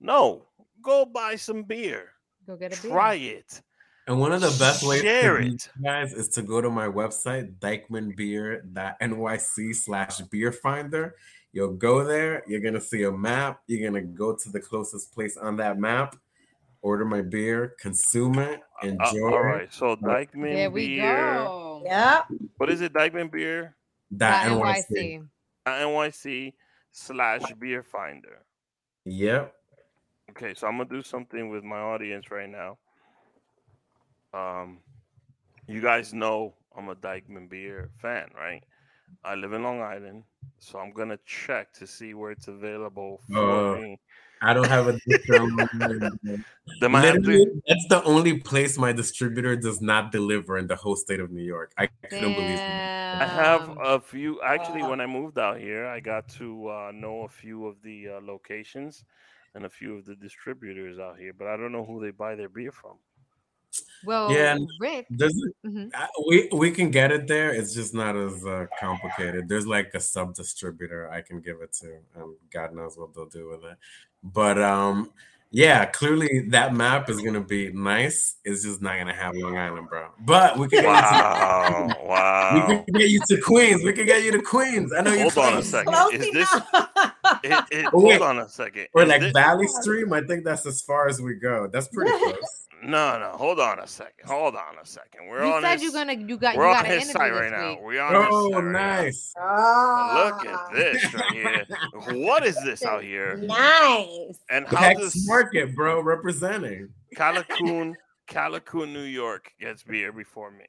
No, 0.00 0.46
go 0.82 1.04
buy 1.04 1.36
some 1.36 1.62
beer. 1.62 2.08
Go 2.46 2.56
get 2.56 2.76
a 2.76 2.82
beer. 2.82 2.90
Try 2.90 3.14
it. 3.14 3.62
And 4.06 4.20
one 4.20 4.32
of 4.32 4.42
the 4.42 4.54
best 4.58 4.86
ways 4.86 5.00
Share 5.00 5.38
to 5.38 5.44
do 5.44 5.48
it. 5.54 5.64
it, 5.66 5.70
guys, 5.82 6.12
is 6.12 6.28
to 6.30 6.42
go 6.42 6.60
to 6.60 6.68
my 6.68 6.86
website, 6.88 7.54
dyckmanbeer.nyc 7.58 9.74
slash 9.74 10.20
beer 10.22 10.52
finder. 10.52 11.14
You'll 11.52 11.74
go 11.74 12.04
there, 12.04 12.42
you're 12.46 12.60
gonna 12.60 12.80
see 12.80 13.04
a 13.04 13.12
map, 13.12 13.60
you're 13.66 13.88
gonna 13.88 14.02
go 14.04 14.34
to 14.34 14.50
the 14.50 14.60
closest 14.60 15.12
place 15.14 15.36
on 15.36 15.56
that 15.58 15.78
map, 15.78 16.16
order 16.82 17.04
my 17.04 17.22
beer, 17.22 17.74
consume 17.80 18.38
it, 18.40 18.60
Uh, 18.82 18.86
enjoy 18.88 19.28
all 19.32 19.38
it. 19.38 19.46
right. 19.46 19.72
So 19.72 19.94
Dyckman 19.96 20.54
There 20.54 20.70
we 20.70 20.96
beer. 20.96 21.12
go. 21.14 21.82
Yeah. 21.84 22.22
What 22.56 22.70
is 22.70 22.80
it? 22.80 22.92
Dyckman 22.92 23.30
beer. 23.30 23.76
That 24.10 24.48
Dot 24.48 24.58
NYC. 24.60 24.84
NYC. 24.90 25.28
NYC 25.66 26.52
slash 26.92 27.42
beer 27.58 27.82
finder. 27.84 28.44
Yep. 29.06 29.54
Okay, 30.30 30.52
so 30.54 30.66
I'm 30.66 30.76
gonna 30.78 30.88
do 30.90 31.02
something 31.02 31.48
with 31.50 31.62
my 31.64 31.78
audience 31.78 32.30
right 32.30 32.48
now. 32.50 32.76
Um, 34.34 34.78
you 35.68 35.80
guys 35.80 36.12
know 36.12 36.54
I'm 36.76 36.88
a 36.88 36.94
Dyckman 36.96 37.48
beer 37.48 37.90
fan, 37.98 38.28
right? 38.34 38.62
I 39.24 39.36
live 39.36 39.52
in 39.52 39.62
Long 39.62 39.80
Island, 39.80 40.24
so 40.58 40.78
I'm 40.78 40.92
gonna 40.92 41.18
check 41.24 41.72
to 41.74 41.86
see 41.86 42.14
where 42.14 42.32
it's 42.32 42.48
available 42.48 43.20
for 43.28 43.74
Uh, 43.74 43.78
me. 43.78 44.00
I 44.42 44.52
don't 44.52 44.68
have 44.68 44.88
a 44.88 44.98
discount. 45.06 45.52
They 46.80 46.88
might 46.88 47.04
have 47.04 47.22
to, 47.22 47.62
that's 47.68 47.86
the 47.88 48.02
only 48.04 48.40
place 48.40 48.76
my 48.76 48.92
distributor 48.92 49.54
does 49.54 49.80
not 49.80 50.10
deliver 50.10 50.58
in 50.58 50.66
the 50.66 50.76
whole 50.76 50.96
state 50.96 51.20
of 51.20 51.30
New 51.30 51.42
York. 51.42 51.72
I 51.78 51.86
couldn't 51.86 52.34
believe 52.34 52.58
it. 52.58 52.60
I 52.60 53.26
have 53.26 53.76
a 53.80 54.00
few. 54.00 54.42
Actually, 54.42 54.82
Wow. 54.82 54.90
when 54.90 55.00
I 55.00 55.06
moved 55.06 55.38
out 55.38 55.60
here, 55.60 55.86
I 55.86 56.00
got 56.00 56.28
to 56.40 56.68
uh, 56.68 56.92
know 56.92 57.22
a 57.22 57.28
few 57.28 57.66
of 57.66 57.80
the 57.82 58.08
uh, 58.08 58.20
locations 58.22 59.04
and 59.54 59.64
a 59.64 59.70
few 59.70 59.96
of 59.96 60.04
the 60.04 60.16
distributors 60.16 60.98
out 60.98 61.18
here, 61.18 61.32
but 61.32 61.46
I 61.46 61.56
don't 61.56 61.70
know 61.70 61.84
who 61.84 62.00
they 62.00 62.10
buy 62.10 62.34
their 62.34 62.48
beer 62.48 62.72
from. 62.72 62.98
Well, 64.04 64.30
Yeah, 64.32 64.58
Rick. 64.78 65.06
There's 65.10 65.34
mhm. 65.64 65.90
Uh, 65.94 66.06
we 66.28 66.48
we 66.52 66.70
can 66.70 66.90
get 66.90 67.10
it 67.12 67.26
there. 67.26 67.52
It's 67.52 67.74
just 67.74 67.94
not 67.94 68.16
as 68.16 68.44
uh, 68.44 68.66
complicated. 68.78 69.48
There's 69.48 69.66
like 69.66 69.92
a 69.94 70.00
sub 70.00 70.34
distributor 70.34 71.10
I 71.10 71.20
can 71.22 71.40
give 71.40 71.60
it 71.62 71.72
to, 71.80 71.98
and 72.16 72.34
God 72.52 72.74
knows 72.74 72.96
what 72.98 73.14
they'll 73.14 73.26
do 73.26 73.48
with 73.48 73.64
it. 73.64 73.76
But 74.22 74.60
um, 74.60 75.10
yeah, 75.50 75.84
clearly 75.86 76.46
that 76.48 76.74
map 76.74 77.08
is 77.08 77.20
gonna 77.20 77.40
be 77.40 77.70
nice. 77.72 78.36
It's 78.44 78.64
just 78.64 78.82
not 78.82 78.98
gonna 78.98 79.14
have 79.14 79.34
Long 79.36 79.56
Island, 79.56 79.88
bro. 79.88 80.08
But 80.20 80.58
we 80.58 80.68
can 80.68 80.82
get 80.82 80.86
Wow! 80.86 81.86
you 82.54 82.60
to, 82.60 82.68
we 82.68 82.84
can 82.84 82.94
get 82.94 83.10
you 83.10 83.20
to 83.28 83.40
Queens. 83.40 83.84
We 83.84 83.92
can 83.92 84.06
get 84.06 84.24
you 84.24 84.32
to 84.32 84.42
Queens. 84.42 84.92
I 84.92 85.02
know 85.02 85.12
you. 85.12 85.30
Hold 85.30 85.38
on 85.38 85.58
a 85.58 85.62
second. 85.62 85.94
Is 86.12 86.32
this 86.32 86.52
enough. 86.52 87.12
it, 87.44 87.64
it, 87.70 87.84
wait. 87.92 88.18
hold 88.18 88.22
on 88.22 88.38
a 88.40 88.48
second. 88.48 88.88
Or 88.94 89.02
Is 89.02 89.08
like 89.08 89.20
thi- 89.22 89.32
Valley 89.32 89.66
Stream. 89.68 90.12
I 90.12 90.22
think 90.22 90.44
that's 90.44 90.66
as 90.66 90.82
far 90.82 91.08
as 91.08 91.20
we 91.20 91.34
go. 91.34 91.68
That's 91.72 91.88
pretty 91.88 92.10
close. 92.18 92.66
no, 92.82 93.18
no. 93.18 93.30
Hold 93.36 93.60
on 93.60 93.78
a 93.78 93.86
second. 93.86 94.26
Hold 94.26 94.56
on 94.56 94.78
a 94.82 94.84
second. 94.86 95.28
We're 95.28 95.44
You 95.46 95.52
on 95.54 95.62
said 95.62 95.74
his, 95.74 95.82
you're 95.82 95.92
gonna 95.92 96.14
you 96.14 96.36
got 96.36 96.56
we're 96.56 96.64
you 96.64 96.70
on 96.70 96.82
got 96.82 96.84
an 96.86 96.98
his 97.00 97.08
interview 97.10 97.12
side 97.12 97.32
this 97.32 97.40
right 97.40 97.50
now. 97.52 97.78
We're 97.82 98.02
on 98.02 98.14
his 98.14 98.26
Oh, 98.30 98.50
side 98.50 98.56
right 98.56 98.64
now. 98.64 99.02
nice. 99.02 99.34
Oh, 99.40 100.22
Look 100.42 100.46
at 100.46 100.72
this 100.74 101.14
right 101.14 101.32
here. 101.32 101.64
What 102.24 102.44
is 102.46 102.56
this 102.64 102.84
out 102.84 103.02
here? 103.12 103.36
Nice. 103.36 104.38
And 104.50 104.66
how 104.66 104.76
Hex 104.76 105.00
does 105.00 105.26
Market, 105.28 105.74
bro, 105.74 106.02
representing. 106.02 106.88
Callicoon, 107.16 107.94
Callicoon, 108.28 108.92
New 108.92 109.02
York 109.02 109.52
gets 109.60 109.82
beer 109.82 110.12
before 110.12 110.50
me? 110.50 110.64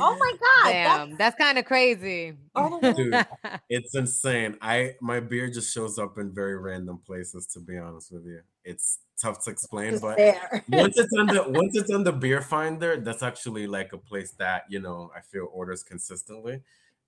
Oh 0.00 0.16
my 0.18 0.32
god. 0.40 0.72
Damn, 0.72 1.16
that's 1.16 1.36
kind 1.36 1.58
of 1.58 1.64
crazy. 1.64 2.34
Oh 2.54 2.80
Dude, 2.96 3.26
it's 3.68 3.94
insane. 3.94 4.56
I 4.60 4.94
my 5.00 5.20
beer 5.20 5.50
just 5.50 5.72
shows 5.72 5.98
up 5.98 6.18
in 6.18 6.32
very 6.34 6.58
random 6.58 6.98
places. 7.04 7.46
To 7.48 7.60
be 7.60 7.78
honest 7.78 8.12
with 8.12 8.24
you, 8.24 8.40
it's 8.64 9.00
tough 9.20 9.42
to 9.44 9.50
explain, 9.50 9.92
Just 9.92 10.02
but 10.02 10.16
there. 10.16 10.64
once 10.68 10.98
it's 10.98 11.12
on 11.18 11.26
the 11.26 11.44
once 11.48 11.76
it's 11.76 11.90
on 11.90 12.04
the 12.04 12.12
beer 12.12 12.42
finder, 12.42 12.96
that's 12.98 13.22
actually 13.22 13.66
like 13.66 13.92
a 13.92 13.98
place 13.98 14.32
that 14.32 14.64
you 14.68 14.80
know 14.80 15.10
I 15.16 15.20
feel 15.20 15.48
orders 15.52 15.82
consistently, 15.82 16.60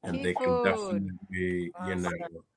and 0.03 0.25
they 0.25 0.35
can 0.35 0.65
definitely 0.65 1.11
be 1.31 1.73
you 1.87 1.95
know 1.97 2.11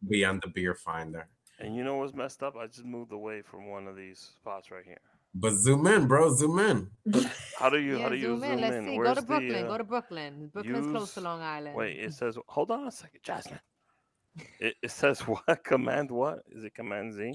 be 0.07 0.23
on 0.23 0.39
the 0.41 0.49
beer 0.49 0.75
finder. 0.75 1.27
And 1.59 1.75
you 1.75 1.83
know 1.83 1.97
what's 1.97 2.13
messed 2.13 2.43
up? 2.43 2.55
I 2.55 2.67
just 2.67 2.85
moved 2.85 3.11
away 3.11 3.41
from 3.41 3.67
one 3.67 3.87
of 3.87 3.95
these 3.95 4.19
spots 4.19 4.69
right 4.69 4.85
here. 4.85 5.01
But 5.39 5.53
zoom 5.53 5.85
in, 5.85 6.07
bro. 6.07 6.33
Zoom 6.33 6.57
in. 6.59 6.89
How 7.59 7.69
do 7.69 7.77
you 7.77 7.97
yeah, 7.97 8.03
how 8.03 8.09
do 8.09 8.15
you 8.15 8.21
zoom 8.21 8.39
zoom 8.41 8.51
in. 8.53 8.61
Let's 8.61 8.75
in? 8.77 8.85
see. 8.85 8.97
Go 8.97 9.13
to 9.13 9.21
Brooklyn. 9.21 9.53
the, 9.53 9.65
uh, 9.65 9.67
Go 9.67 9.77
to 9.77 9.83
Brooklyn. 9.83 10.49
Brooklyn's 10.51 10.87
close 10.87 11.13
to 11.13 11.21
Long 11.21 11.41
Island. 11.41 11.75
Wait, 11.75 11.97
it 11.99 12.13
says 12.13 12.37
hold 12.47 12.71
on 12.71 12.87
a 12.87 12.91
second, 12.91 13.21
Jasmine. 13.23 13.59
It, 14.59 14.75
it 14.83 14.91
says 14.91 15.21
what? 15.21 15.63
Command 15.63 16.11
what? 16.11 16.43
Is 16.51 16.63
it 16.63 16.75
command 16.75 17.15
Z? 17.15 17.33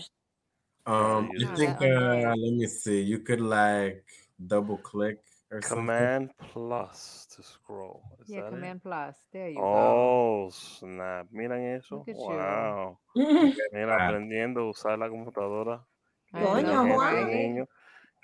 Um, 0.87 1.31
I 1.35 1.53
it. 1.53 1.57
think. 1.57 1.81
Yeah, 1.81 2.31
Uh, 2.31 2.37
let 2.37 2.53
me 2.55 2.67
see. 2.67 3.01
You 3.03 3.19
could 3.19 3.41
like 3.41 4.05
double 4.39 4.77
click 4.79 5.19
or 5.51 5.61
something. 5.63 5.87
Command 5.87 6.31
plus 6.39 7.27
to 7.35 7.43
scroll. 7.43 8.03
Is 8.21 8.29
yeah, 8.29 8.43
that 8.43 8.47
it? 8.47 8.51
Command 8.51 8.83
Plus. 8.83 9.17
There 9.33 9.49
you 9.49 9.59
go. 9.59 9.65
Oh, 9.65 10.51
snap. 10.51 11.27
Miran 11.33 11.61
eso. 11.75 11.97
Look 11.97 12.09
at 12.09 12.17
you. 12.17 12.23
Wow. 12.23 12.99
God. 13.17 13.55
Mira, 13.73 14.07
aprendiendo 14.07 14.61
a 14.61 14.71
usar 14.71 14.97
la 14.99 15.09
computadora. 15.09 15.85
Qué 16.33 16.41
Coño, 16.41 16.87
Juan. 16.87 17.69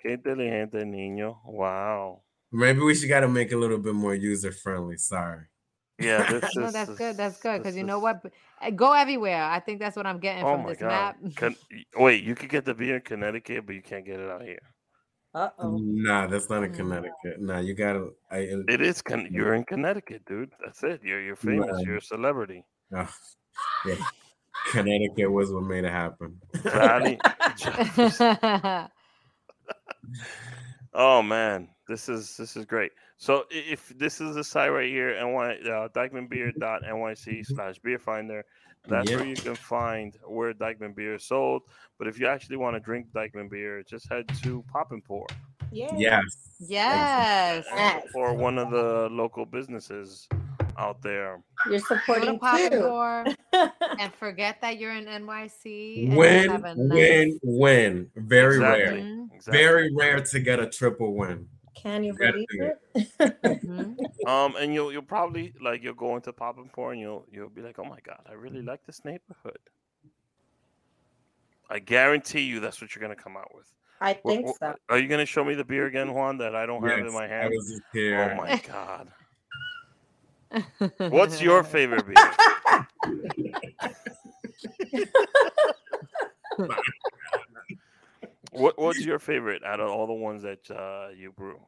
El 0.04 0.10
right? 0.10 0.24
niño. 0.24 0.24
Qué 0.24 0.34
inteligente 0.34 0.84
niño. 0.84 1.40
Wow. 1.44 2.22
Maybe 2.50 2.80
we 2.80 2.94
should 2.94 3.08
got 3.10 3.20
to 3.20 3.28
make 3.28 3.50
it 3.52 3.54
a 3.54 3.58
little 3.58 3.78
bit 3.78 3.94
more 3.94 4.14
user 4.14 4.52
friendly. 4.52 4.96
Sorry. 4.96 5.44
Yeah, 5.98 6.22
this 6.30 6.50
No, 6.56 6.66
is. 6.66 6.72
that's 6.72 6.94
good. 6.94 7.16
That's 7.16 7.40
good 7.40 7.58
because 7.58 7.76
you 7.76 7.84
know 7.84 7.98
what? 7.98 8.22
Uh, 8.62 8.70
Go 8.70 8.92
everywhere. 8.92 9.42
I 9.44 9.60
think 9.60 9.80
that's 9.80 9.96
what 9.96 10.06
I'm 10.06 10.18
getting 10.20 10.44
Oh 10.44 10.54
from 10.56 10.66
this 10.66 10.78
god. 10.78 10.88
map. 10.88 11.16
Con- 11.36 11.56
wait, 11.96 12.22
you 12.22 12.34
could 12.34 12.48
get 12.50 12.64
the 12.64 12.74
beer 12.74 12.96
in 12.96 13.02
Connecticut, 13.02 13.66
but 13.66 13.74
you 13.74 13.82
can't 13.82 14.04
get 14.06 14.20
it 14.20 14.30
out 14.30 14.42
here. 14.42 14.60
Uh 15.34 15.50
oh. 15.58 15.78
Nah, 15.82 16.26
that's 16.26 16.48
not 16.48 16.62
in 16.64 16.72
Mm. 16.72 16.76
Connecticut. 16.76 17.40
Nah, 17.40 17.58
you 17.58 17.74
gotta. 17.74 18.10
I, 18.30 18.48
It 18.68 18.80
is. 18.80 19.02
Con- 19.02 19.28
you're 19.30 19.54
in 19.54 19.64
Connecticut, 19.64 20.24
dude. 20.24 20.50
That's 20.64 20.82
it. 20.84 21.02
You're 21.04 21.20
you're 21.20 21.36
famous. 21.36 21.70
Man. 21.70 21.80
You're 21.84 21.96
a 21.98 22.00
celebrity. 22.02 22.64
Ugh, 22.96 23.08
yeah. 23.84 23.96
Connecticut 24.70 25.30
was 25.30 25.52
what 25.52 25.64
made 25.64 25.84
it 25.84 25.90
happen. 25.92 26.40
Valley. 26.62 27.18
oh 30.94 31.22
man, 31.22 31.68
this 31.86 32.08
is 32.08 32.36
this 32.36 32.56
is 32.56 32.64
great. 32.64 32.92
So 33.16 33.44
if 33.50 33.88
this 33.98 34.20
is 34.20 34.36
the 34.36 34.44
site 34.44 34.72
right 34.72 34.88
here, 34.88 35.16
and 35.16 35.34
ny 35.34 35.70
uh, 35.70 35.88
dyckmanbeer.nyc 35.88 37.46
slash 37.46 37.78
beer 37.80 37.98
finder, 37.98 38.44
that's 38.88 39.10
where 39.10 39.26
you 39.26 39.34
can 39.34 39.54
find 39.54 40.16
where 40.26 40.52
Dyckman 40.54 40.94
beer 40.94 41.16
is 41.16 41.24
sold. 41.24 41.62
But 41.98 42.08
if 42.08 42.18
you 42.18 42.26
actually 42.26 42.56
want 42.56 42.76
to 42.76 42.80
drink 42.80 43.08
Dyckman 43.12 43.50
beer, 43.50 43.82
just 43.82 44.08
head 44.08 44.28
to 44.42 44.64
Pop 44.72 44.92
and 44.92 45.04
Pour 45.04 45.26
Yeah. 45.72 45.94
Yes. 45.96 46.22
yes. 46.58 47.64
Yes. 47.70 48.06
or 48.14 48.34
one 48.34 48.58
of 48.58 48.70
the 48.70 49.08
local 49.10 49.44
businesses 49.44 50.28
out 50.78 51.02
there. 51.02 51.42
You're 51.68 51.80
supporting 51.80 52.38
Pop 52.38 52.58
and 52.58 52.72
too. 52.72 52.80
Pour 52.80 53.24
and 53.98 54.14
forget 54.14 54.60
that 54.62 54.78
you're 54.78 54.94
in 54.94 55.04
NYC. 55.06 55.98
and 55.98 56.06
just 56.06 56.16
Win, 56.16 56.50
have 56.50 56.64
a 56.64 56.74
win, 56.76 57.28
nice- 57.28 57.38
win. 57.42 58.10
Very 58.16 58.54
Exactly. 58.56 58.84
rare. 58.84 59.26
Exactly. 59.34 59.58
Very 59.62 59.94
rare 59.94 60.20
to 60.20 60.40
get 60.40 60.60
a 60.60 60.68
triple 60.68 61.14
win. 61.14 61.48
Can 61.74 62.02
you 62.04 62.12
Gotta 62.14 62.32
believe 62.32 62.46
do 62.50 62.72
it? 63.20 63.42
mhm. 63.42 63.96
Um, 64.28 64.56
and 64.56 64.74
you'll 64.74 64.92
you'll 64.92 65.02
probably 65.02 65.54
like 65.62 65.82
you'll 65.82 65.94
go 65.94 66.16
into 66.16 66.32
Pop 66.32 66.58
and 66.58 66.72
Pour 66.72 66.92
and 66.92 67.00
you'll 67.00 67.24
you'll 67.30 67.48
be 67.50 67.62
like, 67.62 67.78
oh 67.78 67.84
my 67.84 67.98
god, 68.02 68.20
I 68.28 68.32
really 68.32 68.62
like 68.62 68.84
this 68.84 69.04
neighborhood. 69.04 69.58
I 71.70 71.78
guarantee 71.78 72.42
you 72.42 72.60
that's 72.60 72.80
what 72.80 72.94
you're 72.94 73.00
gonna 73.02 73.14
come 73.16 73.36
out 73.36 73.54
with. 73.54 73.72
I 74.00 74.18
Wha- 74.24 74.32
think 74.32 74.46
wha- 74.46 74.52
so. 74.60 74.74
Are 74.88 74.98
you 74.98 75.06
gonna 75.08 75.26
show 75.26 75.44
me 75.44 75.54
the 75.54 75.64
beer 75.64 75.86
again, 75.86 76.12
Juan, 76.14 76.38
that 76.38 76.54
I 76.54 76.66
don't 76.66 76.82
have 76.86 76.98
in 76.98 77.04
Yes, 77.06 77.14
my 77.14 77.24
I 77.24 77.28
hand? 77.28 77.50
was 77.54 77.80
here. 77.92 78.32
Oh 78.32 78.36
my 78.42 78.56
god. 78.66 79.12
What's 80.98 81.40
your 81.40 81.62
favorite 81.76 82.06
beer? 82.06 82.14
what 88.52 88.78
What's 88.78 89.04
your 89.04 89.18
favorite 89.18 89.62
out 89.64 89.80
of 89.80 89.90
all 89.90 90.06
the 90.06 90.12
ones 90.12 90.42
that 90.42 90.70
uh, 90.70 91.08
you 91.16 91.32
brew? 91.32 91.60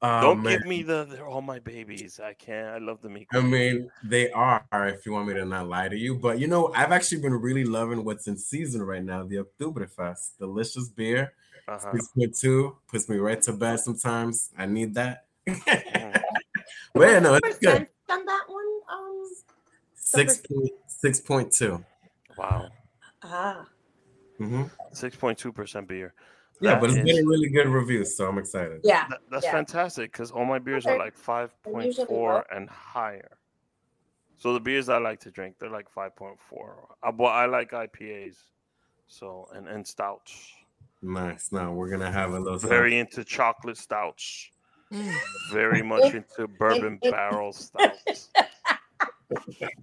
Oh, 0.00 0.20
Don't 0.20 0.42
man. 0.42 0.58
give 0.58 0.66
me 0.68 0.82
the 0.84 1.06
they're 1.10 1.26
all 1.26 1.42
my 1.42 1.58
babies. 1.58 2.20
I 2.22 2.32
can't. 2.34 2.68
I 2.68 2.78
love 2.78 3.02
the 3.02 3.08
meat. 3.08 3.26
I 3.32 3.40
mean, 3.40 3.90
they 4.04 4.30
are, 4.30 4.64
if 4.72 5.04
you 5.04 5.12
want 5.12 5.26
me 5.26 5.34
to 5.34 5.44
not 5.44 5.68
lie 5.68 5.88
to 5.88 5.96
you. 5.96 6.14
But 6.14 6.38
you 6.38 6.46
know, 6.46 6.72
I've 6.74 6.92
actually 6.92 7.20
been 7.20 7.34
really 7.34 7.64
loving 7.64 8.04
what's 8.04 8.28
in 8.28 8.36
season 8.36 8.82
right 8.82 9.02
now, 9.02 9.24
the 9.24 9.44
Oktoberfest. 9.44 10.38
Delicious 10.38 10.88
beer. 10.88 11.32
Uh-huh. 11.66 11.92
6.2 12.16 12.76
puts 12.86 13.08
me 13.08 13.16
right 13.16 13.42
to 13.42 13.52
bed 13.52 13.80
sometimes. 13.80 14.50
I 14.56 14.66
need 14.66 14.94
that. 14.94 15.26
Mm. 15.46 16.22
but 16.94 17.22
no, 17.22 17.38
it's 17.42 17.58
good. 17.58 17.88
Percent 18.08 18.20
on 18.20 18.26
that 18.26 18.44
one. 18.48 18.64
Um. 18.90 19.24
Six 19.94 20.38
point 20.38 20.70
six 20.86 21.20
point 21.20 21.52
two. 21.52 21.84
Wow, 22.36 22.68
Ah. 23.22 23.66
Mm-hmm. 24.40 24.64
six 24.92 25.16
point 25.16 25.38
two 25.38 25.52
percent 25.52 25.88
beer. 25.88 26.14
Yeah, 26.60 26.72
That 26.72 26.80
but 26.80 26.90
it's 26.90 26.98
is- 26.98 27.04
getting 27.04 27.26
really 27.26 27.48
good 27.50 27.68
reviews, 27.68 28.16
so 28.16 28.26
I'm 28.28 28.38
excited. 28.38 28.80
Yeah. 28.84 29.06
That, 29.08 29.20
that's 29.30 29.44
Yeah. 29.44 29.52
fantastic 29.52 30.12
because 30.12 30.30
all 30.30 30.44
my 30.44 30.58
beers 30.58 30.86
are 30.86 30.98
like 30.98 31.16
five 31.16 31.50
point 31.62 31.86
usually 31.86 32.06
four 32.06 32.32
low. 32.34 32.42
and 32.56 32.68
higher. 32.68 33.36
So 34.38 34.52
the 34.54 34.60
beers 34.60 34.88
I 34.88 34.98
like 34.98 35.20
to 35.20 35.30
drink, 35.30 35.56
they're 35.58 35.70
like 35.70 35.88
five 35.90 36.16
point 36.16 36.38
four. 36.48 36.88
Uh, 37.02 37.12
but 37.12 37.24
I 37.26 37.46
like 37.46 37.72
IPAs, 37.72 38.36
so 39.08 39.48
and 39.54 39.68
and 39.68 39.86
stouts. 39.86 40.52
Nice. 41.02 41.52
Now 41.52 41.72
we're 41.72 41.90
gonna 41.90 42.10
have 42.10 42.32
a 42.32 42.38
little 42.40 42.58
Very 42.58 42.98
into 42.98 43.24
chocolate 43.24 43.76
stouts. 43.76 44.50
Mm. 44.92 45.12
Very 45.52 45.82
much 45.92 46.14
into 46.14 46.48
bourbon 46.48 46.98
barrel 47.02 47.52
stouts. 47.52 48.30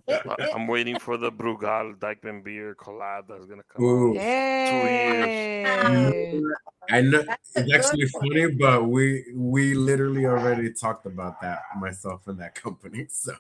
I- 0.07 0.49
I'm 0.55 0.65
waiting 0.67 0.97
for 0.97 1.17
the 1.17 1.31
Brugal 1.31 1.95
Dyckman 1.99 2.43
beer 2.43 2.75
collab 2.75 3.27
that's 3.29 3.45
gonna 3.45 3.61
come 3.71 3.83
Ooh. 3.85 4.09
out. 4.11 4.17
Hey. 4.21 6.41
I 6.89 7.01
know 7.01 7.23
it's 7.55 7.73
actually 7.73 8.05
good 8.05 8.09
one. 8.13 8.29
funny, 8.29 8.55
but 8.55 8.87
we 8.87 9.25
we 9.35 9.73
literally 9.75 10.25
already 10.25 10.71
talked 10.73 11.05
about 11.05 11.39
that 11.41 11.59
myself 11.79 12.27
and 12.27 12.39
that 12.39 12.55
company. 12.55 13.05
So 13.09 13.33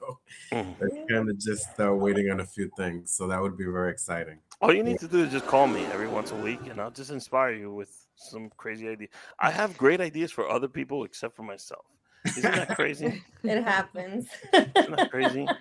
Mm. 0.51 0.75
we're 0.79 1.05
kind 1.07 1.29
of 1.29 1.39
just 1.39 1.79
uh, 1.79 1.93
waiting 1.93 2.29
on 2.29 2.39
a 2.39 2.45
few 2.45 2.69
things. 2.77 3.11
So 3.11 3.27
that 3.27 3.41
would 3.41 3.57
be 3.57 3.65
very 3.65 3.91
exciting. 3.91 4.37
All 4.61 4.73
you 4.73 4.83
need 4.83 4.99
to 4.99 5.07
do 5.07 5.23
is 5.23 5.31
just 5.31 5.47
call 5.47 5.65
me 5.67 5.83
every 5.85 6.07
once 6.07 6.31
a 6.31 6.35
week, 6.35 6.59
and 6.69 6.79
I'll 6.79 6.91
just 6.91 7.09
inspire 7.11 7.51
you 7.53 7.71
with 7.73 8.04
some 8.15 8.49
crazy 8.57 8.87
idea. 8.87 9.07
I 9.39 9.51
have 9.51 9.77
great 9.77 10.01
ideas 10.01 10.31
for 10.31 10.49
other 10.49 10.67
people 10.67 11.03
except 11.03 11.35
for 11.35 11.43
myself. 11.43 11.85
Isn't 12.25 12.43
that 12.43 12.75
crazy? 12.75 13.23
It 13.43 13.63
happens. 13.63 14.27
Isn't 14.53 14.73
that 14.95 15.11
crazy? 15.11 15.47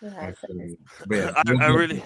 It 0.00 0.12
happens. 0.12 0.76
But 1.06 1.16
yeah, 1.16 1.32
I, 1.36 1.66
I 1.66 1.68
really, 1.68 2.02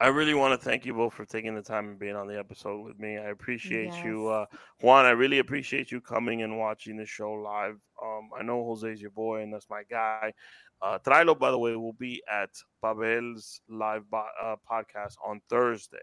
I 0.00 0.08
really 0.08 0.34
want 0.34 0.58
to 0.58 0.62
thank 0.62 0.84
you 0.84 0.92
both 0.92 1.14
for 1.14 1.24
taking 1.24 1.54
the 1.54 1.62
time 1.62 1.88
and 1.88 1.98
being 1.98 2.14
on 2.14 2.26
the 2.26 2.38
episode 2.38 2.84
with 2.84 2.98
me. 2.98 3.16
I 3.16 3.30
appreciate 3.30 3.92
you, 4.04 4.28
uh, 4.28 4.46
Juan. 4.82 5.06
I 5.06 5.10
really 5.10 5.38
appreciate 5.38 5.90
you 5.90 6.00
coming 6.00 6.42
and 6.42 6.58
watching 6.58 6.96
the 6.96 7.06
show 7.06 7.32
live. 7.32 7.78
Um, 8.02 8.28
I 8.38 8.42
know 8.42 8.62
Jose's 8.64 9.00
your 9.00 9.12
boy, 9.12 9.40
and 9.42 9.52
that's 9.52 9.70
my 9.70 9.82
guy. 9.88 10.34
Uh, 10.82 10.98
Trilo, 10.98 11.38
by 11.38 11.50
the 11.50 11.58
way, 11.58 11.74
will 11.76 11.92
be 11.94 12.22
at 12.30 12.50
Pavel's 12.82 13.60
live 13.68 14.10
bo- 14.10 14.26
uh, 14.42 14.56
podcast 14.70 15.14
on 15.24 15.40
Thursday. 15.48 15.98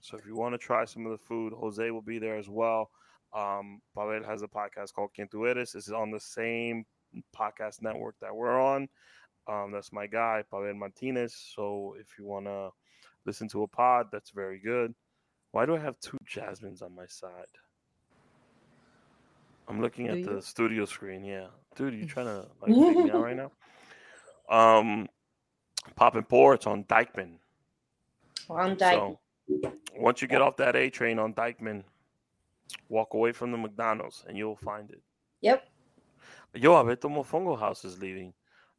So 0.00 0.16
if 0.16 0.26
you 0.26 0.36
want 0.36 0.54
to 0.54 0.58
try 0.58 0.84
some 0.84 1.06
of 1.06 1.12
the 1.12 1.18
food, 1.18 1.52
Jose 1.52 1.90
will 1.90 2.02
be 2.02 2.18
there 2.18 2.38
as 2.38 2.48
well. 2.48 2.90
Um, 3.34 3.80
Pavel 3.94 4.22
has 4.24 4.42
a 4.42 4.48
podcast 4.48 4.94
called 4.94 5.10
Quien 5.14 5.28
Tu 5.28 5.46
Eres. 5.46 5.72
This 5.72 5.86
is 5.86 5.92
on 5.92 6.10
the 6.10 6.20
same 6.20 6.86
podcast 7.36 7.82
network 7.82 8.14
that 8.20 8.34
we're 8.34 8.60
on. 8.60 8.88
Um, 9.46 9.72
that's 9.72 9.92
my 9.92 10.06
guy, 10.06 10.44
Pavel 10.50 10.74
Martinez. 10.74 11.34
So 11.54 11.94
if 11.98 12.18
you 12.18 12.26
want 12.26 12.46
to 12.46 12.70
listen 13.24 13.48
to 13.48 13.62
a 13.62 13.68
pod, 13.68 14.06
that's 14.12 14.30
very 14.30 14.58
good. 14.58 14.94
Why 15.52 15.66
do 15.66 15.74
I 15.76 15.80
have 15.80 15.98
two 16.00 16.18
Jasmines 16.26 16.82
on 16.82 16.94
my 16.94 17.06
side? 17.06 17.30
I'm 19.68 19.82
looking 19.82 20.08
at 20.08 20.24
the 20.24 20.40
studio 20.40 20.86
screen. 20.86 21.24
Yeah, 21.24 21.48
dude, 21.76 21.94
you 21.94 22.06
trying 22.06 22.26
to 22.42 22.46
like 22.62 22.74
fake 22.74 23.04
me 23.04 23.10
out 23.10 23.22
right 23.22 23.36
now? 23.36 23.50
Um, 24.48 25.08
Pop 25.96 26.14
and 26.14 26.28
Pour. 26.28 26.54
It's 26.54 26.66
on 26.66 26.84
Dyckman. 26.84 27.38
On 28.48 28.76
Dyke. 28.76 28.94
So 28.94 29.18
once 29.96 30.22
you 30.22 30.28
get 30.28 30.42
off 30.42 30.56
that 30.56 30.76
A 30.76 30.90
train 30.90 31.18
on 31.18 31.34
Dyckman, 31.34 31.84
walk 32.88 33.14
away 33.14 33.32
from 33.32 33.50
the 33.52 33.58
McDonald's 33.58 34.24
and 34.28 34.36
you'll 34.36 34.56
find 34.56 34.90
it. 34.90 35.02
Yep. 35.40 35.64
Yo, 36.54 36.72
Abeto 36.72 37.04
Mofongo 37.04 37.58
House 37.58 37.84
is 37.84 38.00
leaving. 38.00 38.32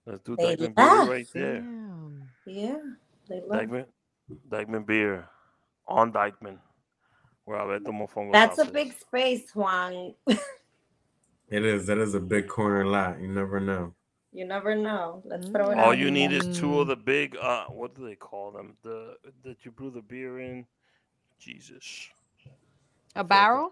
Let's 0.05 0.22
do 0.22 0.36
They 0.36 0.55
Dyckman 0.55 0.76
beer 0.76 1.11
right 1.11 1.28
there. 1.34 1.59
Damn. 1.61 2.24
Yeah. 2.45 2.78
They 3.28 3.41
love. 3.45 3.61
Dyckman, 3.61 3.86
Dyckman 4.49 4.86
beer 4.86 5.28
on 5.88 6.11
Dyckman, 6.11 6.57
where 7.45 7.59
Abeto 7.59 7.88
Mofongo 7.89 8.32
That's 8.32 8.57
House 8.57 8.67
a 8.67 8.72
big 8.72 8.89
is. 8.89 8.99
space, 8.99 9.51
Juan. 9.53 10.13
It 11.51 11.65
is. 11.65 11.88
That 11.88 11.97
is 11.97 12.13
a 12.13 12.20
big 12.20 12.47
corner 12.47 12.86
lot. 12.86 13.20
You 13.20 13.28
never 13.28 13.59
know. 13.59 13.95
You 14.32 14.46
never 14.46 14.76
know. 14.76 15.22
Let's 15.26 15.48
throw 15.48 15.72
it 15.72 15.78
All 15.78 15.90
out 15.90 15.98
you 15.98 16.06
there. 16.06 16.12
need 16.12 16.32
is 16.32 16.46
two 16.60 16.68
Mm. 16.68 16.82
of 16.82 16.88
the 16.88 16.96
big 16.96 17.36
uh 17.36 17.66
what 17.66 17.96
do 17.96 18.06
they 18.06 18.16
call 18.16 18.52
them? 18.52 18.78
The 18.84 19.16
that 19.44 19.66
you 19.66 19.72
brew 19.72 19.90
the 19.90 20.02
beer 20.02 20.40
in. 20.40 20.66
Jesus. 21.40 22.10
A 23.16 23.24
barrel? 23.24 23.72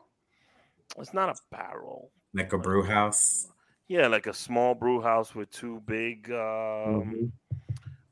It's 0.98 1.14
not 1.14 1.30
a 1.30 1.36
barrel. 1.52 2.12
Like 2.34 2.54
a 2.54 2.58
brew 2.58 2.84
house. 2.84 3.48
Yeah, 3.88 4.08
like 4.08 4.26
a 4.28 4.34
small 4.34 4.74
brew 4.74 5.02
house 5.02 5.36
with 5.36 5.52
two 5.52 5.82
big 5.86 6.32
um 6.32 6.38
Mhm. 6.38 7.32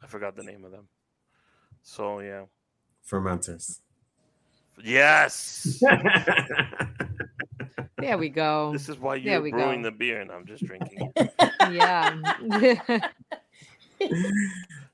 I 0.03 0.07
forgot 0.07 0.35
the 0.35 0.43
name 0.43 0.63
of 0.65 0.71
them. 0.71 0.87
So 1.81 2.19
yeah. 2.19 2.45
Fermenters. 3.09 3.81
Yes. 4.83 5.81
There 7.97 8.17
we 8.17 8.29
go. 8.29 8.71
this 8.73 8.89
is 8.89 8.99
why 8.99 9.15
you're 9.15 9.41
we 9.41 9.51
brewing 9.51 9.81
go. 9.81 9.89
the 9.89 9.95
beer 9.95 10.21
and 10.21 10.31
I'm 10.31 10.45
just 10.45 10.65
drinking. 10.65 11.13
yeah. 11.71 12.15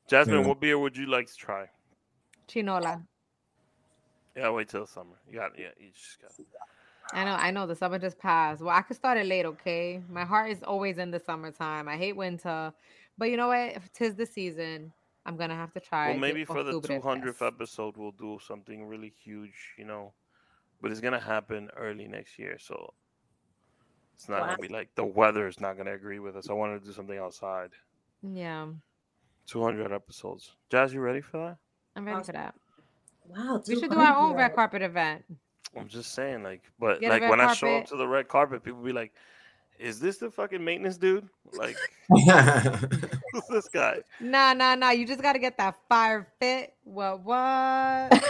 Jasmine, 0.07 0.41
Yeah. 0.41 0.47
what 0.47 0.59
beer 0.59 0.77
would 0.77 0.95
you 0.95 1.07
like 1.07 1.27
to 1.27 1.35
try? 1.35 1.67
Chinola. 2.47 3.01
Yeah, 4.35 4.49
wait 4.51 4.69
till 4.69 4.85
summer. 4.85 5.15
You 5.29 5.39
got 5.39 5.57
yeah, 5.57 5.69
you 5.79 5.89
just 5.93 6.21
got 6.21 6.31
I 7.13 7.25
know, 7.25 7.31
I 7.33 7.51
know 7.51 7.67
the 7.67 7.75
summer 7.75 7.99
just 7.99 8.17
passed. 8.17 8.61
Well, 8.61 8.75
I 8.75 8.81
could 8.81 8.95
start 8.95 9.17
it 9.17 9.25
late, 9.25 9.45
okay? 9.45 10.01
My 10.09 10.23
heart 10.23 10.49
is 10.49 10.63
always 10.63 10.97
in 10.97 11.11
the 11.11 11.19
summertime. 11.19 11.89
I 11.89 11.97
hate 11.97 12.15
winter. 12.15 12.71
But 13.17 13.29
you 13.29 13.37
know 13.37 13.47
what? 13.49 13.75
If 13.75 13.91
tis 13.91 14.15
the 14.15 14.25
season, 14.25 14.93
I'm 15.25 15.35
gonna 15.35 15.55
have 15.55 15.73
to 15.73 15.79
try. 15.79 16.11
Well, 16.11 16.19
maybe 16.19 16.45
for 16.45 16.63
the 16.63 16.79
200th 16.79 17.45
episode, 17.45 17.97
we'll 17.97 18.11
do 18.11 18.39
something 18.45 18.87
really 18.87 19.13
huge, 19.23 19.73
you 19.77 19.85
know. 19.85 20.13
But 20.81 20.91
it's 20.91 21.01
gonna 21.01 21.19
happen 21.19 21.69
early 21.77 22.07
next 22.07 22.39
year, 22.39 22.57
so 22.59 22.93
it's 24.15 24.27
not 24.27 24.41
Wow. 24.41 24.47
gonna 24.47 24.57
be 24.59 24.67
like 24.67 24.93
the 24.95 25.05
weather 25.05 25.47
is 25.47 25.59
not 25.59 25.77
gonna 25.77 25.93
agree 25.93 26.19
with 26.19 26.35
us. 26.35 26.49
I 26.49 26.53
wanted 26.53 26.79
to 26.81 26.85
do 26.85 26.93
something 26.93 27.17
outside. 27.17 27.71
Yeah, 28.23 28.67
200 29.47 29.91
episodes. 29.91 30.55
Jazz, 30.69 30.93
you 30.93 31.01
ready 31.01 31.21
for 31.21 31.37
that? 31.37 31.57
I'm 31.95 32.05
ready 32.05 32.23
for 32.23 32.31
that. 32.33 32.55
Wow. 33.27 33.61
We 33.67 33.75
should 33.75 33.91
do 33.91 33.99
our 33.99 34.17
own 34.17 34.35
red 34.35 34.53
carpet 34.55 34.81
event. 34.81 35.23
I'm 35.77 35.87
just 35.87 36.13
saying, 36.13 36.43
like, 36.43 36.63
but 36.79 36.99
Get 36.99 37.09
like 37.09 37.21
red 37.21 37.29
when 37.29 37.41
I 37.41 37.53
show 37.53 37.77
up 37.77 37.87
to 37.87 37.95
the 37.95 38.07
red 38.07 38.27
carpet, 38.27 38.63
people 38.63 38.81
be 38.81 38.91
like, 38.91 39.13
"Is 39.79 39.99
this 39.99 40.17
the 40.17 40.29
fucking 40.29 40.63
maintenance 40.63 40.97
dude? 40.97 41.29
Like, 41.53 41.77
who's 42.09 43.47
this 43.49 43.69
guy?" 43.69 43.99
Nah, 44.19 44.53
nah, 44.53 44.75
nah. 44.75 44.89
You 44.91 45.07
just 45.07 45.21
gotta 45.21 45.39
get 45.39 45.57
that 45.57 45.77
fire 45.87 46.27
fit. 46.39 46.73
What 46.83 47.21
what? 47.21 48.23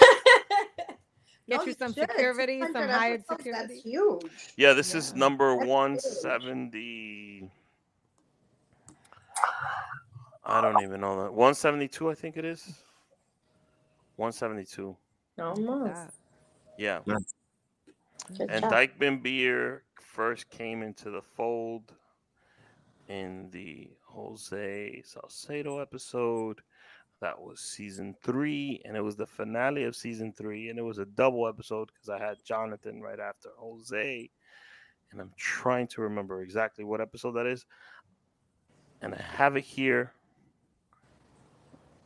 Get 1.52 1.60
No, 1.60 1.66
you 1.66 1.74
some 1.74 1.94
should. 1.94 2.10
security, 2.10 2.60
some 2.62 2.74
200 2.74 2.90
hired 2.94 3.26
security. 3.28 3.68
That's 3.68 3.82
huge. 3.84 4.24
Yeah, 4.56 4.72
this 4.72 4.96
is 4.96 5.14
number 5.14 5.50
That's 5.52 5.64
huge. 5.64 5.70
170. 5.70 7.52
I 10.46 10.62
don't 10.62 10.82
even 10.82 11.02
know 11.02 11.24
that. 11.24 11.34
172, 11.34 12.10
I 12.10 12.14
think 12.16 12.38
it 12.38 12.46
is. 12.46 12.64
172. 14.16 14.96
Almost. 15.40 15.94
that. 15.94 16.14
Yeah. 16.78 17.00
Good 17.06 18.50
And 18.50 18.62
job. 18.64 18.72
Dyckman 18.72 19.22
Beer 19.22 19.84
first 20.00 20.50
came 20.50 20.82
into 20.84 21.10
the 21.10 21.22
fold 21.22 21.92
in 23.10 23.50
the 23.52 23.90
Jose 24.06 25.02
Salcedo 25.04 25.80
episode. 25.80 26.62
That 27.22 27.40
was 27.40 27.60
season 27.60 28.16
three, 28.24 28.82
and 28.84 28.98
it 28.98 29.02
was 29.02 29.16
the 29.16 29.28
finale 29.28 29.84
of 29.84 29.96
season 29.96 30.34
three, 30.34 30.70
and 30.70 30.80
it 30.80 30.82
was 30.82 30.98
a 30.98 31.06
double 31.06 31.48
episode 31.48 31.92
because 31.94 32.10
I 32.10 32.18
had 32.18 32.44
Jonathan 32.44 33.00
right 33.00 33.20
after 33.20 33.50
Jose, 33.58 34.30
and 35.12 35.22
I'm 35.22 35.32
trying 35.38 35.88
to 35.90 36.02
remember 36.02 36.42
exactly 36.42 36.84
what 36.84 37.00
episode 37.00 37.34
that 37.34 37.46
is, 37.46 37.66
and 39.04 39.14
I 39.14 39.22
have 39.22 39.56
it 39.56 39.64
here. 39.64 40.14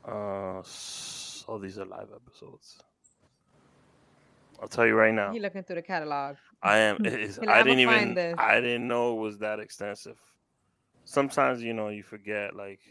Uh, 0.04 0.62
so 0.64 1.60
these 1.60 1.80
are 1.80 1.86
live 1.86 2.10
episodes. 2.14 2.78
I'll 4.62 4.68
tell 4.68 4.86
you 4.86 4.96
right 4.96 5.14
now. 5.14 5.32
He 5.32 5.40
looking 5.40 5.64
through 5.64 5.78
the 5.78 5.82
catalog. 5.82 6.36
I 6.62 6.80
am. 6.80 7.06
It 7.06 7.14
is, 7.20 7.40
I 7.40 7.64
didn't 7.64 7.80
even. 7.80 8.16
this. 8.16 8.36
I 8.38 8.60
didn't 8.60 8.88
know 8.88 9.18
it 9.18 9.22
was 9.22 9.38
that 9.40 9.62
extensive. 9.62 10.18
Sometimes 11.06 11.64
you 11.64 11.74
know 11.74 11.88
you 11.88 12.04
forget 12.04 12.54
like 12.54 12.82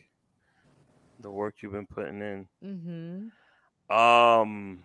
the 1.21 1.31
work 1.31 1.57
you've 1.61 1.73
been 1.73 1.87
putting 1.87 2.21
in. 2.21 2.49
Mm-hmm. 2.65 3.95
Um. 3.97 4.83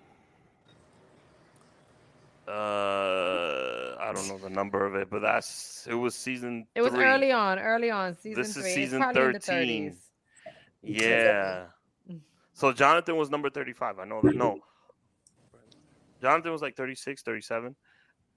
Uh, 2.47 3.95
I 3.99 4.11
don't 4.13 4.27
know 4.27 4.39
the 4.39 4.49
number 4.49 4.84
of 4.84 4.95
it, 4.95 5.09
but 5.11 5.21
that's 5.21 5.86
it 5.88 5.93
was 5.93 6.15
season. 6.15 6.65
It 6.73 6.82
was 6.82 6.93
three. 6.93 7.03
early 7.03 7.32
on, 7.32 7.59
early 7.59 7.91
on, 7.91 8.17
season 8.17 8.41
This 8.41 8.57
is 8.57 8.65
season 8.65 9.03
13. 9.03 9.23
in 9.23 9.32
the 9.34 9.39
30s. 9.39 9.95
Yeah. 10.82 11.65
So 12.53 12.73
Jonathan 12.73 13.17
was 13.17 13.30
number 13.30 13.49
35. 13.49 13.99
I 13.99 14.05
know 14.05 14.19
that. 14.23 14.36
No. 14.36 14.59
Jonathan 16.21 16.51
was 16.51 16.61
like 16.61 16.75
36, 16.75 17.21
37. 17.21 17.75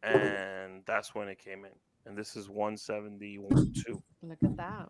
And 0.02 0.82
that's 0.86 1.14
when 1.14 1.28
it 1.28 1.38
came 1.38 1.64
in. 1.64 1.72
And 2.06 2.16
this 2.16 2.36
is 2.36 2.48
171 2.48 3.72
2. 3.86 4.02
Look 4.22 4.38
at 4.44 4.56
that. 4.56 4.88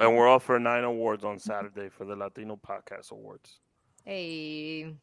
And 0.00 0.16
we're 0.16 0.28
up 0.28 0.42
for 0.42 0.58
nine 0.58 0.84
awards 0.84 1.24
on 1.24 1.38
Saturday 1.38 1.88
for 1.88 2.04
the 2.04 2.16
Latino 2.16 2.56
Podcast 2.56 3.12
Awards. 3.12 3.58
Hey, 4.04 4.94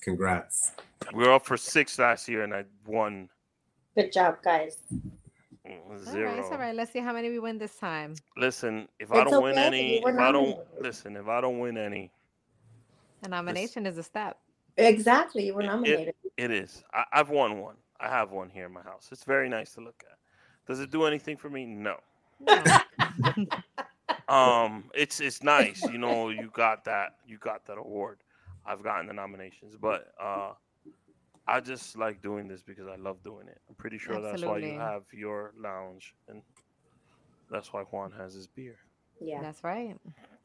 Congrats. 0.00 0.72
We 1.12 1.24
were 1.24 1.32
up 1.32 1.44
for 1.44 1.58
six 1.58 1.98
last 1.98 2.26
year, 2.26 2.42
and 2.42 2.54
I 2.54 2.64
won 2.86 3.28
Good 3.94 4.12
job, 4.12 4.38
guys. 4.42 4.78
mm, 5.66 6.04
zero. 6.10 6.30
right, 6.30 6.38
it's 6.38 6.50
all 6.50 6.56
right. 6.56 6.74
Let's 6.74 6.90
see 6.90 7.00
how 7.00 7.12
many 7.12 7.28
we 7.28 7.38
win 7.38 7.58
this 7.58 7.74
time. 7.76 8.14
Listen, 8.38 8.88
if 8.98 9.12
I 9.12 9.24
don't 9.24 9.42
win 9.42 9.58
any, 9.58 9.98
if 9.98 10.16
I 10.18 10.32
don't 10.32 10.58
listen, 10.80 11.16
if 11.16 11.28
I 11.28 11.42
don't 11.42 11.58
win 11.58 11.76
any, 11.76 12.10
A 13.24 13.28
nomination 13.28 13.84
is 13.84 13.98
a 13.98 14.02
step. 14.02 14.38
Exactly. 14.78 15.44
You 15.44 15.54
were 15.54 15.60
It- 15.60 15.64
it- 15.64 15.68
nominated. 15.68 16.14
it 16.38 16.50
is. 16.50 16.82
I, 16.94 17.04
I've 17.12 17.28
won 17.28 17.58
one. 17.60 17.76
I 17.98 18.08
have 18.08 18.30
one 18.30 18.48
here 18.48 18.64
in 18.64 18.72
my 18.72 18.80
house. 18.82 19.10
It's 19.12 19.24
very 19.24 19.50
nice 19.50 19.74
to 19.74 19.82
look 19.82 20.02
at. 20.10 20.16
Does 20.66 20.80
it 20.80 20.90
do 20.90 21.04
anything 21.04 21.36
for 21.36 21.50
me? 21.50 21.66
No. 21.66 21.98
No. 22.40 22.62
Um, 24.28 24.84
it's 24.94 25.18
it's 25.18 25.42
nice. 25.42 25.82
You 25.82 25.98
know, 25.98 26.28
you 26.28 26.50
got 26.54 26.84
that. 26.84 27.16
You 27.26 27.36
got 27.38 27.66
that 27.66 27.78
award. 27.78 28.18
I've 28.64 28.82
gotten 28.82 29.08
the 29.08 29.12
nominations, 29.12 29.74
but 29.80 30.12
uh, 30.22 30.52
I 31.48 31.58
just 31.60 31.98
like 31.98 32.22
doing 32.22 32.46
this 32.46 32.62
because 32.62 32.86
I 32.86 32.94
love 32.94 33.22
doing 33.24 33.48
it. 33.48 33.58
I'm 33.68 33.74
pretty 33.74 33.98
sure 33.98 34.20
that's 34.20 34.42
why 34.44 34.58
you 34.58 34.78
have 34.78 35.02
your 35.12 35.52
lounge, 35.58 36.14
and 36.28 36.42
that's 37.50 37.72
why 37.72 37.82
Juan 37.82 38.12
has 38.12 38.34
his 38.34 38.46
beer, 38.46 38.76
Yeah. 39.20 39.42
That's 39.42 39.64
right. 39.64 39.96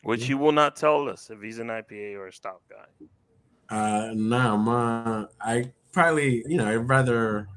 which 0.02 0.26
he 0.26 0.34
will 0.34 0.52
not 0.52 0.76
tell 0.76 1.08
us 1.08 1.30
if 1.30 1.40
he's 1.42 1.60
an 1.60 1.68
IPA 1.68 2.16
or 2.16 2.28
a 2.28 2.34
stout 2.34 2.62
guy. 2.68 3.06
Uh, 3.70 4.14
no, 4.16 4.58
ma, 4.58 5.26
I 5.40 5.72
probably, 5.92 6.44
you 6.48 6.58
know, 6.58 6.68
I'd 6.68 6.90
rather 6.90 7.48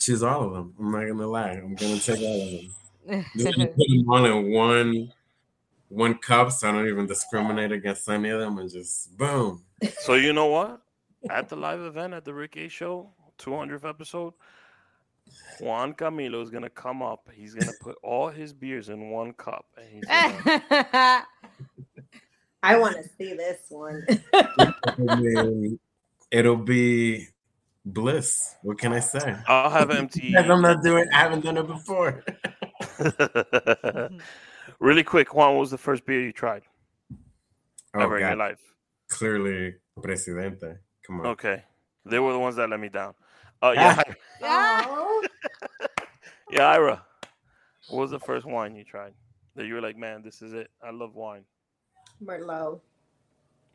choose 0.00 0.24
all 0.24 0.42
of 0.44 0.52
them. 0.52 0.74
I'm 0.80 0.90
not 0.90 1.06
gonna 1.06 1.26
lie. 1.28 1.50
I'm 1.50 1.76
gonna 1.76 2.00
take 2.00 2.20
all 2.22 2.42
of 2.42 2.50
them. 2.50 2.74
Just 3.36 3.56
gonna 3.56 3.66
put 3.68 3.88
them 3.88 4.10
all 4.10 4.24
in 4.24 4.52
one, 4.52 5.12
one 5.88 6.14
cup, 6.18 6.52
so 6.52 6.68
I 6.68 6.72
don't 6.72 6.88
even 6.88 7.06
discriminate 7.06 7.72
against 7.72 8.08
any 8.08 8.28
of 8.30 8.40
them, 8.40 8.58
and 8.58 8.70
just 8.70 9.16
boom. 9.16 9.64
So 10.00 10.14
you 10.14 10.32
know 10.32 10.46
what? 10.46 10.80
At 11.30 11.48
the 11.48 11.56
live 11.56 11.80
event 11.80 12.14
at 12.14 12.24
the 12.24 12.34
Rick 12.34 12.56
H 12.56 12.72
Show, 12.72 13.10
200th 13.38 13.88
episode, 13.88 14.34
Juan 15.60 15.94
Camilo 15.94 16.42
is 16.42 16.50
gonna 16.50 16.70
come 16.70 17.02
up. 17.02 17.28
He's 17.32 17.54
gonna 17.54 17.72
put 17.80 17.96
all 18.02 18.28
his 18.28 18.52
beers 18.52 18.88
in 18.88 19.10
one 19.10 19.32
cup, 19.32 19.66
and 19.76 19.86
he's 19.90 20.04
gonna 20.04 21.24
I 22.62 22.76
want 22.76 22.96
to 22.96 23.08
see 23.16 23.34
this 23.34 23.66
one. 23.68 24.04
It'll 26.30 26.56
be 26.56 27.28
bliss. 27.84 28.56
What 28.62 28.78
can 28.78 28.92
I 28.92 29.00
say? 29.00 29.36
I'll 29.46 29.70
have 29.70 29.90
empty. 29.90 30.36
I'm 30.36 30.60
not 30.60 30.82
doing. 30.82 31.06
I 31.12 31.18
haven't 31.18 31.44
done 31.44 31.56
it 31.56 31.66
before. 31.66 32.24
really 34.80 35.02
quick, 35.02 35.34
Juan, 35.34 35.54
what 35.54 35.60
was 35.60 35.70
the 35.70 35.78
first 35.78 36.04
beer 36.06 36.20
you 36.20 36.32
tried 36.32 36.62
Oh, 37.94 38.00
ever 38.00 38.18
in 38.18 38.26
your 38.26 38.36
life? 38.36 38.60
Clearly, 39.08 39.74
Presidente. 40.02 40.78
Come 41.06 41.20
on. 41.20 41.26
Okay, 41.26 41.62
they 42.04 42.18
were 42.18 42.32
the 42.32 42.38
ones 42.38 42.56
that 42.56 42.68
let 42.68 42.80
me 42.80 42.88
down. 42.88 43.14
Uh, 43.62 43.66
oh 43.68 43.72
yeah, 43.72 44.02
Oh, 44.42 45.26
yeah, 46.50 46.68
Ira. 46.68 47.02
What 47.88 48.00
was 48.02 48.10
the 48.10 48.20
first 48.20 48.46
wine 48.46 48.76
you 48.76 48.84
tried 48.84 49.14
that 49.56 49.66
you 49.66 49.74
were 49.74 49.80
like, 49.80 49.96
man, 49.96 50.22
this 50.22 50.42
is 50.42 50.52
it? 50.52 50.70
I 50.82 50.90
love 50.90 51.14
wine. 51.14 51.44
Merlot. 52.22 52.80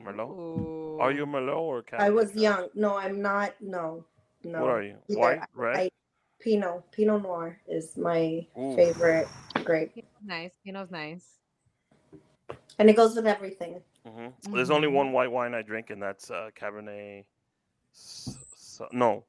Merlot. 0.02 1.00
Are 1.00 1.12
you 1.12 1.26
Merlot 1.26 1.58
or 1.58 1.84
i 1.98 2.10
was 2.10 2.36
young. 2.36 2.70
No, 2.76 2.98
I'm 2.98 3.22
not. 3.22 3.56
No, 3.60 4.06
no. 4.44 4.62
What 4.62 4.70
are 4.70 4.84
you? 4.84 4.98
Either. 5.10 5.20
White, 5.20 5.42
red? 5.56 5.78
I- 5.78 5.90
Pinot. 6.44 6.84
Pinot 6.92 7.22
Noir 7.24 7.58
is 7.68 7.96
my 7.98 8.46
Ooh. 8.60 8.76
favorite 8.76 9.28
grape, 9.64 10.06
nice. 10.26 10.52
Pinot's 10.66 10.92
nice. 10.92 11.26
and 12.80 12.90
it 12.90 12.96
goes 12.96 13.16
with 13.16 13.26
everything. 13.28 13.82
hmm 14.06 14.28
There's 14.52 14.70
only 14.72 14.88
Mhm. 14.90 14.94
one 14.94 15.12
white 15.14 15.32
wine 15.32 15.54
I 15.54 15.62
drink, 15.62 15.90
and 15.90 16.02
that's 16.02 16.30
uh, 16.30 16.50
Cabernet. 16.60 17.24
S- 17.94 18.38
S- 18.54 18.82
no, 18.92 19.24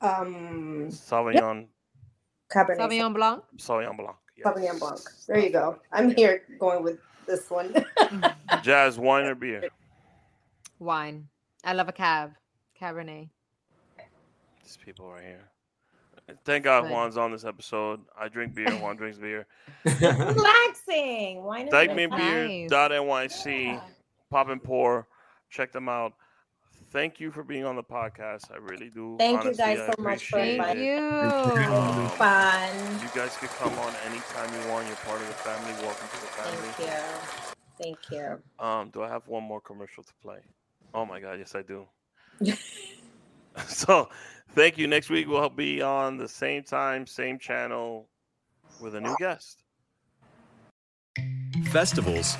Um, 0.00 0.88
Sauvignon 0.90 1.68
Cabernet 2.50 2.78
Sauvignon 2.78 3.14
Blanc. 3.14 3.44
Sauvignon 3.58 3.96
Blanc. 3.96 4.16
yes. 4.36 4.46
Sauvignon 4.46 4.78
Blanc. 4.80 5.00
There 5.26 5.38
you 5.38 5.50
go. 5.50 5.78
I'm 5.92 6.10
here 6.16 6.42
going 6.58 6.82
with 6.82 6.98
this 7.26 7.50
one. 7.50 7.74
Jazz, 8.62 8.98
wine 8.98 9.26
or 9.26 9.34
beer? 9.34 9.68
Wine. 10.78 11.28
I 11.64 11.74
love 11.74 11.88
a 11.88 11.92
cab. 11.92 12.32
Cabernet. 12.80 13.28
These 14.62 14.78
people 14.84 15.10
right 15.12 15.24
here. 15.24 15.50
Thank 16.44 16.64
God 16.64 16.82
Good. 16.82 16.90
Juan's 16.90 17.16
on 17.16 17.32
this 17.32 17.44
episode. 17.44 18.00
I 18.18 18.28
drink 18.28 18.54
beer. 18.54 18.70
Juan 18.70 18.96
drinks 18.96 19.18
beer. 19.18 19.46
Relaxing. 19.84 21.42
Why 21.42 21.62
not? 21.62 21.72
Dyckmanbeer.nyc. 21.72 23.82
Pop 24.30 24.48
and 24.48 24.62
pour. 24.62 25.08
Check 25.50 25.72
them 25.72 25.88
out. 25.88 26.12
Thank 26.90 27.20
you 27.20 27.30
for 27.30 27.42
being 27.42 27.64
on 27.64 27.76
the 27.76 27.82
podcast. 27.82 28.50
I 28.52 28.56
really 28.56 28.88
do. 28.88 29.16
Thank 29.18 29.44
you 29.44 29.54
guys 29.54 29.78
I 29.78 29.86
so 29.86 29.92
much 30.02 30.26
for 30.26 30.38
appreciate 30.38 30.62
Thank 30.62 30.78
it. 30.78 30.86
you. 30.86 30.98
Um, 30.98 32.08
Fun. 32.10 32.74
You 33.02 33.08
guys 33.14 33.36
could 33.36 33.50
come 33.50 33.72
on 33.78 33.92
anytime 34.06 34.50
you 34.54 34.60
want. 34.70 34.86
You're 34.86 34.96
part 34.96 35.20
of 35.20 35.28
the 35.28 35.34
family. 35.34 35.72
Welcome 35.82 36.08
to 36.08 36.20
the 36.20 36.26
family. 36.28 36.68
Thank 36.76 36.90
you. 36.90 36.96
Thank 37.82 37.98
you. 38.10 38.40
Um, 38.58 38.88
do 38.90 39.02
I 39.02 39.08
have 39.08 39.26
one 39.26 39.44
more 39.44 39.60
commercial 39.60 40.02
to 40.02 40.12
play? 40.22 40.38
Oh 40.94 41.04
my 41.04 41.20
god, 41.20 41.38
yes 41.38 41.54
I 41.54 41.60
do. 41.62 41.86
so, 43.66 44.08
thank 44.58 44.76
you. 44.76 44.88
Next 44.88 45.08
week 45.08 45.28
we'll 45.28 45.48
be 45.48 45.80
on 45.80 46.16
the 46.16 46.28
same 46.28 46.64
time, 46.64 47.06
same 47.06 47.38
channel, 47.38 48.08
with 48.80 48.96
a 48.96 49.00
new 49.00 49.14
guest. 49.18 49.62
festivals, 51.70 52.36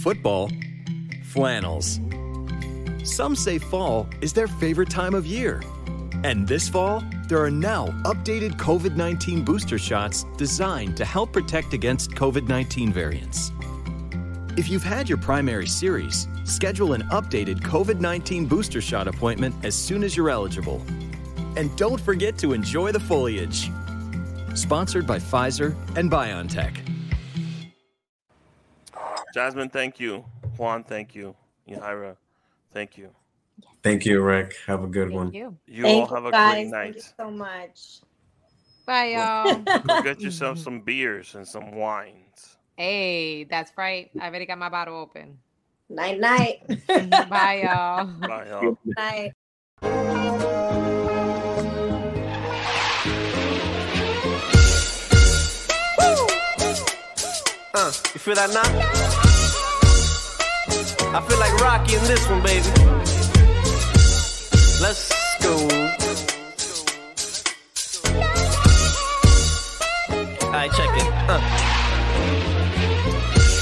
football, 0.00 0.50
flannels. 1.22 2.00
Some 3.04 3.36
say 3.36 3.58
fall 3.58 4.08
is 4.20 4.32
their 4.32 4.46
favorite 4.46 4.88
time 4.90 5.14
of 5.14 5.26
year. 5.26 5.62
And 6.24 6.48
this 6.48 6.68
fall, 6.68 7.04
there 7.28 7.42
are 7.42 7.50
now 7.50 7.88
updated 8.04 8.52
COVID 8.56 8.96
19 8.96 9.44
booster 9.44 9.78
shots 9.78 10.24
designed 10.36 10.96
to 10.96 11.04
help 11.04 11.32
protect 11.32 11.72
against 11.72 12.12
COVID 12.12 12.48
19 12.48 12.92
variants. 12.92 13.52
If 14.56 14.68
you've 14.68 14.82
had 14.82 15.08
your 15.08 15.18
primary 15.18 15.66
series, 15.66 16.26
schedule 16.44 16.94
an 16.94 17.02
updated 17.10 17.60
COVID 17.60 18.00
19 18.00 18.46
booster 18.46 18.80
shot 18.80 19.06
appointment 19.06 19.54
as 19.62 19.74
soon 19.74 20.02
as 20.02 20.16
you're 20.16 20.30
eligible. 20.30 20.82
And 21.56 21.74
don't 21.76 22.00
forget 22.00 22.36
to 22.38 22.52
enjoy 22.52 22.92
the 22.92 23.00
foliage. 23.00 23.70
Sponsored 24.54 25.06
by 25.06 25.18
Pfizer 25.18 25.74
and 25.96 26.10
BioNTech. 26.10 26.76
Jasmine, 29.32 29.68
thank 29.70 29.98
you. 29.98 30.24
Juan, 30.56 30.84
thank 30.84 31.14
you. 31.14 31.34
Yajaira, 31.68 32.16
thank 32.72 32.96
you. 32.96 33.10
Thank 33.82 34.06
you, 34.06 34.22
Rick. 34.22 34.54
Have 34.66 34.84
a 34.84 34.86
good 34.86 35.10
one. 35.10 35.26
Thank 35.26 35.34
you. 35.34 35.56
You 35.66 35.82
Thank 35.82 36.02
all 36.04 36.08
you 36.08 36.14
have 36.14 36.24
a 36.26 36.30
guys. 36.30 36.54
great 36.54 36.70
Thank 36.70 36.96
you 36.96 37.02
so 37.18 37.30
much. 37.30 38.00
Bye, 38.86 39.08
y'all. 39.14 39.58
Go 39.82 40.02
get 40.02 40.20
yourself 40.22 40.58
some 40.58 40.80
beers 40.80 41.34
and 41.34 41.46
some 41.46 41.72
wines. 41.74 42.56
hey, 42.76 43.44
that's 43.44 43.72
right. 43.76 44.10
I 44.18 44.28
already 44.28 44.46
got 44.46 44.58
my 44.58 44.68
bottle 44.68 44.96
open. 44.96 45.38
night 45.88 46.20
night. 46.20 46.60
Bye, 47.28 47.62
y'all. 47.62 48.06
Bye, 48.06 48.48
y'all. 48.48 48.78
Bye. 48.96 49.32
Uh, 57.76 57.90
you 58.14 58.20
feel 58.20 58.36
that 58.36 58.50
knock? 58.54 58.70
I 61.12 61.20
feel 61.26 61.38
like 61.40 61.52
Rocky 61.60 61.96
in 61.96 62.04
this 62.04 62.24
one, 62.30 62.40
baby. 62.40 62.62
Let's 64.80 65.10
go. 65.42 65.54
Alright, 70.46 70.70
check 70.70 70.88
it. 70.94 71.08
Uh. 71.26 71.40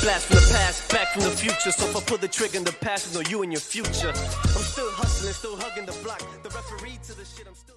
Blast 0.02 0.26
from 0.26 0.36
the 0.36 0.48
past, 0.52 0.92
back 0.92 1.08
from 1.14 1.22
the 1.22 1.30
future. 1.30 1.70
So 1.70 1.86
if 1.86 1.96
I 1.96 2.00
pull 2.00 2.18
the 2.18 2.28
trigger 2.28 2.58
in 2.58 2.64
the 2.64 2.72
past, 2.72 3.14
know 3.14 3.22
you 3.30 3.42
and 3.42 3.50
your 3.50 3.62
future. 3.62 4.10
I'm 4.10 4.62
still 4.62 4.90
hustling, 4.90 5.32
still 5.32 5.56
hugging 5.56 5.86
the 5.86 5.92
block. 6.04 6.20
The 6.42 6.50
referee 6.50 6.98
to 7.04 7.16
the 7.16 7.24
shit, 7.24 7.46
I'm 7.48 7.54
still. 7.54 7.71